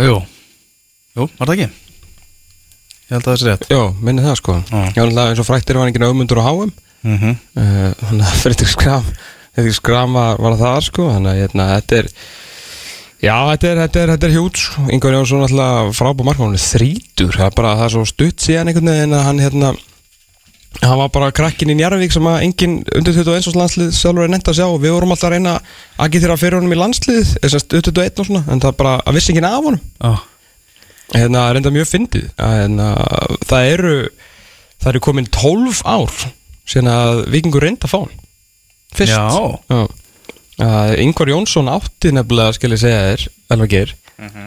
Jú, 0.00 0.16
jú, 1.14 1.28
var 1.38 1.46
það 1.46 1.54
ekki? 1.54 1.68
Ég 3.04 3.12
held 3.12 3.26
að 3.26 3.28
það 3.28 3.40
sé 3.40 3.50
rétt 3.50 3.68
Já, 3.70 3.82
minni 4.00 4.24
það 4.24 4.38
sko 4.40 4.56
Já. 4.56 4.80
Já, 4.96 5.02
náttúrulega 5.04 5.28
eins 5.30 5.42
og 5.42 5.48
fræktir 5.48 5.76
var 5.76 5.84
hann 5.84 5.92
ekki 5.92 6.04
auðmundur 6.04 6.40
á 6.40 6.44
HM 6.48 6.72
mm 7.04 7.18
-hmm. 7.18 7.36
Uh, 7.54 7.90
þannig 8.00 8.26
að 8.26 8.40
fyrir 8.42 8.72
skram 8.72 9.04
fyrir 9.54 9.76
skram 9.76 10.16
var, 10.18 10.40
var 10.40 10.56
það 10.58 10.80
sko 10.88 11.10
þannig 11.12 11.30
að 11.30 11.40
hérna, 11.42 11.68
þetta 11.76 11.96
er 12.00 12.08
já, 13.24 13.36
þetta 13.54 13.70
er, 13.70 13.80
þetta 13.84 14.02
er, 14.02 14.12
þetta 14.14 14.28
er 14.28 14.36
hjút 14.36 14.62
Ingvar 14.94 15.18
Jónsson 15.18 15.46
alltaf 15.48 15.96
frábú 15.98 16.28
markmann 16.28 16.60
þrítur, 16.60 17.34
það 17.34 17.48
er 17.48 17.58
bara 17.58 17.74
það 17.80 17.88
er 17.88 17.96
svo 17.96 18.06
stutt 18.12 18.44
síðan 18.44 18.70
einhvern 18.70 18.92
veginn 18.92 19.18
að 19.18 19.26
hann 19.30 19.42
hérna 19.42 19.74
hann 20.82 20.98
var 20.98 21.10
bara 21.12 21.30
krakkin 21.34 21.70
í 21.72 21.76
Njarvík 21.78 22.12
sem 22.14 22.26
að 22.28 22.42
engin 22.46 22.76
undir 22.96 23.16
21 23.16 23.48
árs 23.48 23.58
landslið 23.58 23.90
sjálfur 23.96 24.26
er 24.26 24.32
nefnt 24.32 24.50
að 24.50 24.58
sjá. 24.58 24.66
Og 24.66 24.80
við 24.82 24.94
vorum 24.96 25.14
alltaf 25.14 25.28
að 25.28 25.36
reyna 25.36 25.54
að 25.96 26.14
geta 26.16 26.38
fyrir 26.40 26.58
honum 26.58 26.74
í 26.74 26.78
landslið 26.80 27.32
þess 27.42 27.58
að 27.58 27.66
21 27.78 28.22
og 28.22 28.28
svona 28.28 28.44
en 28.48 28.62
það 28.62 28.70
er 28.70 28.78
bara 28.82 28.94
að 29.02 29.18
vissi 29.18 29.34
ekki 29.34 29.44
af 29.48 29.68
honum. 29.68 29.82
Ah. 30.00 30.22
hérna 31.14 31.44
reynda 31.54 31.74
mjög 31.74 31.90
fyndið. 31.90 32.30
Hérna, 32.40 32.88
það 33.46 33.72
eru 33.74 33.96
það 34.82 34.90
eru 34.92 35.04
komin 35.06 35.30
12 35.30 35.82
ár 35.86 36.16
síðan 36.68 36.92
að 36.94 37.20
vikingur 37.34 37.64
reynda 37.64 37.88
að 37.88 37.94
fá 37.94 38.00
hann. 38.00 38.16
Fyrst. 38.94 39.14
Já. 39.14 39.24
Já. 39.70 40.03
Að 40.62 40.96
Ingvar 41.02 41.32
Jónsson 41.32 41.70
átti 41.72 42.12
nefnilega 42.14 42.54
skal 42.54 42.74
ég 42.76 42.82
segja 42.82 43.04
þér, 43.08 43.28
alveg 43.54 43.72
ger 43.72 43.94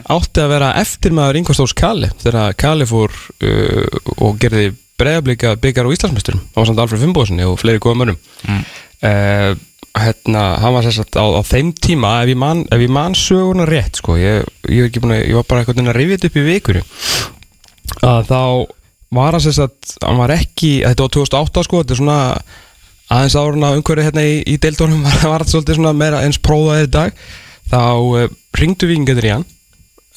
átti 0.08 0.42
að 0.42 0.52
vera 0.54 0.74
eftirmaður 0.80 1.40
Ingvar 1.42 1.58
Stórs 1.58 1.76
Kali 1.78 2.10
þegar 2.22 2.56
Kali 2.60 2.88
fór 2.88 3.12
uh, 3.12 3.98
og 4.24 4.38
gerði 4.42 4.70
breiðablika 4.98 5.56
byggar 5.62 5.86
á 5.86 5.94
Íslandsmeisturum. 5.94 6.42
Á 6.58 6.60
samt 6.66 6.80
Alfred 6.82 7.04
Finnbóðssoni 7.04 7.46
og 7.46 7.60
fleiri 7.62 7.82
góða 7.84 8.00
mönnum. 8.02 8.22
Mm. 8.48 8.64
uh, 9.06 9.52
hérna, 9.98 10.44
hann 10.62 10.76
var 10.76 10.86
sérst 10.86 11.18
á, 11.18 11.26
á 11.26 11.42
þeim 11.46 11.72
tíma 11.74 12.20
ef 12.22 12.32
ég 12.32 12.38
man, 12.40 12.64
ef 12.74 12.82
ég 12.82 12.92
man 12.94 13.16
söguna 13.18 13.66
rétt 13.66 13.98
sko, 13.98 14.14
ég, 14.22 14.46
ég, 14.70 15.00
að, 15.02 15.14
ég 15.26 15.38
var 15.38 15.48
bara 15.50 15.64
eitthvað 15.64 15.90
að 15.90 15.98
rifja 15.98 16.18
þetta 16.18 16.30
upp 16.30 16.38
í 16.38 16.46
vikunni. 16.48 16.84
Að 18.06 18.30
þá 18.30 18.42
var 19.18 19.38
hann 19.38 19.44
sérst 19.44 19.64
að 19.66 19.96
hann 20.06 20.22
var 20.22 20.36
ekki, 20.38 20.72
þetta 20.86 21.08
var 21.08 21.16
2008 21.18 21.66
sko, 21.66 21.82
þetta 21.84 21.96
er 21.96 22.02
svona 22.02 22.20
aðeins 23.14 23.38
áruna 23.40 23.74
umhverju 23.78 24.08
hérna 24.08 24.26
í, 24.28 24.42
í 24.44 24.58
deildónum 24.62 25.04
var, 25.08 25.22
var 25.24 25.46
þetta 25.46 25.56
svolítið 25.56 25.80
svona 25.80 25.96
meira 25.98 26.24
eins 26.26 26.42
prófaðið 26.44 26.92
dag 26.98 27.24
þá 27.72 27.82
uh, 27.84 28.28
ringdu 28.58 28.90
vikingarnir 28.90 29.30
í 29.30 29.34
hann 29.36 29.48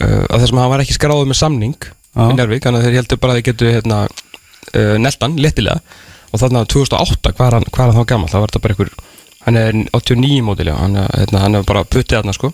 að 0.00 0.40
þess 0.40 0.55
að 0.55 0.61
hann 0.62 0.70
var 0.72 0.81
ekki 0.81 0.96
skráður 0.96 1.26
með 1.29 1.37
samning 1.42 1.74
í 1.85 2.35
Njárvík, 2.35 2.64
þannig 2.64 2.81
að 2.81 2.87
þeir 2.87 2.94
heldur 2.96 3.18
bara 3.20 3.35
að 3.35 3.38
þeir 3.38 3.46
getu 3.50 3.72
hérna, 3.74 3.98
uh, 4.09 4.94
neltan, 4.98 5.37
lettilega 5.38 5.83
og 6.31 6.40
þarna 6.40 6.62
2008, 6.72 7.35
hvað 7.37 7.46
er 7.46 7.57
hann, 7.59 7.96
þá 7.98 8.05
gammal 8.09 8.31
þá 8.31 8.38
var 8.40 8.53
þetta 8.53 8.62
bara 8.64 8.76
einhver 8.76 8.94
Hann 9.40 9.57
er 9.57 9.72
89 9.96 10.42
mótil, 10.44 10.68
já, 10.68 10.76
hann, 10.76 10.98
hérna, 11.16 11.40
hann 11.40 11.57
er 11.57 11.62
bara 11.68 11.85
puttið 11.88 12.18
þarna 12.18 12.35
sko. 12.37 12.50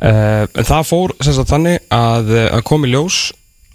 En 0.00 0.66
það 0.68 0.88
fór 0.88 1.14
sagt 1.24 1.48
þannig 1.48 1.78
að, 1.92 2.32
eh, 2.36 2.48
að 2.56 2.64
kom 2.68 2.84
í 2.84 2.90
ljós 2.92 3.20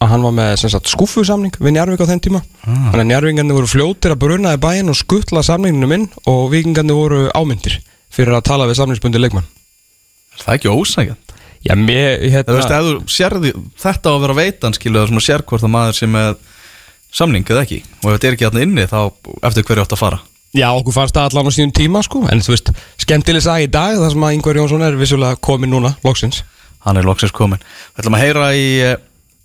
að 0.03 0.12
hann 0.12 0.25
var 0.25 0.34
með 0.36 0.65
skúfusamning 0.91 1.55
við 1.60 1.75
Njarvík 1.75 2.03
á 2.03 2.10
þenn 2.10 2.23
tíma. 2.23 2.41
Ah. 2.65 2.91
Þannig 2.91 3.03
að 3.03 3.10
Njarvíkarnir 3.12 3.58
voru 3.58 3.69
fljótir 3.71 4.15
að 4.15 4.21
bruna 4.25 4.55
í 4.55 4.62
bæinn 4.62 4.91
og 4.91 4.97
skuttla 4.99 5.43
samninginu 5.45 5.89
minn 5.89 6.08
og 6.29 6.49
vikingarnir 6.51 6.97
voru 6.97 7.21
ámyndir 7.36 7.79
fyrir 8.13 8.36
að 8.36 8.47
tala 8.49 8.67
við 8.69 8.79
samningsbundi 8.81 9.21
leikmann. 9.21 9.47
Er 10.36 10.43
það 10.43 10.58
ekki 10.58 10.73
ósækjand? 10.73 11.34
Já, 11.65 11.73
mér, 11.79 12.19
Þú 12.21 12.31
hérna 12.36 12.58
veist, 12.60 12.73
ef 12.75 12.86
þú 12.86 13.15
sérði 13.15 13.51
þetta 13.81 14.12
á 14.12 14.13
að 14.13 14.23
vera 14.25 14.38
veitan 14.38 14.75
skilu 14.75 14.99
það 14.99 15.10
sem 15.10 15.19
að 15.21 15.25
sér 15.25 15.43
hvort 15.49 15.65
að 15.65 15.73
maður 15.73 15.97
sem 15.97 16.12
með 16.13 16.36
samning 17.15 17.47
eða 17.49 17.63
ekki. 17.65 17.79
Og 18.03 18.10
ef 18.12 18.17
þetta 18.17 18.27
er 18.27 18.38
ekki 18.38 18.47
alltaf 18.49 18.65
inni 18.67 18.86
þá 18.91 18.99
eftir 19.49 19.65
hverju 19.65 19.86
átt 19.86 19.95
að 19.95 20.03
fara? 20.03 20.19
Já, 20.55 20.67
okkur 20.71 20.95
fannst 20.95 21.17
það 21.17 21.31
allan 21.31 21.49
á 21.49 21.55
síðan 21.55 21.73
tíma 21.75 22.03
sko. 22.05 22.21
En 22.31 22.43
þú 22.45 22.53
veist, 22.53 22.69
skemmtileg 23.01 23.43
sag 23.43 23.65
í 23.65 23.71
dag 23.71 23.97
þar 23.97 24.13
sem 24.13 24.27
að 24.27 24.36
Ingvar 24.38 24.60
Jónsson 24.62 24.86
er 24.86 24.99
vissulega 24.99 25.39
komin 25.43 25.73
núna, 25.73 25.95
loksins. 26.05 26.43
Hann 26.86 26.99
er 26.99 27.08
loksins 27.08 27.34
komin 27.34 27.62
Við 27.95 28.03
ætlum 28.03 28.17
að 28.17 28.23
heyra 28.23 28.49
í 28.53 28.65
eh, 28.86 28.95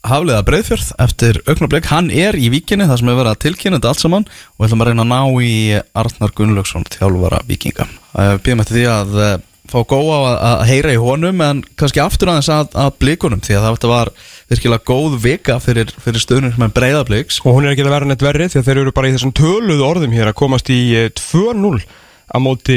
Hafliða 0.07 0.45
Breiðfjörð 0.49 0.93
eftir 1.05 1.41
augnablík, 1.45 1.89
hann 1.93 2.09
er 2.09 2.39
í 2.39 2.49
víkinni 2.53 2.87
það 2.89 3.03
sem 3.03 3.11
er 3.13 3.19
verið 3.19 3.35
að 3.35 3.43
tilkynna 3.45 3.81
þetta 3.81 3.91
allt 3.93 4.05
saman. 4.05 4.29
Og 4.57 4.67
ætlum 4.67 4.85
að 4.85 4.91
reyna 4.91 5.05
að 5.05 5.11
ná 5.13 5.45
í 5.45 5.55
Arnar 6.01 6.33
Gunnlaugsson 6.37 6.89
þjálfara 6.95 7.43
vikinga 7.49 7.89
Eh, 8.19 8.37
býðum 8.43 8.65
eftir 8.65 8.75
því 8.75 8.87
að 8.91 9.13
eh, 9.23 9.35
fá 9.71 9.77
góða 9.87 10.15
að, 10.19 10.37
að 10.49 10.63
heyra 10.67 10.95
í 10.97 10.99
honum 10.99 11.43
en 11.47 11.61
kannski 11.79 12.01
aftur 12.03 12.33
aðeins 12.33 12.49
að, 12.51 12.73
að 12.75 12.97
blíkunum 12.99 13.43
því 13.47 13.55
að 13.55 13.67
það 13.69 13.87
var 13.93 14.11
virkilega 14.51 14.87
góð 14.91 15.15
vika 15.23 15.59
fyrir, 15.63 15.93
fyrir 16.03 16.25
stöðnum 16.25 16.59
með 16.59 16.73
breiðablíks 16.75 17.39
Og 17.45 17.55
hún 17.55 17.69
er 17.69 17.77
ekki 17.77 17.85
að 17.87 17.95
vera 17.95 18.09
neitt 18.11 18.25
verri 18.27 18.49
því 18.51 18.59
að 18.59 18.67
þeir 18.67 18.81
eru 18.83 18.95
bara 18.97 19.13
í 19.13 19.15
þessum 19.15 19.35
töluðu 19.39 19.87
orðum 19.87 20.17
hér 20.17 20.33
að 20.33 20.39
komast 20.43 20.73
í 20.75 20.81
eh, 20.99 21.13
2-0 21.15 21.85
á 22.31 22.39
móti 22.39 22.77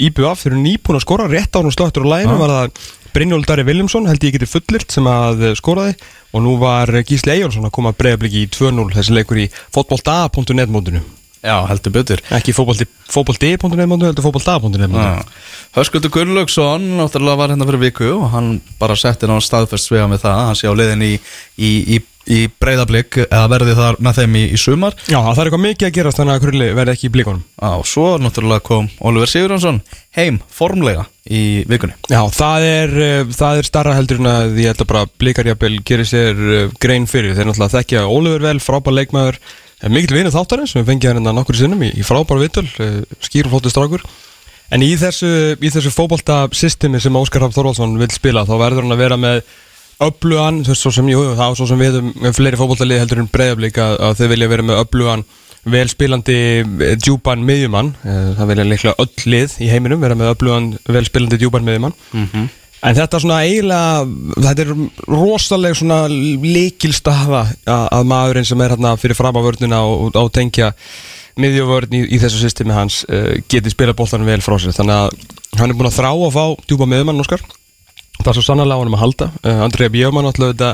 IBF 0.00 0.42
þeir 0.44 0.52
eru 0.54 0.62
nýbúin 0.64 0.96
að 0.98 1.04
skora 1.04 1.28
rétt 1.28 1.52
á 1.54 1.60
hún 1.60 1.74
slöttur 1.74 2.06
og 2.06 2.12
læginu 2.14 2.34
Ah. 2.36 2.40
var 2.44 2.54
það 2.56 2.94
Brynjólf 3.14 3.46
Dari 3.48 3.64
Viljámsson 3.64 4.06
held 4.06 4.20
ég 4.24 4.34
geti 4.36 4.46
fullirt 4.46 4.92
sem 4.92 5.04
að 5.08 5.42
eh, 5.48 5.54
skoraði. 5.58 5.94
Og 6.36 6.42
nú 6.44 6.58
var 6.60 6.86
Gísli 7.08 7.32
Eyjólfsson 7.32 7.64
að 7.64 7.72
koma 7.72 7.90
að 7.94 7.96
breyðabliki 8.02 8.42
í 8.44 8.50
2-0 8.52 8.92
þessi 8.94 9.14
leikur 9.16 9.40
í 9.40 9.46
fotbolta.net 9.74 10.68
mótinu. 10.70 11.00
Já, 11.42 11.54
heldur 11.70 11.92
betur. 11.94 12.20
Ekki 12.34 12.52
fotbolti.net 12.52 13.62
mótinu 13.88 14.08
heldur 14.10 14.24
fotbolta.net 14.26 14.90
mótinu. 14.92 15.00
Já. 15.00 15.24
Höskuldur 15.78 16.10
Gunnlaugsson 16.12 16.84
náttúrulega 16.98 17.38
var 17.40 17.52
hérna 17.54 17.66
fyrir 17.68 17.82
viku 17.86 18.10
og 18.18 18.30
hann 18.34 18.60
bara 18.80 18.96
setti 18.98 19.26
ná 19.28 19.38
staðfest 19.42 19.88
svega 19.88 20.08
með 20.10 20.24
það 20.26 20.40
hann 20.48 20.58
sé 20.58 20.68
á 20.68 20.74
leiðin 20.76 21.04
í, 21.06 21.12
í, 21.56 21.70
í, 21.96 22.00
í 22.28 22.40
breyðablík 22.60 23.20
eða 23.26 23.44
verði 23.52 23.76
þar 23.78 24.00
með 24.04 24.18
þeim 24.20 24.38
í, 24.38 24.42
í 24.52 24.58
sumar? 24.60 24.96
Já, 25.08 25.18
það 25.20 25.38
er 25.40 25.48
eitthvað 25.48 25.64
mikið 25.64 25.88
að 25.88 25.94
gerast 25.96 26.20
þannig 26.20 26.34
að 26.34 26.42
Krulli 26.44 26.68
verði 26.76 26.94
ekki 26.94 27.08
í 27.08 27.12
blíkonum 27.14 27.44
Já, 27.58 27.70
svo 27.88 28.08
náttúrulega 28.20 28.64
kom 28.68 28.90
Oliver 29.08 29.30
Sigurjónsson 29.32 29.80
heim 30.18 30.40
formlega 30.52 31.06
í 31.28 31.64
vikunni. 31.68 31.96
Já, 32.08 32.20
það 32.32 32.66
er, 32.66 32.92
uh, 32.96 33.32
það 33.36 33.60
er 33.60 33.68
starra 33.68 33.96
heldur 33.96 34.22
en 34.22 34.30
að 34.30 34.60
ég 34.62 34.72
held 34.72 34.84
að 34.84 34.90
bara 34.92 35.08
blikarjabel 35.20 35.74
gerir 35.86 36.08
sér 36.08 36.38
uh, 36.38 36.60
grein 36.80 37.08
fyrir. 37.10 37.36
Þeir 37.36 37.50
náttúrulega 37.50 37.76
þekkja 37.76 38.06
Ólífur 38.08 38.46
vel, 38.46 38.56
frábær 38.64 38.96
leikmaður 38.96 39.38
eh, 39.38 39.90
mikill 39.92 40.16
vinur 40.16 40.34
þáttarins, 40.34 40.74
við 40.78 40.88
fengið 40.88 41.18
hann 41.18 41.30
nokkur 41.36 41.58
sinnum 41.58 41.84
í, 41.84 41.92
í 41.92 42.06
frábær 42.06 42.40
vitul, 42.40 42.64
uh, 42.80 43.02
skýr 43.24 43.48
og 43.48 43.56
flóttu 43.56 43.72
strákur. 43.74 44.04
En 44.72 44.84
í 44.84 44.90
þessu, 45.00 45.30
í 45.56 45.72
þessu 45.72 45.92
fótbolta 45.92 46.42
systemi 46.56 47.00
sem 47.00 47.16
Óskar 47.16 47.44
Raff 47.44 47.56
Þorvaldsson 47.56 47.96
vil 48.00 48.10
spila 48.12 48.44
þá 48.48 48.56
verður 48.60 48.84
hann 48.84 48.96
að 48.96 49.04
vera 49.04 49.20
með 49.20 49.40
öflugan, 50.04 50.62
þú 50.66 50.72
veist, 50.74 50.84
svo 50.84 50.92
sem, 50.94 51.10
jú, 51.10 51.24
er 51.34 51.58
svo 51.58 51.66
sem 51.68 51.80
við 51.82 51.98
um 52.00 52.12
með 52.22 52.36
fleiri 52.38 52.60
fótboltalið 52.60 53.02
heldur 53.02 53.22
en 53.24 53.30
breyðablík 53.34 53.80
að, 53.82 53.96
að 54.08 54.20
þau 54.20 54.28
vilja 54.34 54.50
vera 54.52 54.66
með 54.68 54.82
öflugan 54.84 55.24
vel 55.68 55.88
spilandi 55.90 56.38
eh, 56.62 56.94
djúpan 57.02 57.42
miðjumann, 57.44 57.92
Eh, 58.06 58.30
það 58.38 58.52
vilja 58.52 58.68
líklega 58.68 59.02
öll 59.02 59.26
lið 59.32 59.58
í 59.64 59.68
heiminum 59.72 60.00
vera 60.00 60.16
með 60.18 60.32
öflugan 60.36 60.70
vel 60.86 61.04
spilandi 61.08 61.40
djúpan 61.42 61.66
miðjumann 61.66 61.96
En 62.78 62.94
þetta 62.94 63.18
svona 63.18 63.40
eiginlega, 63.42 64.04
þetta 64.38 64.62
er 64.62 64.68
rosaleg 65.10 65.74
svona 65.74 65.96
líkilstafa 66.06 67.40
að, 67.66 67.86
að 67.90 68.04
maðurinn 68.12 68.46
sem 68.46 68.60
er 68.62 68.74
hérna 68.76 68.92
fyrir 69.02 69.18
fram 69.18 69.34
á 69.34 69.42
vörnina 69.42 69.80
og, 69.82 70.14
og 70.14 70.30
tengja 70.30 70.70
miðjuvörn 71.42 71.96
í, 71.98 72.04
í 72.14 72.20
þessu 72.22 72.38
systemi 72.38 72.74
hans 72.74 73.00
uh, 73.10 73.34
geti 73.50 73.72
spila 73.74 73.96
boltanum 73.98 74.30
vel 74.30 74.38
frá 74.42 74.54
sér. 74.62 74.76
Þannig 74.78 74.94
að 74.94 75.58
hann 75.58 75.72
er 75.72 75.78
búin 75.78 75.90
að 75.90 75.98
þrá 75.98 76.10
að 76.12 76.36
fá 76.38 76.44
djúpa 76.70 76.86
miðjumann, 76.90 77.22
Óskar. 77.24 77.42
Það 78.22 78.32
er 78.32 78.38
svo 78.38 78.46
sannarlega 78.46 78.78
á 78.78 78.82
hann 78.82 78.96
að 78.96 79.04
halda. 79.04 79.30
Uh, 79.42 79.60
Andrea 79.66 79.92
Bjöfmann 79.94 80.28
alltaf 80.30 80.52
þetta 80.52 80.70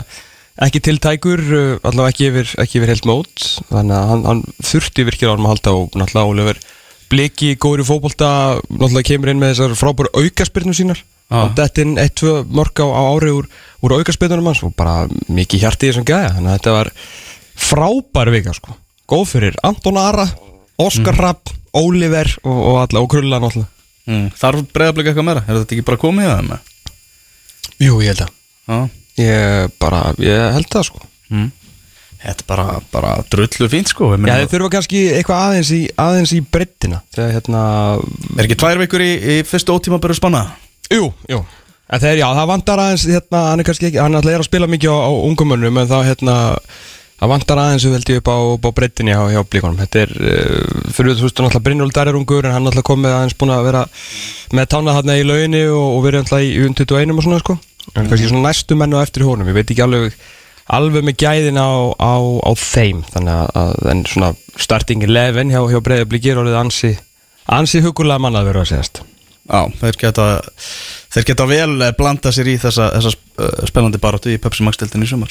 ekki 0.65 0.85
tiltækur, 0.87 1.43
uh, 1.45 1.75
allavega 1.85 2.15
ekki 2.15 2.31
yfir, 2.31 2.55
ekki 2.65 2.81
yfir 2.81 2.95
heilt 2.95 3.09
mót. 3.11 3.49
Þannig 3.73 3.99
að 3.99 4.13
hann, 4.13 4.25
hann 4.31 4.45
þurfti 4.65 5.07
virkilega 5.11 5.35
á 5.35 5.37
hann 5.37 5.49
að 5.49 5.55
halda 5.55 5.77
og 5.79 5.99
náttúrulega 6.01 6.33
Ólefur 6.33 6.65
bliki 7.13 7.55
góður 7.61 7.85
í 7.85 7.89
fótbolta, 7.89 8.31
náttúrulega 8.69 9.09
kemur 9.11 9.33
inn 9.33 9.43
með 9.43 9.55
þessar 9.55 9.77
frábæru 9.79 10.11
aukaspyrnum 10.17 10.77
sínar 10.77 11.03
Já. 11.31 11.39
og 11.41 11.55
þetta 11.57 11.85
inn 11.85 11.95
eitt, 12.01 12.17
tvö 12.21 12.35
mörg 12.53 12.81
á, 12.85 12.87
á 12.87 13.03
ári 13.15 13.33
úr, 13.35 13.49
úr 13.85 13.97
aukarspilunum 13.99 14.51
hans 14.51 14.63
og 14.67 14.75
bara 14.77 15.05
mikið 15.33 15.65
hjarti 15.65 15.89
í 15.89 15.93
þessum 15.93 16.09
gæja 16.09 16.35
þannig 16.37 16.51
að 16.51 16.59
þetta 16.59 16.75
var 16.75 16.91
frábær 17.65 18.33
vika 18.35 18.55
sko. 18.57 18.77
góð 19.11 19.25
fyrir 19.33 19.59
Anton 19.65 20.01
Ara 20.01 20.27
Óskar 20.81 21.17
Rapp, 21.17 21.53
Óliver 21.77 22.29
og, 22.43 22.59
og, 22.59 22.79
alla, 22.83 23.01
og 23.01 23.11
Krulla 23.13 23.41
náttúrulega 23.41 23.71
mm. 24.11 24.29
Þarf 24.41 24.69
breyðablík 24.75 25.11
eitthvað 25.11 25.29
meira? 25.31 25.45
Er 25.47 25.61
þetta 25.61 25.77
ekki 25.77 25.87
bara 25.87 26.03
komið 26.03 26.31
að 26.31 26.41
þeim? 26.41 26.55
Jú, 27.83 27.99
ég 28.05 28.15
held 28.15 28.25
að. 28.27 28.89
Ég, 29.19 29.75
bara, 29.83 30.09
ég 30.23 30.57
held 30.57 30.71
það 30.73 30.89
sko. 30.89 31.05
Mm. 31.31 31.53
Þetta 32.25 32.41
er 32.41 32.49
bara, 32.49 32.67
bara 32.89 33.11
drullu 33.29 33.67
fínt 33.69 33.91
sko 33.93 34.15
Já, 34.15 34.39
þið 34.41 34.53
þurfa 34.55 34.69
kannski 34.73 35.01
eitthvað 35.13 35.43
aðeins 35.45 35.73
í, 35.77 35.81
aðeins 36.01 36.33
í 36.33 36.39
breyttina 36.41 37.03
þegar 37.13 37.35
hérna 37.35 37.65
Er 38.39 38.47
ekki 38.47 38.57
tvær 38.63 38.81
vikur 38.81 39.05
í, 39.05 39.11
í 39.13 39.37
fyrstu 39.45 39.75
ótíma 39.77 39.99
bara 40.01 40.17
spanna? 40.17 40.41
Jú, 40.89 41.11
jú. 41.29 41.43
En 41.85 42.01
þegar, 42.01 42.17
já, 42.23 42.27
það 42.39 42.49
vantar 42.49 42.81
aðeins, 42.81 43.05
hérna, 43.13 43.43
hann 43.51 43.61
er 43.61 43.69
kannski 43.69 43.89
ekki, 43.91 44.01
hann 44.01 44.17
er 44.17 44.29
að 44.39 44.47
spila 44.47 44.69
mikið 44.73 44.95
á, 44.97 44.99
á 45.05 45.11
ungumönnum 45.29 45.81
en 45.83 45.91
það, 45.91 46.07
hérna, 46.09 46.37
það 47.25 47.33
vantar 47.33 47.61
aðeins, 47.63 47.85
við 47.89 47.97
heldum 47.97 48.19
upp 48.21 48.29
á, 48.29 48.37
á 48.53 48.71
breytinni 48.77 49.15
hjá, 49.15 49.23
hjá 49.33 49.41
blíkonum. 49.49 49.81
Þetta 49.81 50.01
er, 50.03 50.15
uh, 50.21 50.89
fyrir 50.93 51.17
þú 51.17 51.27
veist, 51.27 51.39
náttúrulega 51.41 51.65
Brynjólf 51.65 52.01
er 52.03 52.19
ungur 52.19 52.49
en 52.49 52.57
hann 52.57 52.71
ætla 52.71 52.85
komið 52.85 53.17
aðeins 53.17 53.37
búin 53.41 53.55
að 53.55 53.69
vera 53.71 53.85
með 54.55 54.71
tána 54.75 54.97
þarna 54.99 55.17
í 55.17 55.27
lauginni 55.29 55.63
og, 55.71 55.87
og 55.97 56.03
verið 56.05 56.25
alltaf 56.25 56.45
í 56.45 56.51
21 56.61 57.15
og 57.15 57.25
svona, 57.25 57.41
sko. 57.43 57.57
En 57.95 58.11
kannski 58.11 58.29
svona 58.29 58.51
næstu 58.51 58.77
menn 58.81 58.97
og 58.97 59.05
eftir 59.05 59.25
honum, 59.25 59.49
ég 59.49 59.57
veit 59.57 59.73
ekki 59.73 59.85
alveg, 59.85 60.19
alveg 60.77 61.07
með 61.09 61.19
gæðin 61.25 61.61
á, 61.61 61.73
á, 61.97 62.15
á 62.21 62.51
þeim, 62.61 63.01
þannig 63.15 63.57
að, 63.63 63.81
en 63.95 64.05
svona 64.09 64.31
starting 64.61 65.05
11 65.09 65.53
hjá, 65.53 65.63
hjá 65.73 65.81
breyðablíkir 65.89 66.41
orðið 66.41 66.61
ansi, 66.61 66.93
ansi 67.53 67.85
hugulega 67.85 68.21
manna 68.25 68.45
að 68.45 68.53
vera 68.53 68.65
að 68.65 68.71
segjast. 68.73 69.03
Já, 69.45 69.61
þeir 69.81 69.99
geta 70.01 70.29
Þeir 71.15 71.27
geta 71.29 71.45
vel 71.47 71.75
eh, 71.85 71.93
blanda 71.95 72.33
sér 72.35 72.49
í 72.51 72.57
þessa, 72.59 72.89
þessa 72.97 73.11
uh, 73.15 73.67
spennandi 73.69 74.01
baróttu 74.03 74.33
í 74.33 74.41
Pepsi 74.43 74.65
Max 74.67 74.81
deltinni 74.81 75.07
í 75.07 75.11
sumar 75.13 75.31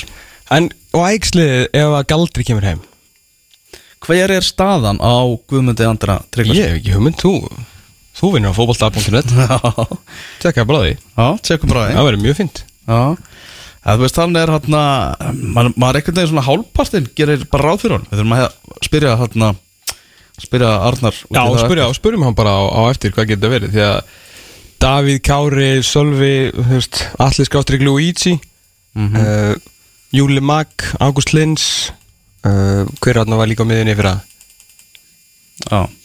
En, 0.51 0.69
og 0.93 1.05
ægsliðið 1.07 1.67
ef 1.79 1.93
að 1.99 2.07
Galdri 2.11 2.43
kemur 2.47 2.65
heim? 2.67 2.81
Hver 4.03 4.33
er 4.35 4.43
staðan 4.43 4.99
á 4.99 5.15
Guðmundi 5.47 5.85
Andra 5.87 6.17
Tryggvason? 6.33 6.59
Ég 6.59 6.73
hef 6.73 6.79
ekki 6.81 6.95
hugmynd, 6.97 7.21
þú 7.21 7.31
Þú 8.13 8.29
vinnur 8.35 8.51
á 8.53 8.57
fótbolta.net 8.57 9.31
Já, 9.39 9.57
Tjekka 10.43 10.65
bara 10.69 10.83
því, 10.83 10.91
já, 11.17 11.27
tjekkum 11.47 11.71
bara 11.71 11.85
því. 11.87 11.95
Það 11.97 12.07
verður 12.09 12.23
mjög 12.27 12.37
fint 12.41 12.59
Já, 12.83 12.99
að 13.83 13.97
þú 13.97 14.03
veist 14.05 14.19
hann 14.21 14.35
er 14.39 14.51
hann 14.53 14.67
maður 15.55 15.71
maður 15.81 15.99
einhvern 15.99 16.17
veginn 16.19 16.31
svona 16.33 16.45
hálfpartinn 16.49 17.07
gerir 17.17 17.45
bara 17.51 17.71
ráð 17.71 17.81
fyrir 17.85 17.95
hann 17.97 18.05
Við 18.11 18.19
þurfum 18.21 18.35
að 18.35 18.43
he- 18.43 18.77
spyrja 18.89 19.15
hann 19.23 19.57
spyrja 20.43 20.69
Arnar 20.91 21.17
út 21.17 21.31
í 21.31 21.39
Já, 21.39 21.43
það 21.47 21.63
spyrja, 21.63 21.87
spyrjum 21.97 22.27
hann 22.27 22.37
bara 22.37 22.53
á, 22.53 22.61
á 22.69 22.81
eftir 22.91 23.15
hvað 23.15 23.31
getur 23.31 23.47
það 23.49 23.55
verið 23.57 23.73
Því 23.77 23.83
að 23.87 23.99
Davíð 24.83 25.19
Kári, 25.23 25.67
Sölvi, 25.87 26.33
þú 26.57 26.63
veist, 26.75 27.01
Alli 27.23 27.45
Skástrík 27.47 27.85
Luigi 27.87 28.35
Mhm. 28.93 29.15
uh, 29.17 29.55
Júli 30.13 30.41
Mag, 30.45 30.69
Ágúst 31.01 31.33
Lins 31.33 31.89
uh, 32.45 32.85
Hver 33.01 33.17
hann 33.17 33.33
var 33.33 33.49
líka 33.49 33.65
á 33.65 33.69
miðinni 33.69 33.95
fyrir 33.97 34.11
að 34.13 34.29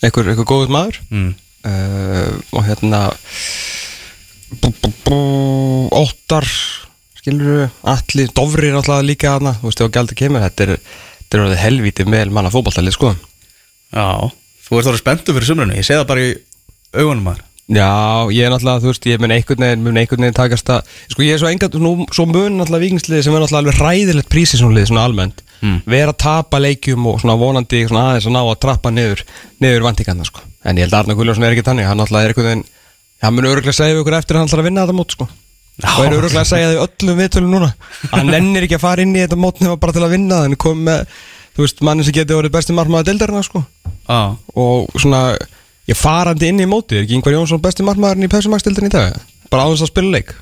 Einhver, 0.01 0.31
einhver 0.31 0.47
góður 0.49 0.73
maður? 0.73 1.01
Mm. 1.13 1.35
uh, 1.69 2.31
Og 2.57 2.65
hérna 2.65 3.01
bú, 4.63 4.71
bú, 4.81 4.93
bú, 5.05 5.19
Óttar 5.93 6.49
Skilur 7.19 7.67
Alli, 7.85 8.25
Dofri 8.33 8.71
er 8.71 8.79
alltaf 8.81 9.05
líka 9.05 9.35
hana 9.37 9.59
Þú 9.61 9.69
veist, 9.69 9.85
að 9.85 9.93
gældi 9.99 10.19
kemur 10.23 10.45
Þetta 10.47 10.67
er, 10.69 10.75
þetta 11.27 11.45
er 11.45 11.63
helvítið 11.67 12.09
með 12.09 12.33
manna 12.33 12.53
fótboltalið, 12.55 12.97
sko. 12.97 13.13
Já 13.93 14.09
Þú 14.69 14.81
ert 14.81 14.91
orðið 14.95 15.03
spenntu 15.05 15.37
fyrir 15.37 15.51
sumrunu, 15.53 15.77
ég 15.77 15.85
sé 15.85 15.97
það 16.01 16.09
bara 16.15 16.25
í 16.25 16.33
augunum 16.97 17.29
maður 17.29 17.45
Já, 17.69 18.25
ég 18.33 18.47
er 18.47 18.53
náttúrulega, 18.55 18.81
þú 18.81 18.89
veist, 18.89 19.07
ég 19.11 19.19
mun 19.21 19.33
einhvern 19.35 19.61
veginn, 19.61 19.83
mun 19.85 19.99
einhvern 20.01 20.25
veginn 20.25 20.37
takast 20.39 20.71
að, 20.73 20.87
sko 21.13 21.25
ég 21.27 21.35
er 21.35 21.41
svo 21.43 21.51
engat, 21.51 21.75
nú, 21.77 21.91
svo 22.17 22.25
mun 22.25 22.55
náttúrulega 22.57 22.85
vikingsliði 22.87 23.27
sem 23.27 23.35
er 23.37 23.43
náttúrulega 23.45 23.61
alveg 23.61 23.81
hræðilegt 23.83 24.31
prísi 24.33 24.57
svona 24.61 25.05
almennt, 25.05 25.43
Mm. 25.59 25.81
vera 25.91 26.13
að 26.13 26.19
tapa 26.23 26.61
leikjum 26.63 27.07
og 27.11 27.17
svona 27.19 27.35
vonandi 27.35 27.81
svona 27.89 28.13
aðeins 28.13 28.27
að 28.29 28.35
ná 28.37 28.41
að 28.47 28.59
trappa 28.63 28.93
niður, 28.95 29.25
niður 29.59 29.83
vantíkanna, 29.89 30.25
sko. 30.25 30.41
En 30.63 30.77
ég 30.79 30.87
held 30.87 30.95
að 30.95 31.01
Arna 31.01 31.17
Gulljónsson 31.19 31.43
er 31.49 31.57
ekki 31.57 31.65
tannig, 31.67 31.85
hann 31.89 31.99
náttúrulega 31.99 32.29
er 32.29 32.31
einhvern 32.31 32.47
veginn, 32.47 32.63
hann 33.25 33.35
mun 33.35 33.49
öruglega 33.51 33.75
segja 33.75 33.97
við 33.97 34.05
ykkur 34.05 34.17
eftir 34.21 34.37
að 34.37 34.39
hann 34.39 34.49
ætlar 34.53 34.63
að 34.63 34.69
vinna 34.69 34.85
þetta 34.87 34.95
mót, 35.01 35.17
sko. 35.17 35.27
og 35.83 36.05
er 36.07 36.15
öruglega 36.15 36.45
að 36.45 36.53
segja 36.53 36.71
því 36.71 36.79
öllum 36.87 37.19
viðtölum 37.19 37.51
núna, 37.57 37.73
hann 38.15 38.31
nennir 38.37 38.69
ekki 38.69 38.79
að 38.79 38.85
fara 38.87 39.03
inn 39.03 39.17
í 39.19 39.25
þetta 39.27 39.41
mót 39.43 39.59
nema 39.61 39.77
bara 39.83 39.93
til 39.99 40.07
að 40.07 40.15
vinna, 40.15 40.41
þannig 40.47 40.63
kom 40.63 40.79
með, 40.87 41.19
þú 41.59 41.67
veist, 41.67 41.83
manni 41.83 42.07
sem 42.07 42.15
getur 42.15 42.39
orðið 42.39 42.55
besti 42.55 42.79
margmaður 42.79 43.11
deildarina, 43.11 43.43
sko 43.43 43.65
Já, 44.07 44.21
og 44.55 44.95
svona 44.95 45.25
Ég 45.89 45.97
farandi 45.97 46.51
inn 46.53 46.61
í 46.61 46.67
mótið, 46.69 46.99
er 47.01 47.07
ekki 47.07 47.17
Ingvar 47.17 47.33
Jónsson 47.39 47.63
besti 47.65 47.85
markmaðurinn 47.87 48.27
í 48.27 48.31
Pepsi-maksdildin 48.33 48.91
í 48.91 48.93
dag? 48.93 49.17
Bara 49.49 49.65
á 49.65 49.69
þess 49.73 49.87
að 49.87 49.93
spila 49.95 50.11
leik. 50.19 50.35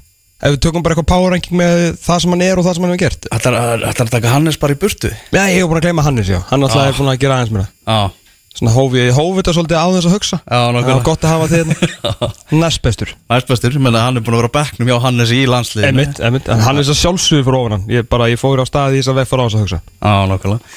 Ef 0.42 0.52
við 0.52 0.58
tökum 0.66 0.82
bara 0.84 0.92
eitthvað 0.96 1.08
power 1.08 1.30
ranking 1.32 1.56
með 1.56 1.78
það 2.02 2.18
sem 2.24 2.32
hann 2.34 2.42
er 2.44 2.58
og 2.60 2.66
það 2.66 2.74
sem 2.76 2.84
hann 2.84 2.92
hefur 2.92 3.02
gert. 3.06 3.28
Ætlar 3.32 3.56
að 3.88 4.10
taka 4.12 4.32
Hannes 4.34 4.58
bara 4.60 4.74
í 4.74 4.80
burtu? 4.82 5.08
Já, 5.32 5.42
ég 5.48 5.62
hef 5.62 5.70
búin 5.70 5.78
að 5.80 5.86
gleyma 5.86 6.04
Hannes, 6.04 6.28
já. 6.28 6.40
Hann 6.50 6.66
alltaf 6.66 6.82
Ah. 6.82 6.88
er 6.90 6.98
búin 6.98 7.12
að 7.14 7.20
gera 7.22 7.38
aðeins 7.38 7.54
mér 7.54 7.68
Já, 7.86 8.10
Svona 8.56 8.72
hófið, 8.72 9.10
hófið 9.12 9.38
þetta 9.42 9.52
svolítið 9.52 9.76
á 9.76 9.86
þess 9.94 10.06
að 10.08 10.14
hugsa. 10.16 10.36
Já. 10.48 10.60
Það 10.72 10.86
var 10.90 11.02
gott 11.04 11.24
að 11.24 11.32
hafa 11.32 11.48
þið 11.52 11.66
Næst 12.62 12.82
bestur. 12.82 13.10
Næst 13.30 13.48
bestur, 13.50 13.74
menn 13.78 13.94
að 13.96 14.04
hann 14.06 14.16
er 14.16 14.24
búin 14.24 14.36
að 14.36 14.40
vera 14.42 14.52
bekknum 14.56 14.88
hjá 14.88 15.00
Hannes 15.04 15.32
í 15.36 15.40
landsliðinu. 15.46 15.92
Emitt, 15.92 16.20
emitt 16.24 16.48
En 16.48 16.62
hann 16.64 16.80
er 16.80 16.88
sjálfsögur 16.88 17.44
fyrir 17.44 17.58
ofan 17.60 17.74
hann. 17.76 17.84
Ég 17.92 18.08
bara, 18.08 18.28
ég 18.32 18.40
fór 18.40 18.60
á 18.60 18.64
staði 18.64 18.96
í 18.96 19.02
þess 19.04 19.12
að 19.12 19.18
veg 19.20 19.28
fyrir 19.28 19.44
á 19.44 19.46
þess 19.46 19.58
að 19.58 19.64
hugsa. 19.66 19.80
Já, 20.00 20.14
nákvæmlega. 20.32 20.72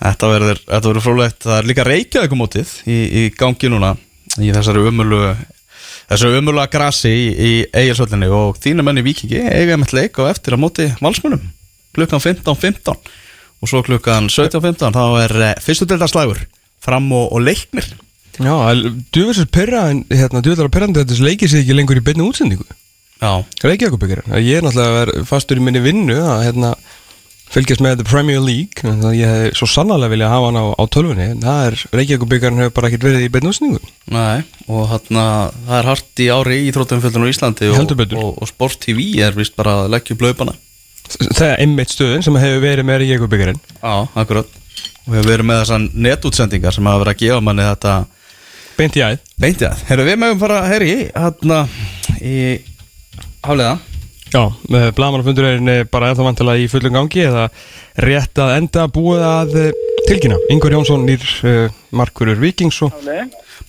Þetta 0.00 0.30
verður, 0.32 0.60
þetta 0.66 0.88
verður 0.90 1.04
frólægt 1.06 1.42
Það 1.46 1.56
er 1.60 1.66
líka 1.70 1.84
reykjaðukumótið 1.86 2.70
í, 2.88 2.98
í 3.20 3.22
gangi 3.36 3.68
núna 3.70 3.90
Í 4.40 4.52
þessari 4.54 4.84
umölu 4.88 5.22
Þessari 6.10 6.40
umölu 6.40 6.62
að 6.62 6.72
grasi 6.74 7.10
í, 7.12 7.24
í 7.30 7.50
eiginsvöllinni 7.70 8.30
Og 8.34 8.58
þínu 8.62 8.84
menn 8.86 9.00
í 9.00 9.06
Víkingi 9.06 9.42
eiga 9.46 9.78
með 9.78 9.94
leik 9.98 10.20
og 10.22 10.30
eftir 10.32 10.56
að 10.56 10.62
móti 10.64 10.88
valsmunum 11.00 11.42
Klukkan 11.96 12.22
15.15 12.22 12.94
Og 13.60 13.70
svo 13.70 13.82
klukkan 13.86 14.30
17.15 14.32 14.96
Þá 14.96 15.04
er 15.24 15.36
eh, 15.50 15.56
fyrstu 15.64 15.88
deildarslægur 15.90 16.44
Fram 16.80 17.10
og, 17.12 17.26
og 17.36 17.42
leiknir. 17.44 17.84
Já, 18.40 18.54
djúvisir 19.12 19.50
pyrra 19.52 19.90
En 19.92 20.04
hérna, 20.08 20.40
djúvisir 20.42 20.70
pyrrandi 20.72 21.02
Þetta 21.02 21.26
leikir 21.26 21.50
sig 21.52 21.64
ekki 21.64 21.76
lengur 21.76 22.00
í 22.00 22.04
beinni 22.04 22.24
útsendingu. 22.24 22.64
Já, 23.20 23.44
Reykjavíkubyggjarinn 23.66 24.38
Ég 24.40 24.60
er 24.60 24.64
náttúrulega 24.64 25.26
fastur 25.28 25.60
í 25.60 25.64
minni 25.64 25.82
vinnu 25.84 26.16
að 26.24 26.46
hérna, 26.46 26.70
fylgjast 27.50 27.82
með 27.82 28.00
The 28.00 28.06
Premier 28.06 28.40
League 28.44 28.84
en 28.86 29.00
það 29.02 29.16
ég 29.18 29.32
hef 29.34 29.58
svo 29.58 29.68
sannarlega 29.70 30.12
vilja 30.14 30.30
hafa 30.30 30.50
hann 30.50 30.60
á, 30.60 30.66
á 30.78 30.84
tölvunni. 30.94 31.26
En 31.34 31.42
það 31.42 31.62
er 31.66 31.76
Reykjavíkubyggjarinn 31.98 32.62
hefur 32.62 32.74
bara 32.76 32.90
ekkert 32.90 33.06
verið 33.08 33.26
í 33.26 33.30
beinu 33.34 33.50
útsendingu. 33.50 33.92
Nei 34.14 34.44
Og 34.70 34.84
þarna, 34.92 35.24
það 35.66 35.76
er 35.80 35.88
hart 35.90 36.22
í 36.22 36.28
ári 36.30 36.58
í 36.68 36.70
Þróttumfjöldun 36.76 37.26
á 37.26 37.32
Íslandi 37.32 37.72
og, 37.74 37.94
og, 38.06 38.30
og 38.38 38.50
Sport 38.50 38.78
TV 38.84 39.08
er 39.26 39.34
vist 39.38 39.56
bara 39.58 39.80
að 39.82 39.90
leggja 39.96 40.14
upp 40.16 40.24
laupana 40.28 40.56
Það 41.10 41.44
er 41.48 41.60
einmitt 41.64 41.90
stöðin 41.90 42.22
sem 42.22 42.38
hefur 42.38 42.62
verið 42.62 42.86
með 42.86 43.02
Reykjavíkubyggjarinn 43.02 43.60
Já, 43.66 43.94
akkurat. 44.22 44.56
Og 45.08 45.14
hefur 45.16 45.30
verið 45.32 45.50
með 45.50 45.62
þessar 45.64 45.86
netútsendingar 46.06 46.76
sem 46.76 46.86
hafa 46.86 47.02
verið 47.02 47.16
að 47.16 47.22
gefa 47.24 47.44
manni 47.48 47.66
þetta 47.66 47.98
Beint 48.78 48.96
í 48.96 49.02
æð. 49.04 49.16
Beint 49.42 49.58
í 49.58 49.66
það 49.66 49.86
Herru, 49.90 50.06
við 50.06 50.20
mögum 50.22 50.38
fara, 50.40 50.60
herri, 50.70 50.92
hérna 51.10 51.64
í 52.22 52.36
hafliða 53.42 53.74
Já, 54.30 54.44
með 54.70 54.92
blamanafundurinn 54.94 55.70
bara 55.90 56.12
er 56.12 56.18
það 56.18 56.28
vantilega 56.28 56.62
í 56.62 56.68
fullum 56.70 56.94
gangi 56.94 57.24
eða 57.26 57.48
rétt 57.98 58.38
að 58.38 58.52
enda 58.60 58.84
búið 58.94 59.24
að 59.26 59.56
eh, 59.58 59.80
tilkynna 60.06 60.38
Ingvar 60.54 60.76
Jónsson 60.76 61.02
nýr 61.06 61.24
uh, 61.42 61.78
markurur 61.90 62.38
Víkings 62.38 62.78
og 62.86 62.94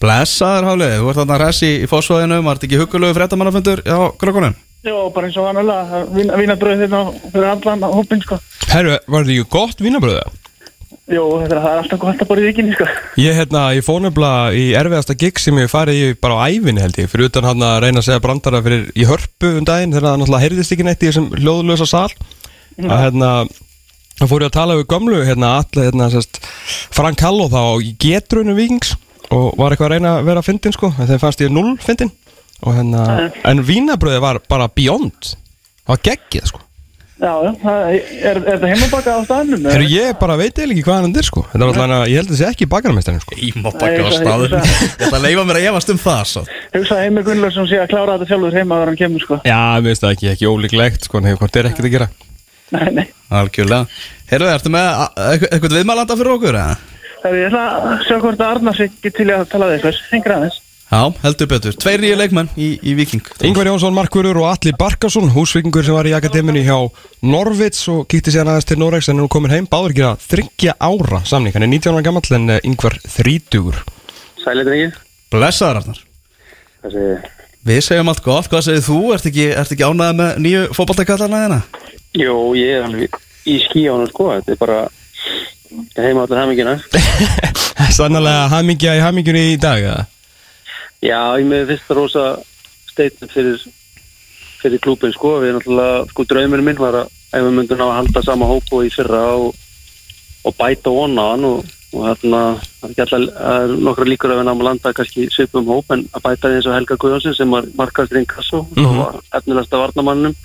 Blessaður 0.01 0.67
hafliði, 0.69 0.99
þú 1.01 1.09
ert 1.09 1.19
þarna 1.21 1.39
resi 1.41 1.71
í 1.81 1.87
fósfæðinu 1.89 2.37
Var 2.45 2.59
þetta 2.59 2.69
ekki 2.69 2.81
hugulegu 2.81 3.17
fréttamannafundur 3.17 3.81
á 3.89 3.99
krökkunum? 4.21 4.53
Já, 4.81 4.93
bara 5.13 5.27
eins 5.27 5.37
og 5.37 5.45
vanlega, 5.45 6.03
vínabröð 6.37 6.79
hérna 6.81 7.01
fyrir 7.27 7.49
allan 7.51 7.83
hópin, 7.85 8.21
sko. 8.23 8.39
Herru, 8.71 8.95
var 9.05 9.27
þetta 9.27 9.35
ekki 9.35 9.51
gott 9.53 9.83
vínabröða? 9.85 10.23
Jú, 11.11 11.23
þetta 11.41 11.57
er, 11.57 11.65
alltaf 11.81 11.99
gott 11.99 12.21
að 12.23 12.29
borða 12.29 12.43
í 12.43 12.47
vikinni, 12.49 12.73
sko. 12.75 12.85
Ég, 13.19 13.35
hérna, 13.35 13.63
ég 13.75 13.85
fór 13.85 14.01
nefnilega 14.03 14.51
í 14.55 14.63
erfiðasta 14.79 15.15
gig 15.19 15.39
sem 15.41 15.57
ég 15.59 15.71
farið 15.71 15.99
í 15.99 16.07
bara 16.19 16.37
á 16.39 16.51
ævinni 16.51 16.83
held 16.83 16.99
ég. 17.01 17.09
Fyrir 17.11 17.29
utan 17.29 17.47
hann 17.47 17.65
að 17.67 17.77
reyna 17.85 18.01
að 18.01 18.07
segja 18.07 18.23
brandara 18.23 18.61
fyrir 18.65 18.87
í 18.95 19.07
hörpu 19.09 19.51
um 19.59 19.67
daginn 19.67 19.95
þegar 19.95 20.07
það 20.07 20.21
náttúrulega 20.21 20.45
heyrðist 20.45 20.75
ekki 20.75 20.87
neitt 20.87 21.03
í 21.03 21.09
þessum 21.09 21.27
hljóðlösa 21.39 21.89
sal. 21.89 22.07
Að 22.81 23.03
hérna 23.05 23.31
þá 24.21 24.25
fór 24.31 24.45
ég 24.45 24.49
að 24.51 24.57
tala 24.57 24.79
við 24.79 24.89
gömlu 24.93 25.21
hérna 25.27 25.53
allir 25.59 25.89
hérna 25.89 26.09
sérst 26.13 26.41
Frank 26.95 27.23
Halló 27.25 27.47
þá 27.51 27.61
í 27.83 27.93
getrunum 28.01 28.57
vikings 28.57 28.95
og 29.31 29.55
var 29.59 29.73
eitthvað 29.73 29.87
að 29.89 29.95
reyna 29.97 30.15
að 30.17 30.27
vera 30.31 30.45
fyndin 30.45 30.75
sko. 30.75 30.91
En 30.95 31.11
þeim 31.11 31.23
fannst 31.23 31.43
ég 31.43 31.53
null 31.53 31.75
fyndin 31.81 32.11
og 32.61 32.75
hérna 32.77 33.31
en 33.49 33.63
vínabröði 33.67 34.23
var 34.23 34.41
bara 34.47 34.71
beyond. 34.71 35.35
Það 35.81 35.95
var 35.95 36.03
geggið 36.11 36.51
sko 36.53 36.67
Já, 37.21 37.33
það 37.61 37.81
er, 37.93 37.97
er 38.25 38.37
þetta 38.47 38.69
heimabaka 38.71 39.11
á 39.13 39.19
staðnum? 39.27 39.65
Herru 39.69 39.89
ég 39.91 40.15
bara 40.17 40.35
veit 40.39 40.55
eiginlega 40.57 40.73
ekki 40.79 40.85
hvað 40.87 41.03
hann 41.05 41.19
er 41.21 41.27
sko 41.27 41.43
þetta 41.51 41.67
var 41.67 41.81
alltaf 41.91 42.07
ég 42.09 42.17
held 42.17 42.31
að 42.31 42.31
það 42.31 42.39
sé 42.39 42.47
ekki 42.49 42.67
bakarmestarinn 42.71 43.21
sko 43.21 43.35
bakka 43.67 43.85
á 43.85 43.91
ég- 43.91 43.99
ég- 44.01 44.23
Ég 44.51 45.05
ætla 45.05 45.19
að 45.19 45.25
leifa 45.27 45.43
mér 45.45 45.59
að 45.59 45.67
efast 45.69 45.91
um 45.93 45.99
það 46.01 46.23
svo. 46.31 46.41
Hugsa 46.73 46.95
að 46.97 47.03
Heimir 47.05 47.23
Gunnlaugsson 47.27 47.69
sé 47.69 47.77
að 47.77 47.91
klára 47.93 48.15
þetta 48.17 48.29
sjálfur 48.31 48.57
heima 48.57 48.79
þegar 48.79 48.89
hann 48.91 48.97
kemur, 49.03 49.21
sko. 49.27 49.37
Já, 49.45 49.59
mér 49.77 49.91
finnst 49.91 50.01
það 50.07 50.15
ekki, 50.15 50.31
ekki 50.33 50.49
ólíklegt 50.49 51.05
sko, 51.05 51.17
en 51.21 51.29
hefur 51.29 51.43
hvort 51.45 51.55
er 51.61 51.69
ekkert 51.69 51.85
að 51.85 51.95
gera 51.97 52.09
Nei, 52.71 52.89
nei. 52.95 53.05
Algjörlega 53.29 53.85
Herru, 54.31 54.49
ertu 54.55 54.73
með 54.73 54.89
eitthvað 55.51 55.77
viðmælanda 55.77 56.17
fyrir 56.17 56.33
okkur? 56.39 56.57
eða? 56.57 56.77
Er 57.21 57.37
ég 57.37 57.47
ætla 57.51 57.63
að 57.85 58.05
sjá 58.07 58.17
hvort 58.17 58.41
að 58.41 58.55
Arnar 58.55 58.73
sé 58.81 58.89
ekki 58.89 59.13
til 59.13 59.29
að 59.29 59.45
tala 59.51 59.69
Já, 60.91 61.05
heldur 61.23 61.47
betur. 61.47 61.75
Tveir 61.79 62.01
nýju 62.03 62.15
leikmenn 62.19 62.49
í, 62.59 62.73
í 62.83 62.93
Viking 62.97 63.23
Ingvar 63.47 63.69
Jónsson, 63.69 63.93
Markvörur 63.95 64.41
og 64.41 64.49
Alli 64.49 64.73
Barkarsson 64.75 65.29
húsvikingur 65.31 65.85
sem 65.87 65.95
var 65.95 66.09
í 66.09 66.11
akademinu 66.17 66.59
hjá 66.65 66.75
Norvits 67.23 67.85
og 67.93 68.09
kíkti 68.11 68.33
síðan 68.35 68.51
aðeins 68.51 68.67
til 68.67 68.79
Noregs 68.81 69.07
en 69.07 69.15
er 69.15 69.23
nú 69.23 69.29
komin 69.31 69.53
heim, 69.55 69.69
báður 69.71 69.95
ekki 69.95 70.03
að 70.09 70.25
þryggja 70.33 70.75
ára 70.83 71.21
samning, 71.31 71.55
hann 71.55 71.63
er 71.63 71.71
19 71.71 71.95
ára 71.95 72.03
gammal 72.09 72.35
en 72.35 72.57
eh, 72.57 72.59
Ingvar 72.67 72.99
þrítugur. 73.07 73.79
Sælir 74.43 74.67
drengir. 74.67 74.99
Blessaður 75.31 75.79
Arnar. 75.85 76.03
Þessi, 76.83 77.07
Við 77.71 77.83
segjum 77.85 78.09
allt 78.09 78.23
gott, 78.25 78.51
hvað 78.51 78.67
segir 78.67 78.85
þú? 78.91 79.01
Ert 79.15 79.31
ekki, 79.31 79.49
ert 79.53 79.71
ekki 79.71 79.85
ánæðið 79.85 80.15
með 80.17 80.37
nýju 80.43 80.61
fótballtakallarna 80.75 81.41
þína? 81.45 81.59
Jú, 82.17 82.37
ég 82.59 82.79
er 82.79 82.87
alveg 82.87 83.19
í 83.47 83.59
skíjónu 83.63 84.07
sko. 84.09 84.31
Þetta 84.39 84.57
er 84.57 84.59
bara 84.59 84.79
heima 85.95 86.25
allir 86.25 86.41
hamingina 86.41 86.73
Sannlega 87.97 88.49
hamingja 88.51 88.97
í 88.97 89.03
hamingjunni 89.05 89.51
í 89.53 89.59
dag 89.61 89.85
eða? 89.85 90.01
Já, 91.01 91.19
ég 91.41 91.47
með 91.49 91.71
fyrsta 91.71 91.97
rosa 91.97 92.23
statement 92.91 93.31
fyrir 93.33 93.61
fyrir 94.61 94.81
klúpin 94.83 95.13
sko 95.15 95.39
Við 95.41 95.55
náttúrulega, 95.57 96.05
sko 96.11 96.25
draumurinn 96.29 96.67
minn 96.67 96.81
var 96.81 96.99
að 96.99 97.11
ef 97.31 97.45
við 97.47 97.53
myndum 97.57 97.81
að 97.87 97.93
halda 97.97 98.21
sama 98.27 98.45
hóp 98.49 98.73
og 98.75 98.85
í 98.85 98.91
fyrra 98.93 99.21
og, 99.39 99.55
og 100.45 100.57
bæta 100.59 100.91
vona 100.93 101.23
á 101.25 101.29
hann 101.31 101.45
og, 101.47 101.63
og 101.95 102.03
þarna 102.09 102.41
það 102.81 103.13
er 103.17 103.25
er 103.55 103.73
nokkra 103.87 104.05
líkur 104.09 104.33
að 104.33 104.41
við 104.41 104.47
náum 104.49 104.61
að 104.61 104.67
landa 104.69 104.93
kannski 104.97 105.29
svipum 105.33 105.69
hóp 105.71 105.89
en 105.95 106.03
að 106.11 106.25
bæta 106.27 106.51
því 106.51 106.59
eins 106.59 106.67
og 106.69 106.75
Helga 106.77 106.97
Guðjónsson 107.01 107.37
sem 107.39 107.55
var 107.55 107.69
markast 107.79 108.13
reyng 108.13 108.27
kasso 108.29 108.65
Mhm. 108.75 108.85
og 108.85 108.97
var 108.99 109.21
efnilegsta 109.39 109.79
varnamannum 109.81 110.35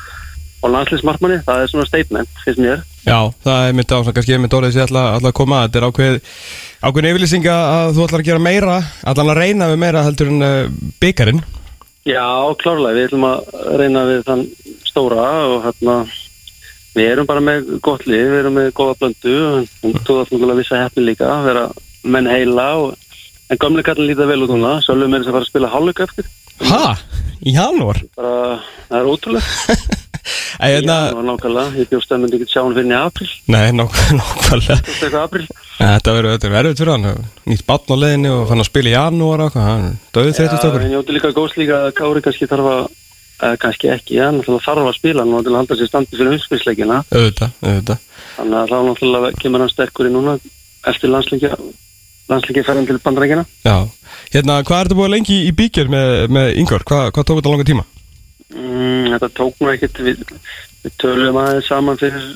og 0.67 0.75
landslýsmartmanni, 0.75 1.41
það 1.47 1.63
er 1.63 1.73
svona 1.73 1.89
statement 1.89 2.41
finnst 2.45 2.63
mér. 2.63 2.85
Já, 3.07 3.19
það 3.47 3.69
er 3.69 3.77
mitt 3.79 3.93
á, 3.95 3.99
kannski 4.03 4.35
er 4.35 4.43
mitt 4.43 4.57
orðið 4.57 4.77
sér 4.77 4.91
alltaf 4.91 5.31
að 5.31 5.37
koma, 5.39 5.63
þetta 5.67 5.81
er 5.81 5.89
ákveð 5.89 6.19
ákveðin 6.83 7.11
yfirlýsing 7.13 7.47
að 7.51 7.95
þú 7.97 8.05
ætlar 8.07 8.23
að 8.23 8.29
gera 8.29 8.43
meira 8.43 8.77
allan 9.07 9.33
að 9.33 9.41
reyna 9.41 9.71
við 9.71 9.81
meira 9.83 10.05
heldur 10.07 10.33
en 10.33 10.47
uh, 10.47 10.75
byggarinn 11.03 11.43
Já, 12.07 12.27
klárlega, 12.61 12.95
við 12.95 13.09
ætlum 13.09 13.27
að 13.27 13.49
reyna 13.81 14.05
við 14.07 14.21
þann 14.29 14.45
stóra 14.87 15.27
og 15.49 15.65
hérna 15.65 15.97
við 16.97 17.11
erum 17.13 17.29
bara 17.29 17.43
með 17.45 17.73
gott 17.85 18.07
lið, 18.07 18.29
við 18.31 18.39
erum 18.43 18.57
með 18.61 18.71
góða 18.77 18.99
blöndu 19.01 19.35
og 19.47 19.73
þú 19.83 19.93
náttúrulega 19.97 20.55
að 20.55 20.61
vissa 20.63 20.83
hefni 20.85 21.07
líka 21.09 21.31
að 21.33 21.49
vera 21.51 21.65
menn 22.07 22.31
heila 22.31 22.69
og, 22.85 22.95
en 23.51 23.61
gamle 23.63 23.85
kallin 23.87 24.11
líta 24.11 24.29
vel 24.29 24.43
út 24.45 24.53
núna 24.55 24.77
sjálfum 24.85 25.17
er 25.17 25.25
þess 25.25 25.33
að 25.33 25.37
fara 25.37 25.47
að 25.47 25.51
spila 25.51 25.73
hálfleik 25.75 26.05
eftir 26.07 26.31
Ha? 26.65 26.97
Í 27.47 27.55
janúar? 27.55 28.01
bara, 28.17 28.59
það 28.89 28.99
er 28.99 29.13
ótrúlega 29.13 29.47
Já, 30.57 30.73
hérna, 30.73 30.95
það 30.97 31.19
var 31.19 31.27
nákvæmlega, 31.29 31.73
ég 31.79 31.89
bjóst 31.91 32.13
að 32.13 32.23
myndi 32.23 32.39
ekki 32.41 32.51
sjá 32.51 32.63
hann 32.65 32.75
fyrir 32.75 32.89
í 32.91 32.97
april, 32.99 33.29
nei, 33.53 33.61
april 35.21 35.45
Þetta 35.77 36.15
verður 36.17 36.33
er 36.33 36.53
verður 36.55 36.77
fyrir 36.81 36.93
hann. 36.95 37.27
Nýtt 37.47 37.67
batn 37.69 37.93
á 37.93 37.97
leiðinni 38.01 38.31
og 38.33 38.47
fann 38.49 38.65
að 38.65 38.69
spila 38.71 38.91
í 38.91 38.95
janúar 38.97 39.45
Já, 39.53 39.67
þreytist 40.41 40.67
okkur 40.67 40.87
en 40.87 40.95
ég 40.95 41.03
ótti 41.03 41.15
líka 41.15 41.35
góðs 41.37 41.59
líka 41.61 41.83
að 41.85 41.93
Kári 42.01 42.25
kannski 42.25 42.49
þarf 42.51 42.71
að 42.73 42.87
kannski 43.61 43.91
ekki, 43.93 44.17
já, 44.17 44.31
náttúrulega 44.33 44.65
þarf 44.65 44.89
að 44.89 44.97
spila. 44.97 45.27
Og 45.29 45.45
til 45.45 45.53
að 45.53 45.59
halda 45.61 45.77
sér 45.77 45.91
standi 45.91 46.17
fyrir 46.17 46.33
umspilsleikina. 46.33 47.01
Þannig 47.13 48.61
að 48.63 48.73
þá 48.73 48.79
náttúrulega 48.89 49.33
kemur 49.43 49.65
hann 49.65 49.73
sterkur 49.73 50.09
í 50.09 50.15
núna 50.15 50.39
eftir 50.89 51.13
landsleikja 51.13 51.53
landsleikja 52.31 52.67
ferðan 52.67 52.89
til 52.89 52.99
bandrækina. 53.05 53.45
Já, 53.67 53.77
hérna, 54.35 54.61
hvað 54.67 54.81
er 54.81 54.89
þetta 54.89 54.99
búið 55.01 55.13
lengi 55.15 55.37
í 55.47 55.53
bíkjör 55.57 55.93
með, 55.93 56.15
með 56.37 56.53
Ingvar? 56.63 56.87
Hvað, 56.89 57.11
hvað 57.17 57.29
tók 57.29 57.41
þetta 57.41 57.53
langa 57.55 57.69
tíma? 57.69 57.87
Mm, 58.55 59.13
þetta 59.15 59.31
tók 59.37 59.61
nú 59.63 59.71
ekkert, 59.73 60.01
við, 60.07 60.25
við 60.85 60.97
töluðum 61.03 61.41
aðeins 61.43 61.71
saman 61.71 62.01
fyrir 62.01 62.27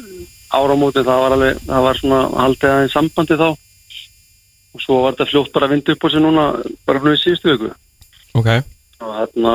áramóti, 0.50 1.04
það 1.06 1.24
var 1.24 1.34
alveg, 1.36 1.60
það 1.66 1.84
var 1.86 2.00
svona 2.00 2.20
haldið 2.34 2.72
aðeins 2.74 2.96
sambandi 2.96 3.38
þá 3.38 3.48
og 4.70 4.82
svo 4.84 5.00
var 5.04 5.14
þetta 5.14 5.30
fljótt 5.30 5.52
bara 5.54 5.66
að 5.66 5.74
vinda 5.74 5.94
upp 5.94 6.06
á 6.06 6.08
sig 6.10 6.22
núna 6.22 6.46
bara 6.86 7.02
fyrir 7.02 7.20
síðustu 7.20 7.54
viku 7.54 7.70
Ok, 8.38 8.50
og 9.02 9.14
hérna 9.18 9.54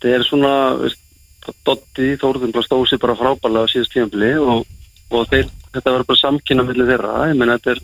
þetta 0.00 0.12
er 0.16 0.26
svona, 0.26 0.52
veist, 0.80 1.06
Dotti 1.66 2.12
Þórðun 2.20 2.52
sér 2.54 3.00
bara 3.02 3.16
frábælega 3.18 3.66
á 3.66 3.72
síðust 3.72 3.94
tíðanbili 3.94 4.34
og, 4.38 4.66
og 5.10 5.30
þeir, 5.32 5.48
þetta 5.74 5.94
var 5.96 6.06
bara 6.06 6.20
samkynna 6.20 6.66
millir 6.66 6.90
þeirra, 6.90 7.14
ég 7.30 7.40
menn 7.40 7.54
þetta 7.56 7.74
er 7.74 7.82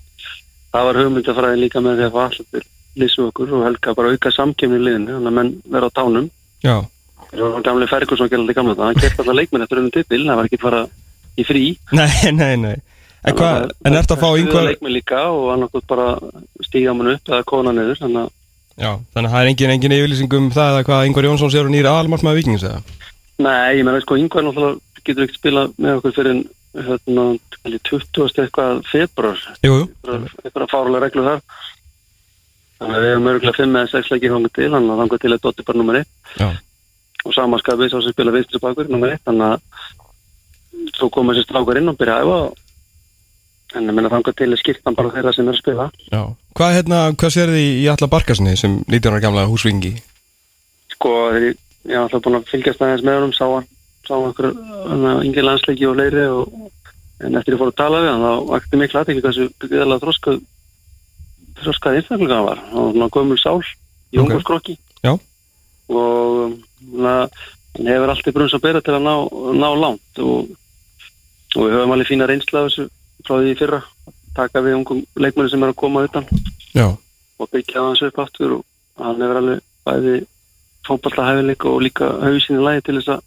það 0.77 0.89
var 0.91 0.99
hugmyndafræðin 1.03 1.63
líka 1.65 1.83
með 1.85 2.01
því 2.01 2.07
að 2.07 2.17
fá 2.17 2.21
allir 2.27 2.47
til 2.53 2.65
lýsu 2.97 3.25
okkur 3.29 3.55
og 3.57 3.65
helga 3.67 3.95
bara 3.97 4.13
auka 4.15 4.33
samkynni 4.33 4.79
í 4.79 4.85
liðinu, 4.87 5.17
þannig 5.17 5.31
að 5.33 5.37
menn 5.39 5.51
vera 5.73 5.89
á 5.89 5.97
tánum 5.97 6.29
já, 6.65 6.77
Það 7.27 7.43
var 7.53 7.63
gamli 7.67 7.87
Ferguson 7.91 8.31
gerði 8.33 8.55
gamla 8.57 8.75
það, 8.79 8.87
hann 8.87 9.01
gert 9.03 9.19
alltaf 9.21 9.37
leikmenn 9.37 9.65
eftir 9.67 9.81
unnum 9.81 9.93
titil, 9.97 10.23
það 10.25 10.39
var 10.39 10.49
ekki 10.49 10.61
fara 10.63 10.83
í 11.37 11.45
frí. 11.45 11.65
nei, 11.93 12.33
nei, 12.33 12.55
nei 12.63 12.77
En, 13.27 13.35
hvað, 13.35 13.73
en 13.89 13.97
ert 13.99 14.13
að 14.15 14.21
fá 14.23 14.29
Það 14.29 14.41
Ingvar 14.45 14.67
leikmenn 14.69 14.95
líka 14.95 15.23
og 15.35 15.49
hann 15.51 15.67
okkur 15.67 15.83
bara 15.91 16.07
stíga 16.63 16.95
mann 16.95 17.11
upp 17.17 17.33
eða 17.33 17.43
kona 17.51 17.73
niður, 17.75 17.99
þannig 18.05 18.23
að 18.23 18.33
Já, 18.77 18.91
þannig 19.17 19.27
að 19.27 19.33
það 19.35 19.41
er 19.43 19.51
engin, 19.51 19.73
engin 19.73 19.97
yfirlýsing 19.97 20.35
um 20.37 20.49
það 20.53 20.73
eða 20.75 20.87
hvað 20.87 21.07
Ingvar 21.09 21.27
Jónsson 21.31 21.53
sér 21.53 21.67
og 21.67 21.73
nýra 21.73 21.95
aðalmarkmaður 21.97 22.39
vikings 22.43 22.67
eða? 22.69 22.83
Nei, 23.41 23.79
ég 23.81 23.87
meina 23.89 24.03
sko 24.05 24.19
Ingvar 24.21 24.45
náttúrulega 24.45 25.03
getur 25.07 25.25
ekki 25.27 25.39
spila 25.41 25.63
með 25.81 25.99
okkur 25.99 26.15
fyrir 26.17 26.43
hérna, 26.77 27.25
held 27.65 27.75
ég, 27.77 27.83
20. 27.89 28.43
eitthvað 28.45 28.83
februar 28.91 29.41
eitthvað 29.65 30.71
fárulega 30.73 31.03
reglur 31.07 31.29
þar. 31.31 31.41
Þannig 32.77 32.97
að 32.99 33.05
við 33.07 33.13
hefum 33.15 33.29
örgulega 33.33 33.57
5 33.57 33.77
eða 33.81 33.91
6 33.95 34.11
leikir 34.13 34.35
þangað 34.35 34.55
til 34.59 34.69
þannig 34.75 34.93
að 34.93 35.01
þangað 35.03 35.23
til 35.23 35.33
er 35.33 35.43
Dotti 35.47 35.65
bara 35.65 35.79
nummer 35.81 35.97
1 35.97 36.07
Já, 36.37 36.49
og 37.25 37.33
samanskapið 37.35 37.93
sá 37.93 37.99
sem 38.05 38.13
spila 38.13 38.35
vinstri 38.35 38.61
bakur 38.61 38.91
nummer 38.93 39.15
1 39.15 39.23
þannig 39.25 39.55
að 39.55 40.93
svo 40.99 41.09
koma 41.13 41.33
þessi 41.33 41.47
strákar 41.49 41.81
inn 41.81 41.89
og 41.89 41.97
byrja 41.97 42.19
að 42.21 42.27
æfa 42.27 42.37
og- 42.47 42.59
en 43.77 43.89
ég 43.89 43.95
meina 43.97 44.09
þangað 44.13 44.37
til 44.37 44.53
er 44.53 44.61
skiptan 44.61 44.95
bara 44.95 45.11
þeirra 45.11 45.33
sem 45.35 45.49
er 45.49 45.53
að 45.53 45.59
spila. 45.59 45.91
Já. 46.13 46.21
Hvað, 46.57 46.75
hérna, 46.77 46.99
hvað 47.17 47.33
sér 47.35 47.51
þið 47.53 47.73
í 47.83 47.89
Alla 47.93 48.09
Barkarssoni 48.13 48.57
sem 48.57 48.77
19 48.89 49.13
ára 49.13 49.21
gamla 49.25 49.47
húsvingi? 49.49 49.97
sko 50.97 51.11
ég, 51.37 51.57
var 51.85 52.07
alltaf 52.07 52.23
búin 52.25 52.39
að 52.41 52.49
fylgjast 52.51 52.81
aðeins 52.81 53.05
með 53.05 53.19
honum 53.19 53.33
sá 53.37 53.45
hann, 53.53 53.67
sá 54.07 54.15
hann 54.17 54.31
okkur 54.31 54.51
yngi 55.27 55.45
landsleiki 55.45 55.89
og 55.89 55.97
fleiri 55.97 56.27
og 56.33 56.53
en 57.27 57.39
eftir 57.39 57.55
ég 57.57 57.61
fór 57.61 57.73
að 57.73 57.81
tala 57.81 58.03
við 58.05 58.13
hann 58.13 58.25
þá 58.27 58.51
vakti 58.51 58.81
miklu 58.81 59.01
aðtekki 59.01 59.25
hversu 59.25 59.49
byggðalega 59.63 60.03
þroskað 60.05 60.41
þroskað 61.63 61.99
einstaklega 62.01 62.39
hann 62.39 62.49
var 62.51 62.63
hann 62.69 62.83
var 62.83 62.93
svona 62.93 63.11
gömul 63.17 63.41
sál 63.41 63.61
í 63.61 64.19
Ok. 64.19 64.23
okay. 64.23 64.23
ungarskrokki 64.23 64.77
Já. 65.05 65.13
og 65.89 66.57
hann 66.97 67.91
hefur 67.91 68.13
alltaf 68.13 68.37
brunns 68.37 68.57
að 68.57 68.65
bera 68.67 68.85
til 68.85 68.95
að 68.97 69.07
ná, 69.07 69.15
ná 69.57 69.69
langt 69.77 70.21
og, 70.23 70.53
og 71.57 71.65
við 71.65 71.77
höfum 71.77 71.97
alveg 71.97 72.11
fína 72.11 72.29
reynsla 72.29 72.67
þessu 72.69 72.89
frá 73.27 73.41
því 73.41 73.57
fyrra 73.59 73.83
taka 74.37 74.61
við 74.65 74.79
ungum 74.79 75.03
leikmenni 75.17 75.53
sem 75.53 75.65
er 75.65 75.73
að 75.73 75.81
koma 75.81 76.05
utan 76.05 76.29
Já, 76.77 76.93
og 76.93 77.53
byggja 77.53 77.83
hans 77.83 78.05
upp 78.05 78.19
aftur 78.21 78.59
og 78.59 78.65
hann 79.01 79.23
hefur 79.25 79.41
alveg 79.41 79.65
bæði 79.87 80.17
fótballahæfileik 80.87 81.65
og 81.67 81.81
líka 81.83 82.11
hausin 82.23 82.61
í 82.61 82.65
lagi 82.65 82.85
til 82.87 82.99
þess 83.01 83.17
að 83.17 83.25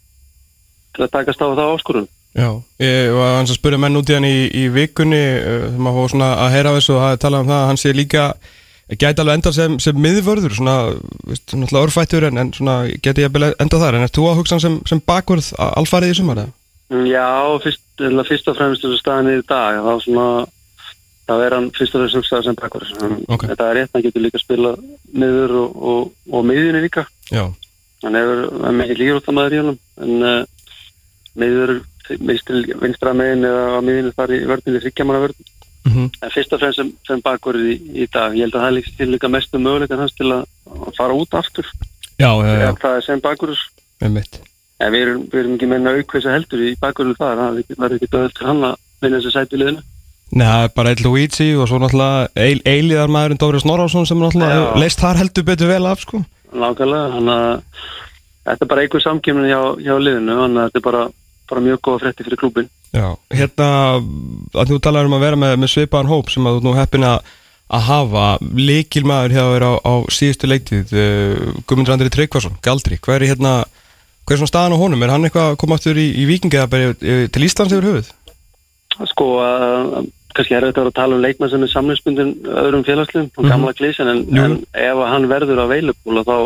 til 0.96 1.06
að 1.06 1.12
takast 1.16 1.42
á 1.42 1.46
það 1.48 1.74
áskorun 1.74 2.08
já. 2.36 2.48
Ég 2.82 3.12
var 3.16 3.36
hans 3.38 3.52
að 3.52 3.58
spyrja 3.58 3.82
menn 3.82 4.00
út 4.00 4.10
í 4.10 4.16
hann 4.16 4.28
í, 4.28 4.38
í 4.54 4.64
vikunni 4.74 5.20
uh, 5.40 5.66
þegar 5.66 5.84
maður 5.84 6.00
fór 6.00 6.14
svona 6.14 6.30
að 6.44 6.56
heyra 6.56 6.72
af 6.72 6.80
þessu 6.80 6.96
og 6.96 7.04
hafi 7.04 7.22
talað 7.24 7.44
um 7.44 7.52
það 7.52 7.60
að 7.60 7.68
hann 7.70 7.82
sé 7.82 7.94
líka 7.96 8.26
gæti 8.90 9.22
alveg 9.22 9.36
enda 9.38 9.52
sem, 9.54 9.76
sem 9.82 9.98
miðvörður 10.02 10.54
svona, 10.56 10.76
veist, 11.28 11.52
náttúrulega 11.54 11.86
örfættur 11.86 12.26
en, 12.26 12.40
en 12.42 12.54
svona 12.56 12.78
geti 13.02 13.22
ég 13.22 13.36
enda 13.62 13.82
þar 13.82 13.98
en 13.98 14.06
er 14.06 14.14
þú 14.14 14.30
að 14.30 14.40
hugsa 14.40 14.56
hann 14.56 14.64
sem, 14.64 14.78
sem 14.90 15.02
bakvörð 15.06 15.52
alfarið 15.58 16.14
í 16.14 16.16
sumar 16.18 16.42
eða? 16.42 16.56
Já, 17.06 17.26
fyrst, 17.62 17.84
fyrst 18.26 18.48
og 18.50 18.56
fremst 18.58 18.82
þessu 18.82 18.98
staðan 18.98 19.30
í 19.30 19.36
dag 19.46 19.78
þá 19.84 19.92
svona 20.02 20.26
þá 21.30 21.34
er 21.44 21.54
hann 21.54 21.68
fyrst 21.76 21.94
og 21.94 22.02
fremst 22.02 22.18
hugsaður 22.18 22.48
sem 22.48 22.58
bakkur 22.58 22.86
Ok. 23.30 23.46
þetta 23.52 23.68
er 23.68 23.78
rétt, 23.78 23.92
hann 23.94 24.06
getur 24.06 24.24
líka 24.24 24.40
að 24.40 24.44
spila 24.46 24.72
miður 25.14 25.56
og, 25.60 25.76
og, 25.92 26.08
og 26.34 26.48
miðjunni 26.50 26.82
líka 26.82 27.06
Já, 27.30 27.44
hann 28.02 28.18
hann 28.18 28.72
er 28.72 28.78
mikið 28.80 29.02
lífróttamæður 29.04 29.54
í 29.54 29.60
honum 29.62 29.78
en 30.02 30.26
uh, 30.26 30.40
miður 31.38 31.76
vinstri, 32.10 32.64
vinstra 32.82 33.14
megin 33.14 33.46
eða 33.46 33.78
á 33.78 33.80
miðjunni 33.86 34.14
þar 34.16 34.34
í 34.34 34.44
vörðinni 34.50 34.84
þryggjamanna 34.84 35.24
vörðin 35.26 35.56
mm 35.86 36.08
en 36.20 36.32
fyrst 36.34 36.52
og 36.52 36.60
fremst 36.60 36.76
sem, 36.76 36.88
sem 37.08 37.20
bakverð 37.24 37.70
í, 37.72 37.76
í 38.02 38.06
dag. 38.12 38.34
Ég 38.36 38.44
held 38.44 38.56
að 38.58 38.60
það 38.60 38.68
er 38.68 38.74
líka 38.76 39.06
líka 39.14 39.28
mestu 39.32 39.60
möguleikar 39.62 40.02
hans 40.02 40.12
til 40.18 40.28
að 40.28 40.42
að 40.70 40.96
fara 40.98 41.16
út 41.16 41.36
aftur. 41.38 41.68
Já, 42.20 42.30
já, 42.44 42.52
já, 42.60 42.70
það 42.80 42.96
er 42.96 43.06
sem 43.06 43.22
bakverður 43.24 43.60
en 44.00 44.16
við 44.94 45.02
erum, 45.04 45.24
við 45.28 45.40
erum 45.42 45.54
ekki 45.56 45.68
meina 45.68 45.92
aukveisa 45.92 46.34
heldur 46.34 46.62
í 46.64 46.74
bakverðu 46.80 47.16
þar. 47.18 47.40
Það 47.40 47.58
er 47.60 47.80
verður 47.82 47.96
ekki 47.98 48.10
döðt 48.14 48.36
til 48.38 48.48
hann 48.48 48.66
að 48.70 48.76
vinna 49.04 49.20
þessi 49.20 49.32
sæti 49.34 49.60
liðinu. 49.60 49.82
Nei, 50.30 50.46
það 50.46 50.64
er 50.64 50.74
bara 50.76 50.94
Luigi 51.02 51.48
og 51.58 51.68
svo 51.68 51.80
náttúrulega 51.82 52.28
eil, 52.38 52.60
eiliðar 52.64 53.10
maðurinn 53.12 53.40
Dóri 53.42 53.60
Snorrásson 53.60 54.06
sem 54.08 54.20
náttúrulega 54.22 54.78
leist 54.80 55.02
þar 55.02 55.20
heldur 55.20 55.46
betur 55.48 55.72
vel 55.72 55.88
af 55.90 56.04
sko. 56.04 56.22
Nákvæmlega 56.54 57.16
hann 57.16 57.32
að 57.34 57.48
þetta 58.46 58.64
er 58.64 58.70
bara 58.70 58.84
einhver 58.84 59.04
samkjöfnin 59.04 59.50
hjá, 59.50 59.60
hjá 59.82 59.94
liðinu 59.98 60.38
þannig 60.38 60.62
að 60.62 60.70
þetta 60.70 60.80
er 60.80 60.86
bara, 60.86 61.02
bara 61.50 61.64
mjög 61.66 61.80
góða 61.86 62.02
frétti 62.04 62.26
fyrir 62.26 62.40
klúbin 62.40 62.70
Já, 62.94 63.08
hérna 63.30 63.68
að 64.54 64.70
þú 64.72 64.78
talar 64.82 65.06
um 65.06 65.14
að 65.18 65.24
vera 65.26 65.38
með, 65.38 65.56
með 65.62 65.72
svipaðan 65.74 66.10
hóp 66.10 66.30
sem 66.32 66.46
að 66.50 66.56
þú 66.58 66.64
nú 66.68 66.76
heppin 66.78 67.06
að 67.10 67.20
að 67.70 67.84
hafa 67.86 68.22
líkilmaður 68.58 69.34
hjá 69.36 69.42
þér 69.46 69.64
á, 69.70 69.72
á 69.86 69.94
síðustu 70.10 70.48
leiktið 70.50 70.90
uh, 70.90 71.52
Guðmundur 71.70 71.94
Andri 71.94 72.10
Tryggvason, 72.10 72.56
Galdri 72.66 72.98
hvað 72.98 73.20
er 73.20 73.26
hérna, 73.30 73.52
hvað 74.26 74.34
er 74.34 74.40
svona 74.40 74.50
staðan 74.50 74.74
á 74.74 74.82
honum 74.82 75.04
er 75.06 75.12
hann 75.14 75.28
eitthvað 75.28 75.52
að 75.52 75.58
koma 75.62 75.78
aftur 75.78 76.00
í, 76.02 76.08
í 76.18 76.24
vikingi 76.26 76.64
til 77.30 77.44
Íslands 77.46 77.70
yfir 77.76 77.86
höfuð? 77.92 78.10
sko 79.12 79.26
að 79.44 80.10
kannski 80.34 80.54
er 80.58 80.66
þetta 80.66 80.82
að 80.88 80.94
tala 80.98 81.16
um 81.16 81.22
leikmann 81.24 81.50
sem 81.52 81.62
er 81.64 81.70
samlingsbundin 81.72 82.32
öðrum 82.50 82.82
félagsliðum 82.86 83.30
og 83.36 83.44
Mhm. 83.44 83.50
gamla 83.54 83.72
klísin 83.78 84.10
en, 84.10 84.20
en 84.38 84.56
ef 84.74 84.98
að 84.98 85.10
hann 85.14 85.28
verður 85.30 85.62
að 85.62 85.72
veilupúla 85.76 86.24
þá, 86.26 86.36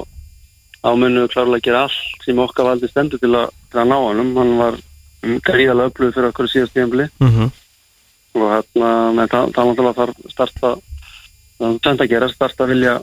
þá 0.84 0.90
munum 1.00 1.24
við 1.24 1.32
klárlega 1.34 1.64
gera 1.70 1.82
allt 1.88 2.24
sem 2.24 2.38
okkar 2.44 2.68
valdi 2.68 2.88
stendur 2.92 3.20
til 3.24 3.32
að, 3.32 3.48
til 3.72 3.80
að 3.80 3.88
ná 3.90 3.96
hann 3.96 4.36
hann 4.36 4.54
var 4.60 4.78
gríðalega 5.44 5.90
upplöðu 5.90 6.16
fyrir 6.16 6.30
okkur 6.30 6.50
síðast 6.50 6.74
tíðanbili 6.74 7.08
Mm 7.20 7.30
-hmm. 7.30 7.50
og 8.34 8.46
hérna 8.52 8.90
með 9.18 9.28
það, 9.34 9.52
það 9.54 9.94
þarf 10.00 10.14
starta 10.30 10.76
það 11.58 11.92
er 11.92 12.02
að 12.02 12.10
gera, 12.10 12.28
starta 12.28 12.64
að 12.64 12.72
vilja 12.74 12.94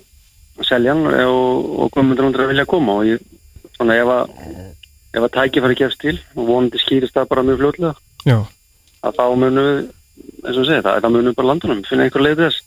selja 0.67 0.93
hann 0.93 1.07
og, 1.25 1.79
og 1.79 1.91
komundur 1.91 2.27
hundur 2.27 2.43
að 2.43 2.51
vilja 2.53 2.65
koma. 2.65 2.99
Og 3.01 3.05
ég, 3.05 3.21
svona 3.77 3.95
ef 3.95 4.07
að 4.07 4.25
ef 5.11 5.25
að 5.25 5.33
tækifæri 5.35 5.79
gefst 5.79 6.01
til 6.01 6.17
og 6.35 6.45
vonandi 6.47 6.79
skýrist 6.81 7.15
það 7.15 7.31
bara 7.31 7.43
mjög 7.47 7.57
fljótlega 7.61 7.95
Já, 8.27 8.37
að 9.03 9.17
þá 9.17 9.25
munum 9.41 9.65
við 9.67 9.81
eins 10.41 10.57
og 10.57 10.67
segja 10.67 10.83
það, 10.85 10.99
það 11.03 11.13
munum 11.15 11.35
bara 11.37 11.49
landunum 11.49 11.81
finna 11.87 12.05
einhver 12.05 12.23
leið 12.23 12.43
þess, 12.45 12.59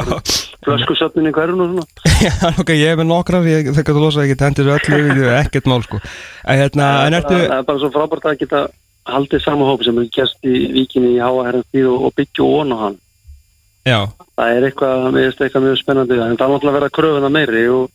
flöskusöfnin 0.64 1.28
í 1.28 1.32
hverjum 1.36 1.60
og 1.60 1.70
svona. 1.70 1.84
Já, 2.24 2.32
ok, 2.62 2.72
ég 2.74 2.92
er 2.92 2.98
með 3.00 3.10
nokkrar, 3.10 3.48
ég 3.48 3.68
þekkar 3.76 3.98
þú 3.98 4.04
losa 4.04 4.24
ekki 4.24 4.38
tendir 4.40 4.70
öllu, 4.74 5.00
ég 5.10 5.20
er 5.28 5.38
ekkert 5.42 5.68
mál 5.70 5.84
sko. 5.84 6.00
En, 6.00 6.60
hérna, 6.62 6.88
en 7.04 7.18
ertu, 7.20 7.36
það 7.36 7.58
er 7.58 7.68
bara 7.68 7.82
svo 7.82 7.92
frábært 7.94 8.28
að 8.30 8.40
geta 8.42 8.64
haldið 9.08 9.42
sama 9.44 9.68
hóp 9.68 9.84
sem 9.84 9.98
er 10.00 10.10
gæst 10.12 10.46
í 10.48 10.54
víkinni 10.72 11.14
í 11.16 11.22
háaherrans 11.22 11.68
tíð 11.72 11.90
og, 11.92 12.06
og 12.08 12.16
byggja 12.18 12.44
og 12.44 12.54
vona 12.58 12.80
hann. 12.80 12.96
Já, 13.84 13.98
það 14.38 14.56
er 14.56 14.66
eitthvað, 14.70 15.18
eitthvað 15.20 15.66
mjög 15.66 15.78
spennandi. 15.82 16.16
En 16.16 16.38
það 16.40 16.46
er 16.46 16.54
náttúrulega 16.54 16.72
að 16.72 16.78
vera 16.78 16.94
kröfuna 16.98 17.32
meiri 17.32 17.64
og 17.68 17.86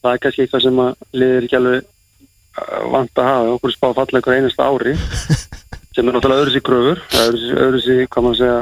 það 0.00 0.12
er 0.14 0.22
kannski 0.24 0.44
eitthvað 0.44 0.64
sem 0.64 0.82
að 0.84 1.20
liðir 1.20 1.48
ekki 1.48 1.58
alveg 1.58 1.78
uh, 1.84 2.84
vant 2.94 3.20
að 3.20 3.30
hafa. 3.30 3.54
Okkur 3.58 3.74
spá 3.74 3.88
falla 3.98 4.22
ykkur 4.22 4.36
einasta 4.38 4.68
ári 4.72 4.96
sem 5.98 6.06
er 6.06 6.14
náttúrulega 6.14 6.44
öðru 6.44 6.54
sér 6.54 6.64
kröfur 6.68 7.00
öðru 7.18 7.82
sér, 7.82 8.04
hvað 8.06 8.28
maður 8.28 8.40
segja 8.40 8.58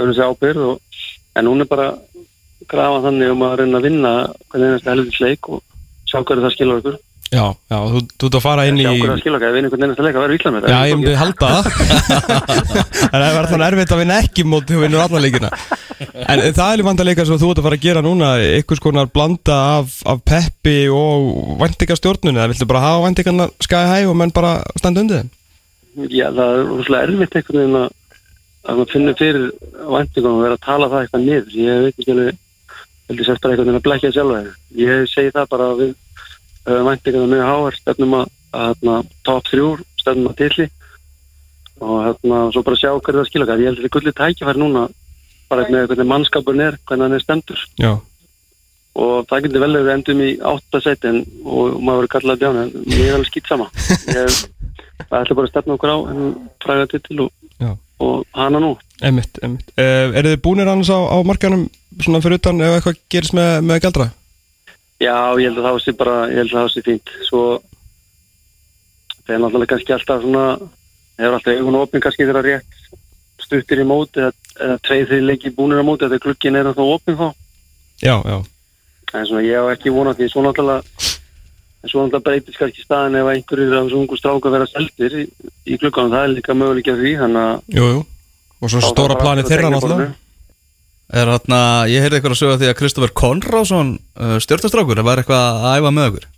öðru 0.00 0.16
sér 0.16 0.30
ábyrð 0.32 0.66
og, 0.66 1.02
en 1.36 1.50
hún 1.50 1.62
er 1.62 1.68
bara 1.70 1.88
grafa 2.70 3.02
þannig 3.06 3.34
um 3.34 3.44
að 3.44 3.56
reyna 3.60 3.78
að 3.78 3.86
vinna 3.86 4.12
hvernig 4.48 4.70
einasta 4.70 4.94
helviti 4.94 5.24
leik 5.24 5.48
og 5.52 5.62
sjá 6.08 6.18
hverju 6.22 6.44
það 6.44 6.54
skilur 6.56 6.80
okkur 6.80 6.98
já, 7.30 7.44
já, 7.70 7.76
þú, 7.92 8.00
þú 8.18 8.28
ert 8.28 8.36
að 8.38 8.44
fara 8.44 8.66
inn 8.68 8.80
í 8.80 8.86
skilur 8.86 9.14
okkur, 9.16 9.46
ef 9.46 9.52
við 9.52 9.56
vinnum 9.56 9.72
hvernig 9.72 9.86
einasta 9.86 10.06
leik 10.06 10.16
að 10.18 10.24
vera 10.24 10.36
íslam 10.38 10.56
með 10.56 10.66
Já, 10.70 10.78
ég 10.90 10.98
myndi 10.98 11.14
halda 11.20 11.50
það 11.54 11.64
En 13.10 13.16
það 13.16 13.26
er 13.26 13.36
verið 13.38 13.66
erfitt 13.68 13.94
að 13.94 14.02
vinna 14.02 14.18
ekki 14.24 14.46
mót 14.46 14.66
þú 14.70 14.82
vinnur 14.84 15.04
alla 15.04 15.22
leikina 15.22 15.50
En 16.26 16.42
það 16.56 16.72
er 16.72 16.84
vant 16.88 17.02
að 17.04 17.08
leika 17.10 17.26
sem 17.28 17.40
þú 17.40 17.52
ert 17.52 17.62
að 17.62 17.68
fara 17.68 17.78
að 17.78 17.86
gera 17.86 18.04
núna 18.04 18.32
einhvers 18.40 18.82
konar 18.82 19.12
blanda 19.14 19.56
af, 19.76 20.00
af 20.08 20.24
peppi 20.26 20.78
og 20.90 21.56
væntingastjórnun 21.60 22.38
eða 22.40 22.50
viltu 22.52 22.68
bara 22.70 22.84
hafa 22.86 23.06
væntingarna 23.06 23.48
skæði 23.62 23.94
hæg 23.94 24.10
og 24.10 24.18
menn 24.18 24.34
bara 24.34 24.52
standa 24.80 25.04
undir 25.04 25.22
þeim? 25.22 25.32
Já, 26.10 26.26
það 26.30 26.46
er 26.48 26.68
rosalega 26.70 27.06
erfitt 27.08 27.40
einhvern 27.40 27.60
veginn 27.60 27.80
að 27.84 27.88
að 28.68 28.82
finnur 28.92 29.16
fyrir 29.16 29.46
væntingum 29.88 30.36
og 30.36 30.42
vera 30.44 30.56
að 30.58 30.64
tala 30.66 30.88
það 30.92 31.02
eitthvað 31.04 31.24
niður. 31.24 31.54
Ég 31.56 31.84
veit 31.84 31.94
ekki 31.94 32.12
alveg, 32.14 32.40
heldur 33.08 33.26
sérst 33.28 33.42
bara 33.42 33.54
einhvern 33.54 33.68
veginn 33.70 33.80
að 33.80 33.86
blekja 33.88 34.12
sjálfa 34.14 34.40
höfum 36.68 36.90
væntingum 36.90 37.32
mjög 37.32 37.48
háar, 37.48 37.78
stefnum 37.80 38.18
að, 38.20 38.36
að 38.52 38.68
hérna, 38.68 38.98
top 39.26 39.48
3, 39.48 39.70
stefnum 40.02 40.30
að 40.30 40.38
tilli 40.42 40.68
og 41.80 41.96
hérna, 42.04 42.44
svo 42.52 42.62
bara 42.66 42.76
sjá 42.76 42.90
hverju 42.92 43.20
það 43.22 43.28
skilja. 43.30 43.56
Ég 43.56 43.70
held 43.70 43.78
að 43.78 43.82
þetta 43.82 43.88
er 43.88 43.96
gullið 43.96 44.18
tækifæri 44.20 44.60
núna 44.60 44.86
bara 45.50 45.66
með 45.72 45.90
hvernig 45.90 46.08
mannskapurinn 46.10 46.66
er, 46.68 46.78
hvernig 46.86 47.08
hann 47.08 47.16
er 47.16 47.24
stemtur 47.24 47.62
Já, 47.80 47.94
og 49.00 49.26
það 49.30 49.46
getur 49.46 49.64
vel 49.64 49.70
að 49.72 49.86
við 49.86 49.92
endum 49.94 50.22
í 50.24 50.30
8 50.52 50.82
seti 50.84 51.10
en, 51.10 51.20
og 51.44 51.78
maður 51.78 52.02
verður 52.02 52.12
kallað 52.14 52.42
bjána 52.42 52.64
en 52.66 52.72
ég 52.94 53.06
er 53.06 53.18
alveg 53.18 53.30
skýt 53.30 53.50
sama. 53.50 53.68
Ég 55.00 55.16
ætla 55.16 55.34
bara 55.34 55.46
að 55.46 55.52
stefna 55.54 55.74
okkur 55.74 55.90
á 55.90 55.98
en 56.12 56.24
fræga 56.62 56.88
titil 56.92 57.22
og, 57.24 57.30
já, 57.56 57.70
og 58.04 58.24
hana 58.36 58.60
nú. 58.62 58.74
Emmitt, 59.02 59.40
emmitt 59.42 59.72
uh, 59.80 60.12
Er 60.12 60.28
þið 60.28 60.42
búnir 60.44 60.68
annars 60.68 60.90
á, 60.92 60.98
á 61.00 61.16
markanum 61.26 61.64
svona 61.98 62.20
fyrir 62.22 62.38
utan 62.38 62.60
ef 62.62 62.76
eitthvað 62.76 63.00
gerist 63.10 63.34
með, 63.34 63.52
með 63.66 63.80
gældra? 63.86 64.08
Já, 65.00 65.16
ég 65.40 65.48
held 65.48 65.60
að 65.60 65.66
það 65.68 65.80
sé 65.84 65.96
bara 65.98 66.16
ég 66.30 66.42
held 66.42 66.52
að 66.52 66.60
það 66.60 66.70
sé 66.74 66.84
fínt. 66.86 67.14
Svo 67.28 67.42
það 69.24 69.34
er 69.34 69.42
náttúrulega 69.44 69.72
kannski 69.74 69.96
alltaf 69.96 70.22
svona 70.24 70.44
hefur 71.20 71.36
alltaf 71.38 71.54
eigun 71.54 71.80
opin 71.80 72.04
kannski 72.04 72.28
þegar 72.28 72.46
rétt 72.46 72.78
stuttir 73.40 73.82
í 73.82 73.86
móti 73.88 74.22
eða, 74.22 74.32
eða 74.60 74.78
tveið 74.86 75.12
þeir 75.12 75.26
leiki 75.28 75.54
búnir 75.56 75.80
á 75.80 75.84
móti 75.86 76.08
þegar 76.08 76.24
glukkin 76.26 76.58
er 76.60 76.70
alltaf 76.70 76.94
opin 76.96 77.18
þá. 77.18 77.28
Já, 78.00 78.16
já, 78.24 78.38
en 79.14 79.26
svona 79.28 79.44
ég 79.44 79.58
hef 79.58 79.74
ekki 79.76 79.92
vonað 79.94 80.20
því. 80.20 80.30
Svo 80.32 80.44
náttúrulega 80.44 81.08
svo 81.88 82.04
náttúrulega 82.04 82.24
breytist 82.26 82.60
kannski 82.60 82.84
staðan 82.84 83.18
ef 83.20 83.30
einhverjir 83.32 83.76
af 83.76 83.86
þessu 83.86 84.00
ungu 84.00 84.18
stráka 84.20 84.52
vera 84.52 84.68
seldir 84.68 85.16
í, 85.22 85.26
í 85.64 85.78
glukkanum, 85.80 86.12
það 86.12 86.26
er 86.26 86.34
líka 86.34 86.56
möguleika 86.56 86.96
því 86.98 87.14
þannig 87.22 87.46
að 87.46 87.78
jú, 87.78 87.86
jú. 87.94 88.02
Og 88.60 88.72
svo 88.72 88.82
stóra 88.84 89.16
planið 89.16 89.46
að 89.46 89.54
þeirra 89.54 89.72
náttúrulega. 89.72 90.10
Er 91.10 91.26
þarna, 91.26 91.60
ég 91.90 92.04
heyrði 92.04 92.20
eitthvað 92.20 92.36
að 92.36 92.38
sögja 92.38 92.58
því 92.60 92.68
að 92.70 92.76
Kristoffer 92.78 93.12
Konrásson 93.18 93.96
uh, 94.14 94.36
stjórnastrákur, 94.42 95.00
var 95.02 95.22
eitthvað 95.22 95.64
að 95.66 95.80
æfa 95.80 95.90
með 95.96 96.10
okkur 96.10 96.28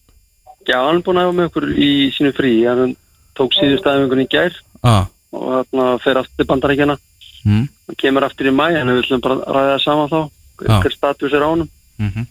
Já, 0.62 0.78
hann 0.78 1.00
er 1.00 1.02
búin 1.04 1.18
að 1.18 1.26
hafa 1.26 1.36
með 1.36 1.48
okkur 1.50 1.66
í 1.74 1.90
sínu 2.14 2.30
frí. 2.36 2.52
Hann 2.68 2.94
tók 3.38 3.56
síðust 3.56 3.86
aðeingunni 3.88 4.28
í 4.28 4.30
gær 4.30 4.54
ah. 4.86 5.08
og 5.34 5.48
þarna 5.56 5.86
fer 6.04 6.20
aftur 6.20 6.38
til 6.38 6.48
bandarækjana. 6.52 6.96
mm. 7.42 7.64
Hann 7.88 7.98
kemur 7.98 8.26
aftur 8.28 8.50
í 8.50 8.54
mæ, 8.54 8.68
en 8.78 8.92
við 8.92 9.02
ætlum 9.02 9.24
bara 9.24 9.40
að 9.40 9.56
ræða 9.56 9.72
það 9.72 9.84
saman 9.86 10.12
þá. 10.12 10.20
Hver 10.62 10.94
status 10.94 11.34
er 11.34 11.46
á 11.46 11.48
honum. 11.50 11.72
Mm 11.98 12.28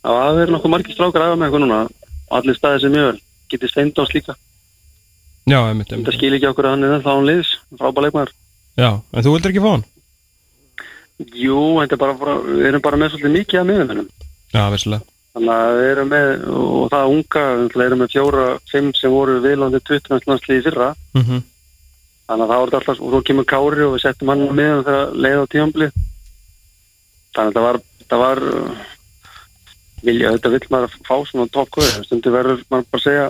Það 0.00 0.16
var 0.16 0.36
verið 0.38 0.54
nokkuð 0.54 0.72
margir 0.72 0.96
strákar 0.96 1.22
að 1.22 1.28
æfa 1.28 1.36
með 1.36 1.50
okkur 1.50 1.60
núna. 1.60 1.78
Og 2.30 2.36
allir 2.38 2.56
staðið 2.56 2.84
sem 2.86 2.92
mjög 2.94 3.08
vel. 3.10 3.18
Getið 3.52 3.70
steindós 3.74 4.12
líka. 4.14 4.36
Já, 5.44 5.58
einmitt, 5.60 5.90
Þetta 5.90 5.98
einmitt 5.98 6.16
skil 6.16 6.30
ekki 6.38 6.48
okkur 6.48 6.68
að 6.68 6.72
hann 6.72 6.86
er 6.86 6.94
ennþá 6.96 7.16
án 7.18 7.28
liðs. 7.28 7.50
Frábæð 7.76 8.06
leikmaður. 8.06 8.32
Já, 8.80 8.88
en 8.96 9.26
þú 9.26 9.34
vildir 9.34 9.52
ekki 9.52 9.64
fá 9.66 9.68
hann? 9.74 9.84
Jú, 11.20 11.60
þetta 11.80 11.96
er 11.96 12.00
bara, 12.00 12.16
bara, 12.16 12.34
við 12.46 12.66
erum 12.70 12.84
bara 12.84 12.98
með 13.00 13.14
svolítið 13.14 13.34
mikið 13.36 13.60
að 13.60 13.70
miðumennum. 13.70 14.10
Já, 14.54 14.62
vissulega 14.72 15.06
Þannig 15.30 15.52
að 15.54 15.76
við 15.78 15.88
erum 15.92 16.08
með, 16.10 16.30
og 16.58 16.86
það 16.90 17.12
unga, 17.14 17.42
við 17.70 17.82
erum 17.84 18.00
með 18.02 18.14
fjóra, 18.16 18.46
fimm 18.70 18.88
sem 18.98 19.12
voru 19.14 19.36
viðlandi 19.44 19.80
20. 19.86 20.24
landsliði 20.26 20.64
fyrra. 20.66 20.88
mm 21.14 21.22
-hmm. 21.22 21.42
Þannig 22.30 22.44
að 22.44 22.50
það 22.50 22.60
voru 22.62 22.78
alltaf, 22.78 23.00
og 23.00 23.10
svo 23.10 23.20
kemur 23.26 23.46
Kári 23.52 23.84
og 23.86 23.94
við 23.94 24.02
settum 24.02 24.28
hann 24.30 24.42
á 24.46 24.52
miðan 24.54 24.84
þegar 24.86 25.14
leið 25.14 25.42
á 25.42 25.50
tíðanblið. 25.52 25.92
Þannig 27.34 27.50
að 27.50 27.54
það 27.54 27.66
var, 27.68 27.78
það 28.10 28.18
var, 28.24 28.42
uh, 28.54 28.70
vilja, 30.02 30.32
þetta 30.34 30.52
vill 30.54 30.66
maður 30.70 30.96
fá 31.06 31.16
svona 31.30 31.46
toppkvöður. 31.54 32.04
Stundu 32.06 32.30
verður 32.34 32.64
maður 32.70 32.86
bara 32.90 33.02
segja 33.02 33.26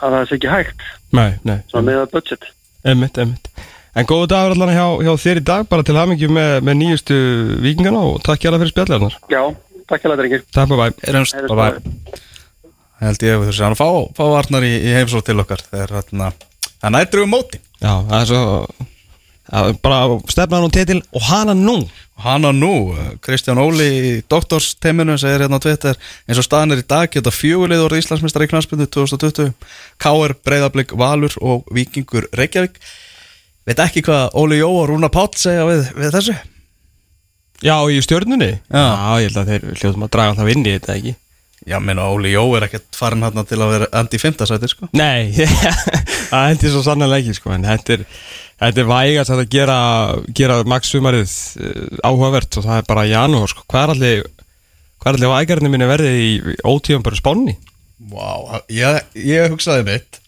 að 0.00 0.10
það 0.14 0.28
sé 0.28 0.34
ekki 0.34 0.52
hægt, 0.52 0.80
Nei, 1.12 1.30
nei, 1.44 1.58
svona 1.70 1.86
með 1.88 2.00
að 2.02 2.10
budget. 2.10 2.44
einmitt, 2.84 3.18
einmitt 3.18 3.48
En 3.94 4.06
góðu 4.10 4.26
dagur 4.32 4.56
allan 4.56 4.72
hjá, 4.74 4.86
hjá 5.06 5.12
þér 5.22 5.40
í 5.40 5.44
dag 5.46 5.68
bara 5.70 5.84
til 5.86 5.94
hafmyggju 5.98 6.30
með, 6.34 6.54
með 6.66 6.78
nýjustu 6.80 7.18
vikingana 7.62 8.00
og 8.08 8.16
takk 8.26 8.42
hjá 8.42 8.50
það 8.50 8.64
fyrir 8.64 8.72
spjallarnar 8.74 9.18
Já, 9.30 9.42
takk 9.90 10.02
hjá 10.02 10.08
það, 10.10 10.16
drengir. 10.22 10.42
Takk 10.56 10.72
bæ 10.72 10.74
bæ 10.80 10.86
Erumst, 11.12 11.36
bye 11.38 11.52
bara. 11.52 11.68
bye 11.78 12.22
held 13.04 13.22
ég 13.26 13.36
að 13.36 13.44
þessi 13.50 13.64
hann 13.66 13.76
fá, 13.78 13.86
fá 14.16 14.24
Arnar 14.40 14.64
í, 14.66 14.72
í 14.80 14.96
heimsóð 14.96 15.26
til 15.28 15.38
okkar 15.42 15.62
þegar 15.68 15.94
þarna, 15.98 16.32
það 16.80 16.94
nættur 16.96 17.22
um 17.26 17.32
móti 17.36 17.60
Já, 17.82 17.92
það 18.08 18.18
er 18.18 18.28
svo 18.32 18.42
það 19.44 19.68
er 19.68 19.78
bara 19.84 20.18
stefnaðan 20.32 20.66
og 20.70 20.74
titil 20.74 20.98
og 21.12 21.26
hana 21.28 21.54
nú 21.58 21.74
og 21.84 22.22
hana 22.24 22.50
nú, 22.54 22.70
Kristján 23.22 23.58
Óli 23.60 23.86
í 23.92 24.12
doktorsteiminu 24.30 25.16
segir 25.20 25.42
hérna 25.44 25.58
á 25.60 25.64
Twitter 25.66 25.98
eins 26.30 26.40
og 26.40 26.46
staðan 26.46 26.74
er 26.76 26.80
í 26.82 26.86
dag 26.88 27.10
geta 27.12 27.32
fjögulið 27.34 27.82
orðið 27.84 28.04
Íslandsmeistar 28.06 28.46
í 28.46 28.50
knarspindu 28.50 28.86
2020 28.94 29.50
K.R. 30.00 30.34
Breiðablík, 30.46 30.94
Valur 30.96 31.34
og 31.44 31.66
Víkingur 31.74 32.30
Reykjavík 32.38 32.78
veit 33.68 33.84
ekki 33.86 34.04
hvað 34.04 34.38
Óli 34.40 34.60
Jó 34.60 34.70
og 34.70 34.88
Rúna 34.90 35.10
Páll 35.12 35.32
segja 35.38 35.66
við, 35.68 35.86
við 35.96 36.14
þessu 36.18 36.36
Já, 37.64 37.76
í 37.88 38.00
stjörnunni? 38.04 38.50
Já. 38.68 38.86
ég 39.22 39.30
held 39.30 39.40
að 39.40 39.52
þeir 39.52 39.68
hljóðum 39.80 40.06
að 40.06 40.16
draga 40.16 40.38
það 40.40 40.50
inn 40.54 40.66
í 40.66 40.74
þetta 40.74 40.96
ekki 40.98 41.14
Já, 41.64 41.78
minna 41.80 42.10
Óli 42.12 42.34
Jó 42.34 42.42
er 42.58 42.66
ekkert 42.66 42.96
farin 42.98 43.24
hérna 43.24 43.44
til 43.48 43.56
að 43.62 43.70
vera 43.72 43.86
andi 43.96 44.18
í 44.18 44.20
fymtasæti 44.20 44.68
sko 44.68 44.88
Nei, 44.92 45.32
það 46.30 46.48
hendi 46.50 46.72
svo 46.72 46.82
sannlega 46.84 47.22
ekki 47.22 47.36
sko, 47.38 47.54
en 47.56 47.64
þetta 47.64 47.94
er, 47.96 48.02
þetta 48.60 48.82
er 48.82 48.90
vægast 48.90 49.32
að 49.32 49.44
gera, 49.54 49.78
gera 50.36 50.58
max-sumarið 50.68 51.32
uh, 51.64 52.02
áhugavert 52.04 52.58
og 52.60 52.66
það 52.66 52.82
er 52.82 52.88
bara 52.90 53.06
janúar 53.08 53.52
sko. 53.54 53.64
Hvað 53.70 53.86
er 53.86 53.94
allir, 53.94 54.26
hvað 55.00 55.10
er 55.10 55.18
allir 55.20 55.32
vægarnir 55.32 55.72
minni 55.72 55.88
verðið 55.88 56.20
í 56.20 56.58
ótíðan 56.68 57.06
bara 57.06 57.20
spánni? 57.22 57.56
Vá, 58.12 58.60
ég, 58.68 59.00
ég 59.24 59.54
hugsaði 59.54 59.88
mitt 59.88 60.20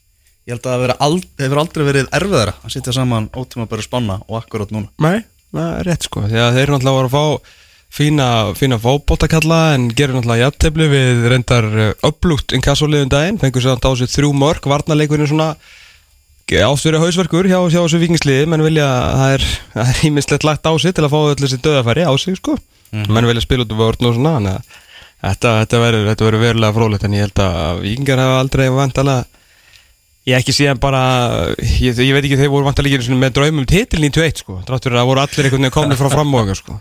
Ég 0.47 0.55
held 0.55 0.67
að 0.71 0.83
það 0.85 1.01
ald, 1.03 1.25
hefur 1.43 1.59
aldrei 1.59 1.83
verið 1.89 2.11
erfiðara 2.15 2.53
að 2.63 2.75
sitja 2.77 2.93
saman 2.95 3.25
ótíma 3.35 3.65
bara 3.67 3.83
spanna 3.83 4.21
og 4.29 4.37
akkurat 4.39 4.71
núna. 4.71 4.93
Nei, 5.03 5.25
það 5.51 5.71
er 5.73 5.89
rétt 5.91 6.07
sko, 6.07 6.23
því 6.31 6.39
að 6.39 6.53
þeir 6.55 6.63
eru 6.63 6.77
náttúrulega 6.77 7.01
voru 7.01 7.11
að 7.11 7.17
fá 7.17 7.57
fína, 7.97 8.29
fína 8.55 8.79
fótbóttakalla 8.79 9.59
en 9.75 9.89
gerir 9.91 10.15
náttúrulega 10.15 10.47
jafntefli 10.47 10.87
við 10.93 11.27
reyndar 11.33 11.67
upplugt 12.07 12.55
inkassoliðum 12.55 13.11
daginn, 13.11 13.43
fengur 13.43 13.65
sér 13.65 13.83
á 13.83 13.91
sig 13.99 14.13
þrjú 14.15 14.33
mörg, 14.39 14.71
varnarleikurinn 14.71 15.33
svona 15.33 15.51
ástverið 16.47 17.03
hausverkur 17.03 17.51
hjá, 17.51 17.59
hjá 17.67 17.81
þessu 17.81 17.99
vikingsliði, 18.05 18.47
menn 18.47 18.63
vilja 18.63 18.87
það 18.87 19.37
er, 19.41 19.47
það 19.75 19.93
er 19.93 20.03
ímislegt 20.07 20.47
lagt 20.47 20.71
á 20.71 20.73
sig 20.79 20.95
til 20.95 21.09
að 21.09 21.15
fá 21.17 21.21
öll 21.25 21.39
þessi 21.43 21.63
döðafæri 21.65 22.07
á 22.07 22.13
sig 22.23 22.39
sko. 22.39 22.55
Menn 22.95 23.27
vilja 23.27 23.43
spila 23.43 23.67
út 23.67 23.73
úr 23.75 23.81
vörn 23.83 24.07
og 24.07 24.15
svona 24.15 24.37
þannig 24.37 24.61
að 24.61 24.77
þetta, 25.27 25.55
þetta 25.65 25.81
verður 25.83 26.45
verulega 26.45 26.77
frólægt 26.77 27.07
en 27.09 27.17
ég 27.17 27.27
held 27.27 27.43
að 27.43 27.81
vikingar 27.83 28.23
hafa 28.23 28.39
aldrei 28.45 28.69
vantala 28.71 29.25
ég 30.27 30.37
ekki 30.39 30.55
síðan 30.55 30.81
bara 30.83 31.03
ég, 31.61 31.95
ég 31.95 32.15
veit 32.17 32.25
ekki 32.25 32.39
þeir 32.41 32.53
voru 32.53 32.67
vantala 32.67 32.91
ekki 32.91 33.19
með 33.19 33.37
draumum 33.39 33.69
titil 33.69 34.03
91 34.03 34.43
sko, 34.43 34.59
dráttur 34.67 34.95
að 34.95 35.03
það 35.03 35.11
voru 35.13 35.23
allir 35.23 35.49
einhvern 35.49 35.67
veginn 35.67 35.77
komni 35.77 35.99
frá 35.99 36.11
framóðingar 36.13 36.59
sko. 36.59 36.81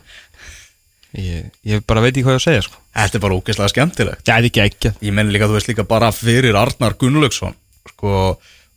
Ég, 1.15 1.45
ég 1.63 1.85
bara 1.87 2.01
veit 2.03 2.11
ekki 2.11 2.25
hvað 2.25 2.35
ég 2.35 2.41
að 2.41 2.47
segja 2.49 2.63
sko. 2.65 2.81
Þetta 2.95 3.15
er 3.15 3.21
bara 3.23 3.37
ógeðslega 3.37 3.71
skemmtilegt. 3.71 4.25
Já, 4.27 4.33
er 4.35 4.47
ekki 4.49 4.61
ekki 4.65 4.91
Ég 5.05 5.13
menn 5.15 5.29
líka, 5.31 5.47
þú 5.47 5.55
veist 5.55 5.69
líka 5.69 5.85
bara 5.87 6.09
fyrir 6.11 6.57
Arnar 6.59 6.97
Gunnlaugsson 6.99 7.55
Sko, 7.87 8.33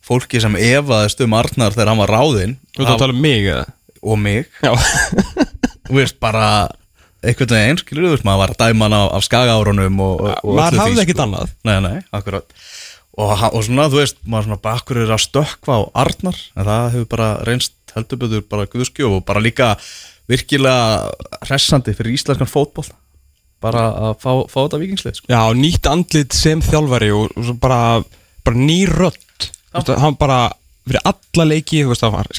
fólki 0.07 0.39
sem 0.39 0.55
efaðist 0.55 1.19
um 1.25 1.35
Arnar 1.35 1.75
þegar 1.75 1.91
hann 1.91 1.99
var 1.99 2.13
ráðinn 2.15 2.55
Þú 2.77 2.85
ert 2.85 2.93
að 2.93 3.01
tala 3.03 3.15
um 3.17 3.19
mig 3.25 3.43
eða? 3.43 3.65
og 3.99 4.19
mig. 4.19 4.47
Já. 4.63 4.71
Þú 5.89 5.97
veist, 5.97 6.19
bara 6.21 6.69
einhvern 7.19 7.51
veginn, 7.51 7.79
skilur 7.81 8.05
þú 8.07 8.13
veist, 8.13 8.25
maður 8.27 8.41
var 8.43 8.53
að 8.53 8.61
dæma 8.61 8.87
hann 8.87 8.95
af, 8.95 9.07
af 9.17 9.25
skagaárunum 9.27 9.99
og, 10.05 10.21
og, 10.23 10.29
og 10.47 10.55
Og, 13.19 13.33
og 13.51 13.63
svona, 13.65 13.89
þú 13.91 13.99
veist, 13.99 14.21
maður 14.23 14.47
svona 14.47 14.61
bakkur 14.63 15.01
er 15.01 15.11
að 15.11 15.25
stökkva 15.25 15.75
á 15.75 15.81
Arnar 16.05 16.37
en 16.55 16.69
það 16.69 16.85
hefur 16.93 17.09
bara 17.11 17.29
reynst 17.47 17.75
heldurböður 17.95 18.45
bara 18.47 18.69
guðskjöf 18.69 19.17
og 19.17 19.25
bara 19.27 19.43
líka 19.43 19.73
virkilega 20.29 21.09
hressandi 21.47 21.95
fyrir 21.97 22.15
íslenskan 22.15 22.49
fótboll 22.49 22.87
bara 23.59 23.89
að 23.91 24.13
fá, 24.21 24.31
fá 24.47 24.59
þetta 24.61 24.79
vikingslið 24.79 25.17
sko. 25.17 25.31
Já, 25.33 25.41
nýtt 25.57 25.89
andlit 25.91 26.35
sem 26.37 26.61
þjálfari 26.63 27.09
og, 27.15 27.33
og 27.35 27.57
bara, 27.59 27.99
bara 28.47 28.61
ný 28.61 28.85
rödd. 28.87 29.49
Þú 29.73 29.81
veist, 29.81 29.91
Hann 29.99 30.15
bara 30.19 30.39
fyrir 30.87 31.03
alla 31.11 31.47
leiki 31.51 31.83
þú 31.83 31.91
veist, 31.91 32.05
það 32.05 32.15
var, 32.15 32.29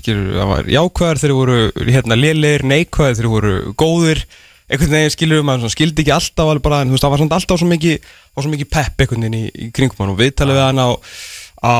var 0.54 0.70
jákvæðar 0.74 1.20
þegar 1.22 1.36
voru 1.38 1.58
hérna 1.90 2.18
lélegir, 2.18 2.64
neikvæðar 2.72 3.18
þegar 3.18 3.34
voru 3.34 3.54
góðir 3.78 4.24
einhvern 4.70 4.94
veginn 4.94 5.14
skilur 5.14 5.44
maður 5.46 5.64
svona, 5.64 5.74
skildi 5.74 6.04
ekki 6.04 6.14
alltaf 6.14 6.48
alveg 6.50 6.64
bara, 6.64 6.80
en 6.82 6.90
þú 6.90 6.96
veist, 6.96 7.04
það 7.04 7.12
var 7.14 7.22
svona 7.22 7.38
alltaf 7.40 7.60
svo 7.60 7.68
mikið, 7.70 8.10
svo 8.38 8.52
mikið 8.52 8.70
pepp 8.76 9.04
einhvern 9.04 9.26
veginn 9.26 9.38
í, 9.38 9.44
í 9.50 9.70
kringum 9.74 10.04
hann. 10.04 10.12
Og 10.14 10.20
viðtalið 10.20 10.58
við 10.58 10.66
hann 10.66 10.82
á, 10.82 10.88
á 11.60 11.76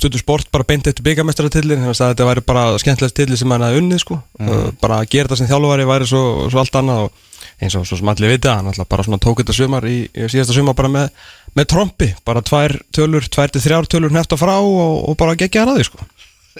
stundu 0.00 0.20
sport 0.20 0.50
bara 0.52 0.66
beint 0.68 0.88
eftir 0.90 1.06
byggamestratillin 1.06 1.84
þannig 1.84 1.94
að 1.94 2.10
þetta 2.12 2.30
væri 2.30 2.46
bara 2.48 2.64
skemmtilegt 2.82 3.16
tilli 3.16 3.38
sem 3.40 3.54
hann 3.54 3.64
hafði 3.64 3.84
unnið 3.84 4.02
sko, 4.02 4.18
uh, 4.42 4.66
bara 4.82 5.00
að 5.00 5.14
gera 5.14 5.30
þetta 5.30 5.40
sem 5.40 5.52
þjálfari 5.52 5.86
væri 5.88 6.10
svo, 6.10 6.24
svo 6.52 6.60
allt 6.60 6.80
annað 6.80 7.06
og 7.06 7.22
eins 7.62 7.76
og 7.78 7.86
svo 7.86 7.96
sem 8.00 8.10
allir 8.10 8.34
vita, 8.34 8.58
hann 8.58 8.68
alltaf 8.68 8.88
bara 8.90 9.06
svona 9.06 9.20
tók 9.22 9.40
þetta 9.40 9.56
sumar 9.56 9.86
í, 9.88 10.02
í 10.10 10.28
síðasta 10.32 10.56
sumar 10.56 10.76
bara 10.76 10.90
með, 10.92 11.24
með 11.56 11.68
trompi, 11.70 12.10
bara 12.26 12.42
tvær 12.44 12.76
tölur, 12.94 13.24
tvær 13.30 13.52
til 13.54 13.62
þrjár 13.64 13.88
tölur 13.88 14.12
hneft 14.12 14.34
að 14.34 14.42
frá 14.42 14.56
og, 14.58 15.04
og 15.08 15.16
bara 15.20 15.36
gegja 15.38 15.64
að 15.64 15.78
því 15.78 15.86
sko 15.88 16.08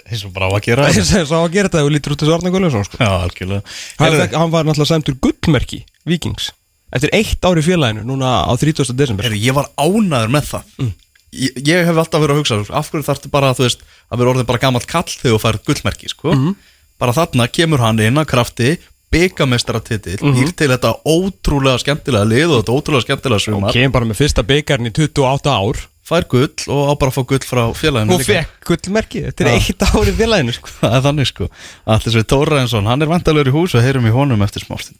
eins 0.03 0.25
og 0.27 0.33
bara 0.35 0.49
á 0.49 0.57
að 0.57 0.67
gera. 0.67 0.89
Það 0.91 1.21
er 1.21 1.25
svo 1.29 1.39
að 1.41 1.55
gera 1.55 1.71
þetta 1.71 1.85
og 1.87 1.95
lítur 1.95 2.15
út 2.15 2.23
þessu 2.23 2.35
Arna 2.35 2.51
Gullarsson 2.53 2.85
sko. 2.87 2.99
Já, 2.99 3.11
algjörlega. 3.25 3.73
Hann, 4.01 4.19
fekk, 4.21 4.37
hann 4.41 4.53
var 4.53 4.67
náttúrulega 4.67 4.91
sæmtur 4.91 5.17
gullmerki 5.23 5.81
Vikings 6.09 6.51
eftir 6.95 7.11
eitt 7.17 7.43
ár 7.43 7.59
í 7.59 7.63
félaginu 7.65 8.05
núna 8.07 8.45
á 8.47 8.53
30. 8.55 8.93
desember. 8.95 9.25
Heyrðu, 9.27 9.41
ég 9.43 9.55
var 9.57 9.67
ánaður 9.75 10.31
með 10.31 10.51
það. 10.51 10.63
Ég, 11.35 11.57
ég 11.67 11.89
hef 11.89 11.97
alltaf 11.99 12.23
verið 12.23 12.37
að 12.37 12.41
hugsa 12.41 12.59
af 12.79 12.91
hverju 12.91 13.07
þarftu 13.09 13.31
bara, 13.33 13.49
þú 13.57 13.65
veist, 13.65 13.81
að 14.07 14.21
vera 14.21 14.31
orðin 14.31 14.47
bara 14.47 14.61
gamalt 14.63 14.87
kall 14.87 15.09
þegar 15.09 15.33
þú 15.33 15.41
færð 15.43 15.65
gullmerki, 15.67 16.11
sko? 16.13 16.35
Bara 17.01 17.15
þarna 17.17 17.49
kemur 17.51 17.83
hann 17.83 17.99
inn 18.05 18.21
að 18.21 18.29
krafti 18.31 18.77
byggamestaratitil, 19.15 20.19
mm 20.21 20.35
býr 20.35 20.53
til 20.55 20.69
þetta 20.71 20.93
ótrúlega 21.07 21.79
skemmtilega 21.83 22.27
lið 22.27 22.53
og 22.53 22.61
þetta 22.61 22.77
ótrúlega 22.79 23.05
skemmtilega 23.07 23.43
og 26.05 26.13
sumar, 26.13 26.13
kem 26.13 26.13
bara 26.13 26.13
með 26.13 26.13
fyrsta 26.13 26.13
byggarinn 26.13 26.13
í 26.13 26.13
28 26.13 26.13
ár 26.13 26.13
fær 26.13 26.27
gull 26.29 26.69
og 26.69 26.81
á 26.85 26.93
bara 27.01 27.09
að 27.09 27.17
fá 27.17 27.23
gull 27.31 27.45
frá 27.45 27.63
félaginu 27.73 28.13
og 28.13 28.25
fekk 28.25 28.69
gullmerki 28.69 29.23
eftir 29.31 29.49
Já. 29.49 29.55
eitt 29.57 29.85
ár 29.85 30.05
í 30.05 30.13
félaginu 30.13 30.53
sko. 30.53 30.69
það 30.81 30.97
er 30.97 31.05
þannig 31.07 31.29
sko 31.31 31.47
Allir 31.85 32.13
svo 32.13 32.25
Tóra 32.29 32.61
Ensson, 32.61 32.85
hann 32.89 33.01
er 33.01 33.09
vantalur 33.09 33.49
í 33.49 33.53
hús 33.55 33.73
og 33.73 33.85
heyrum 33.85 34.05
í 34.05 34.13
honum 34.13 34.45
eftir 34.45 34.65
smástund 34.65 34.99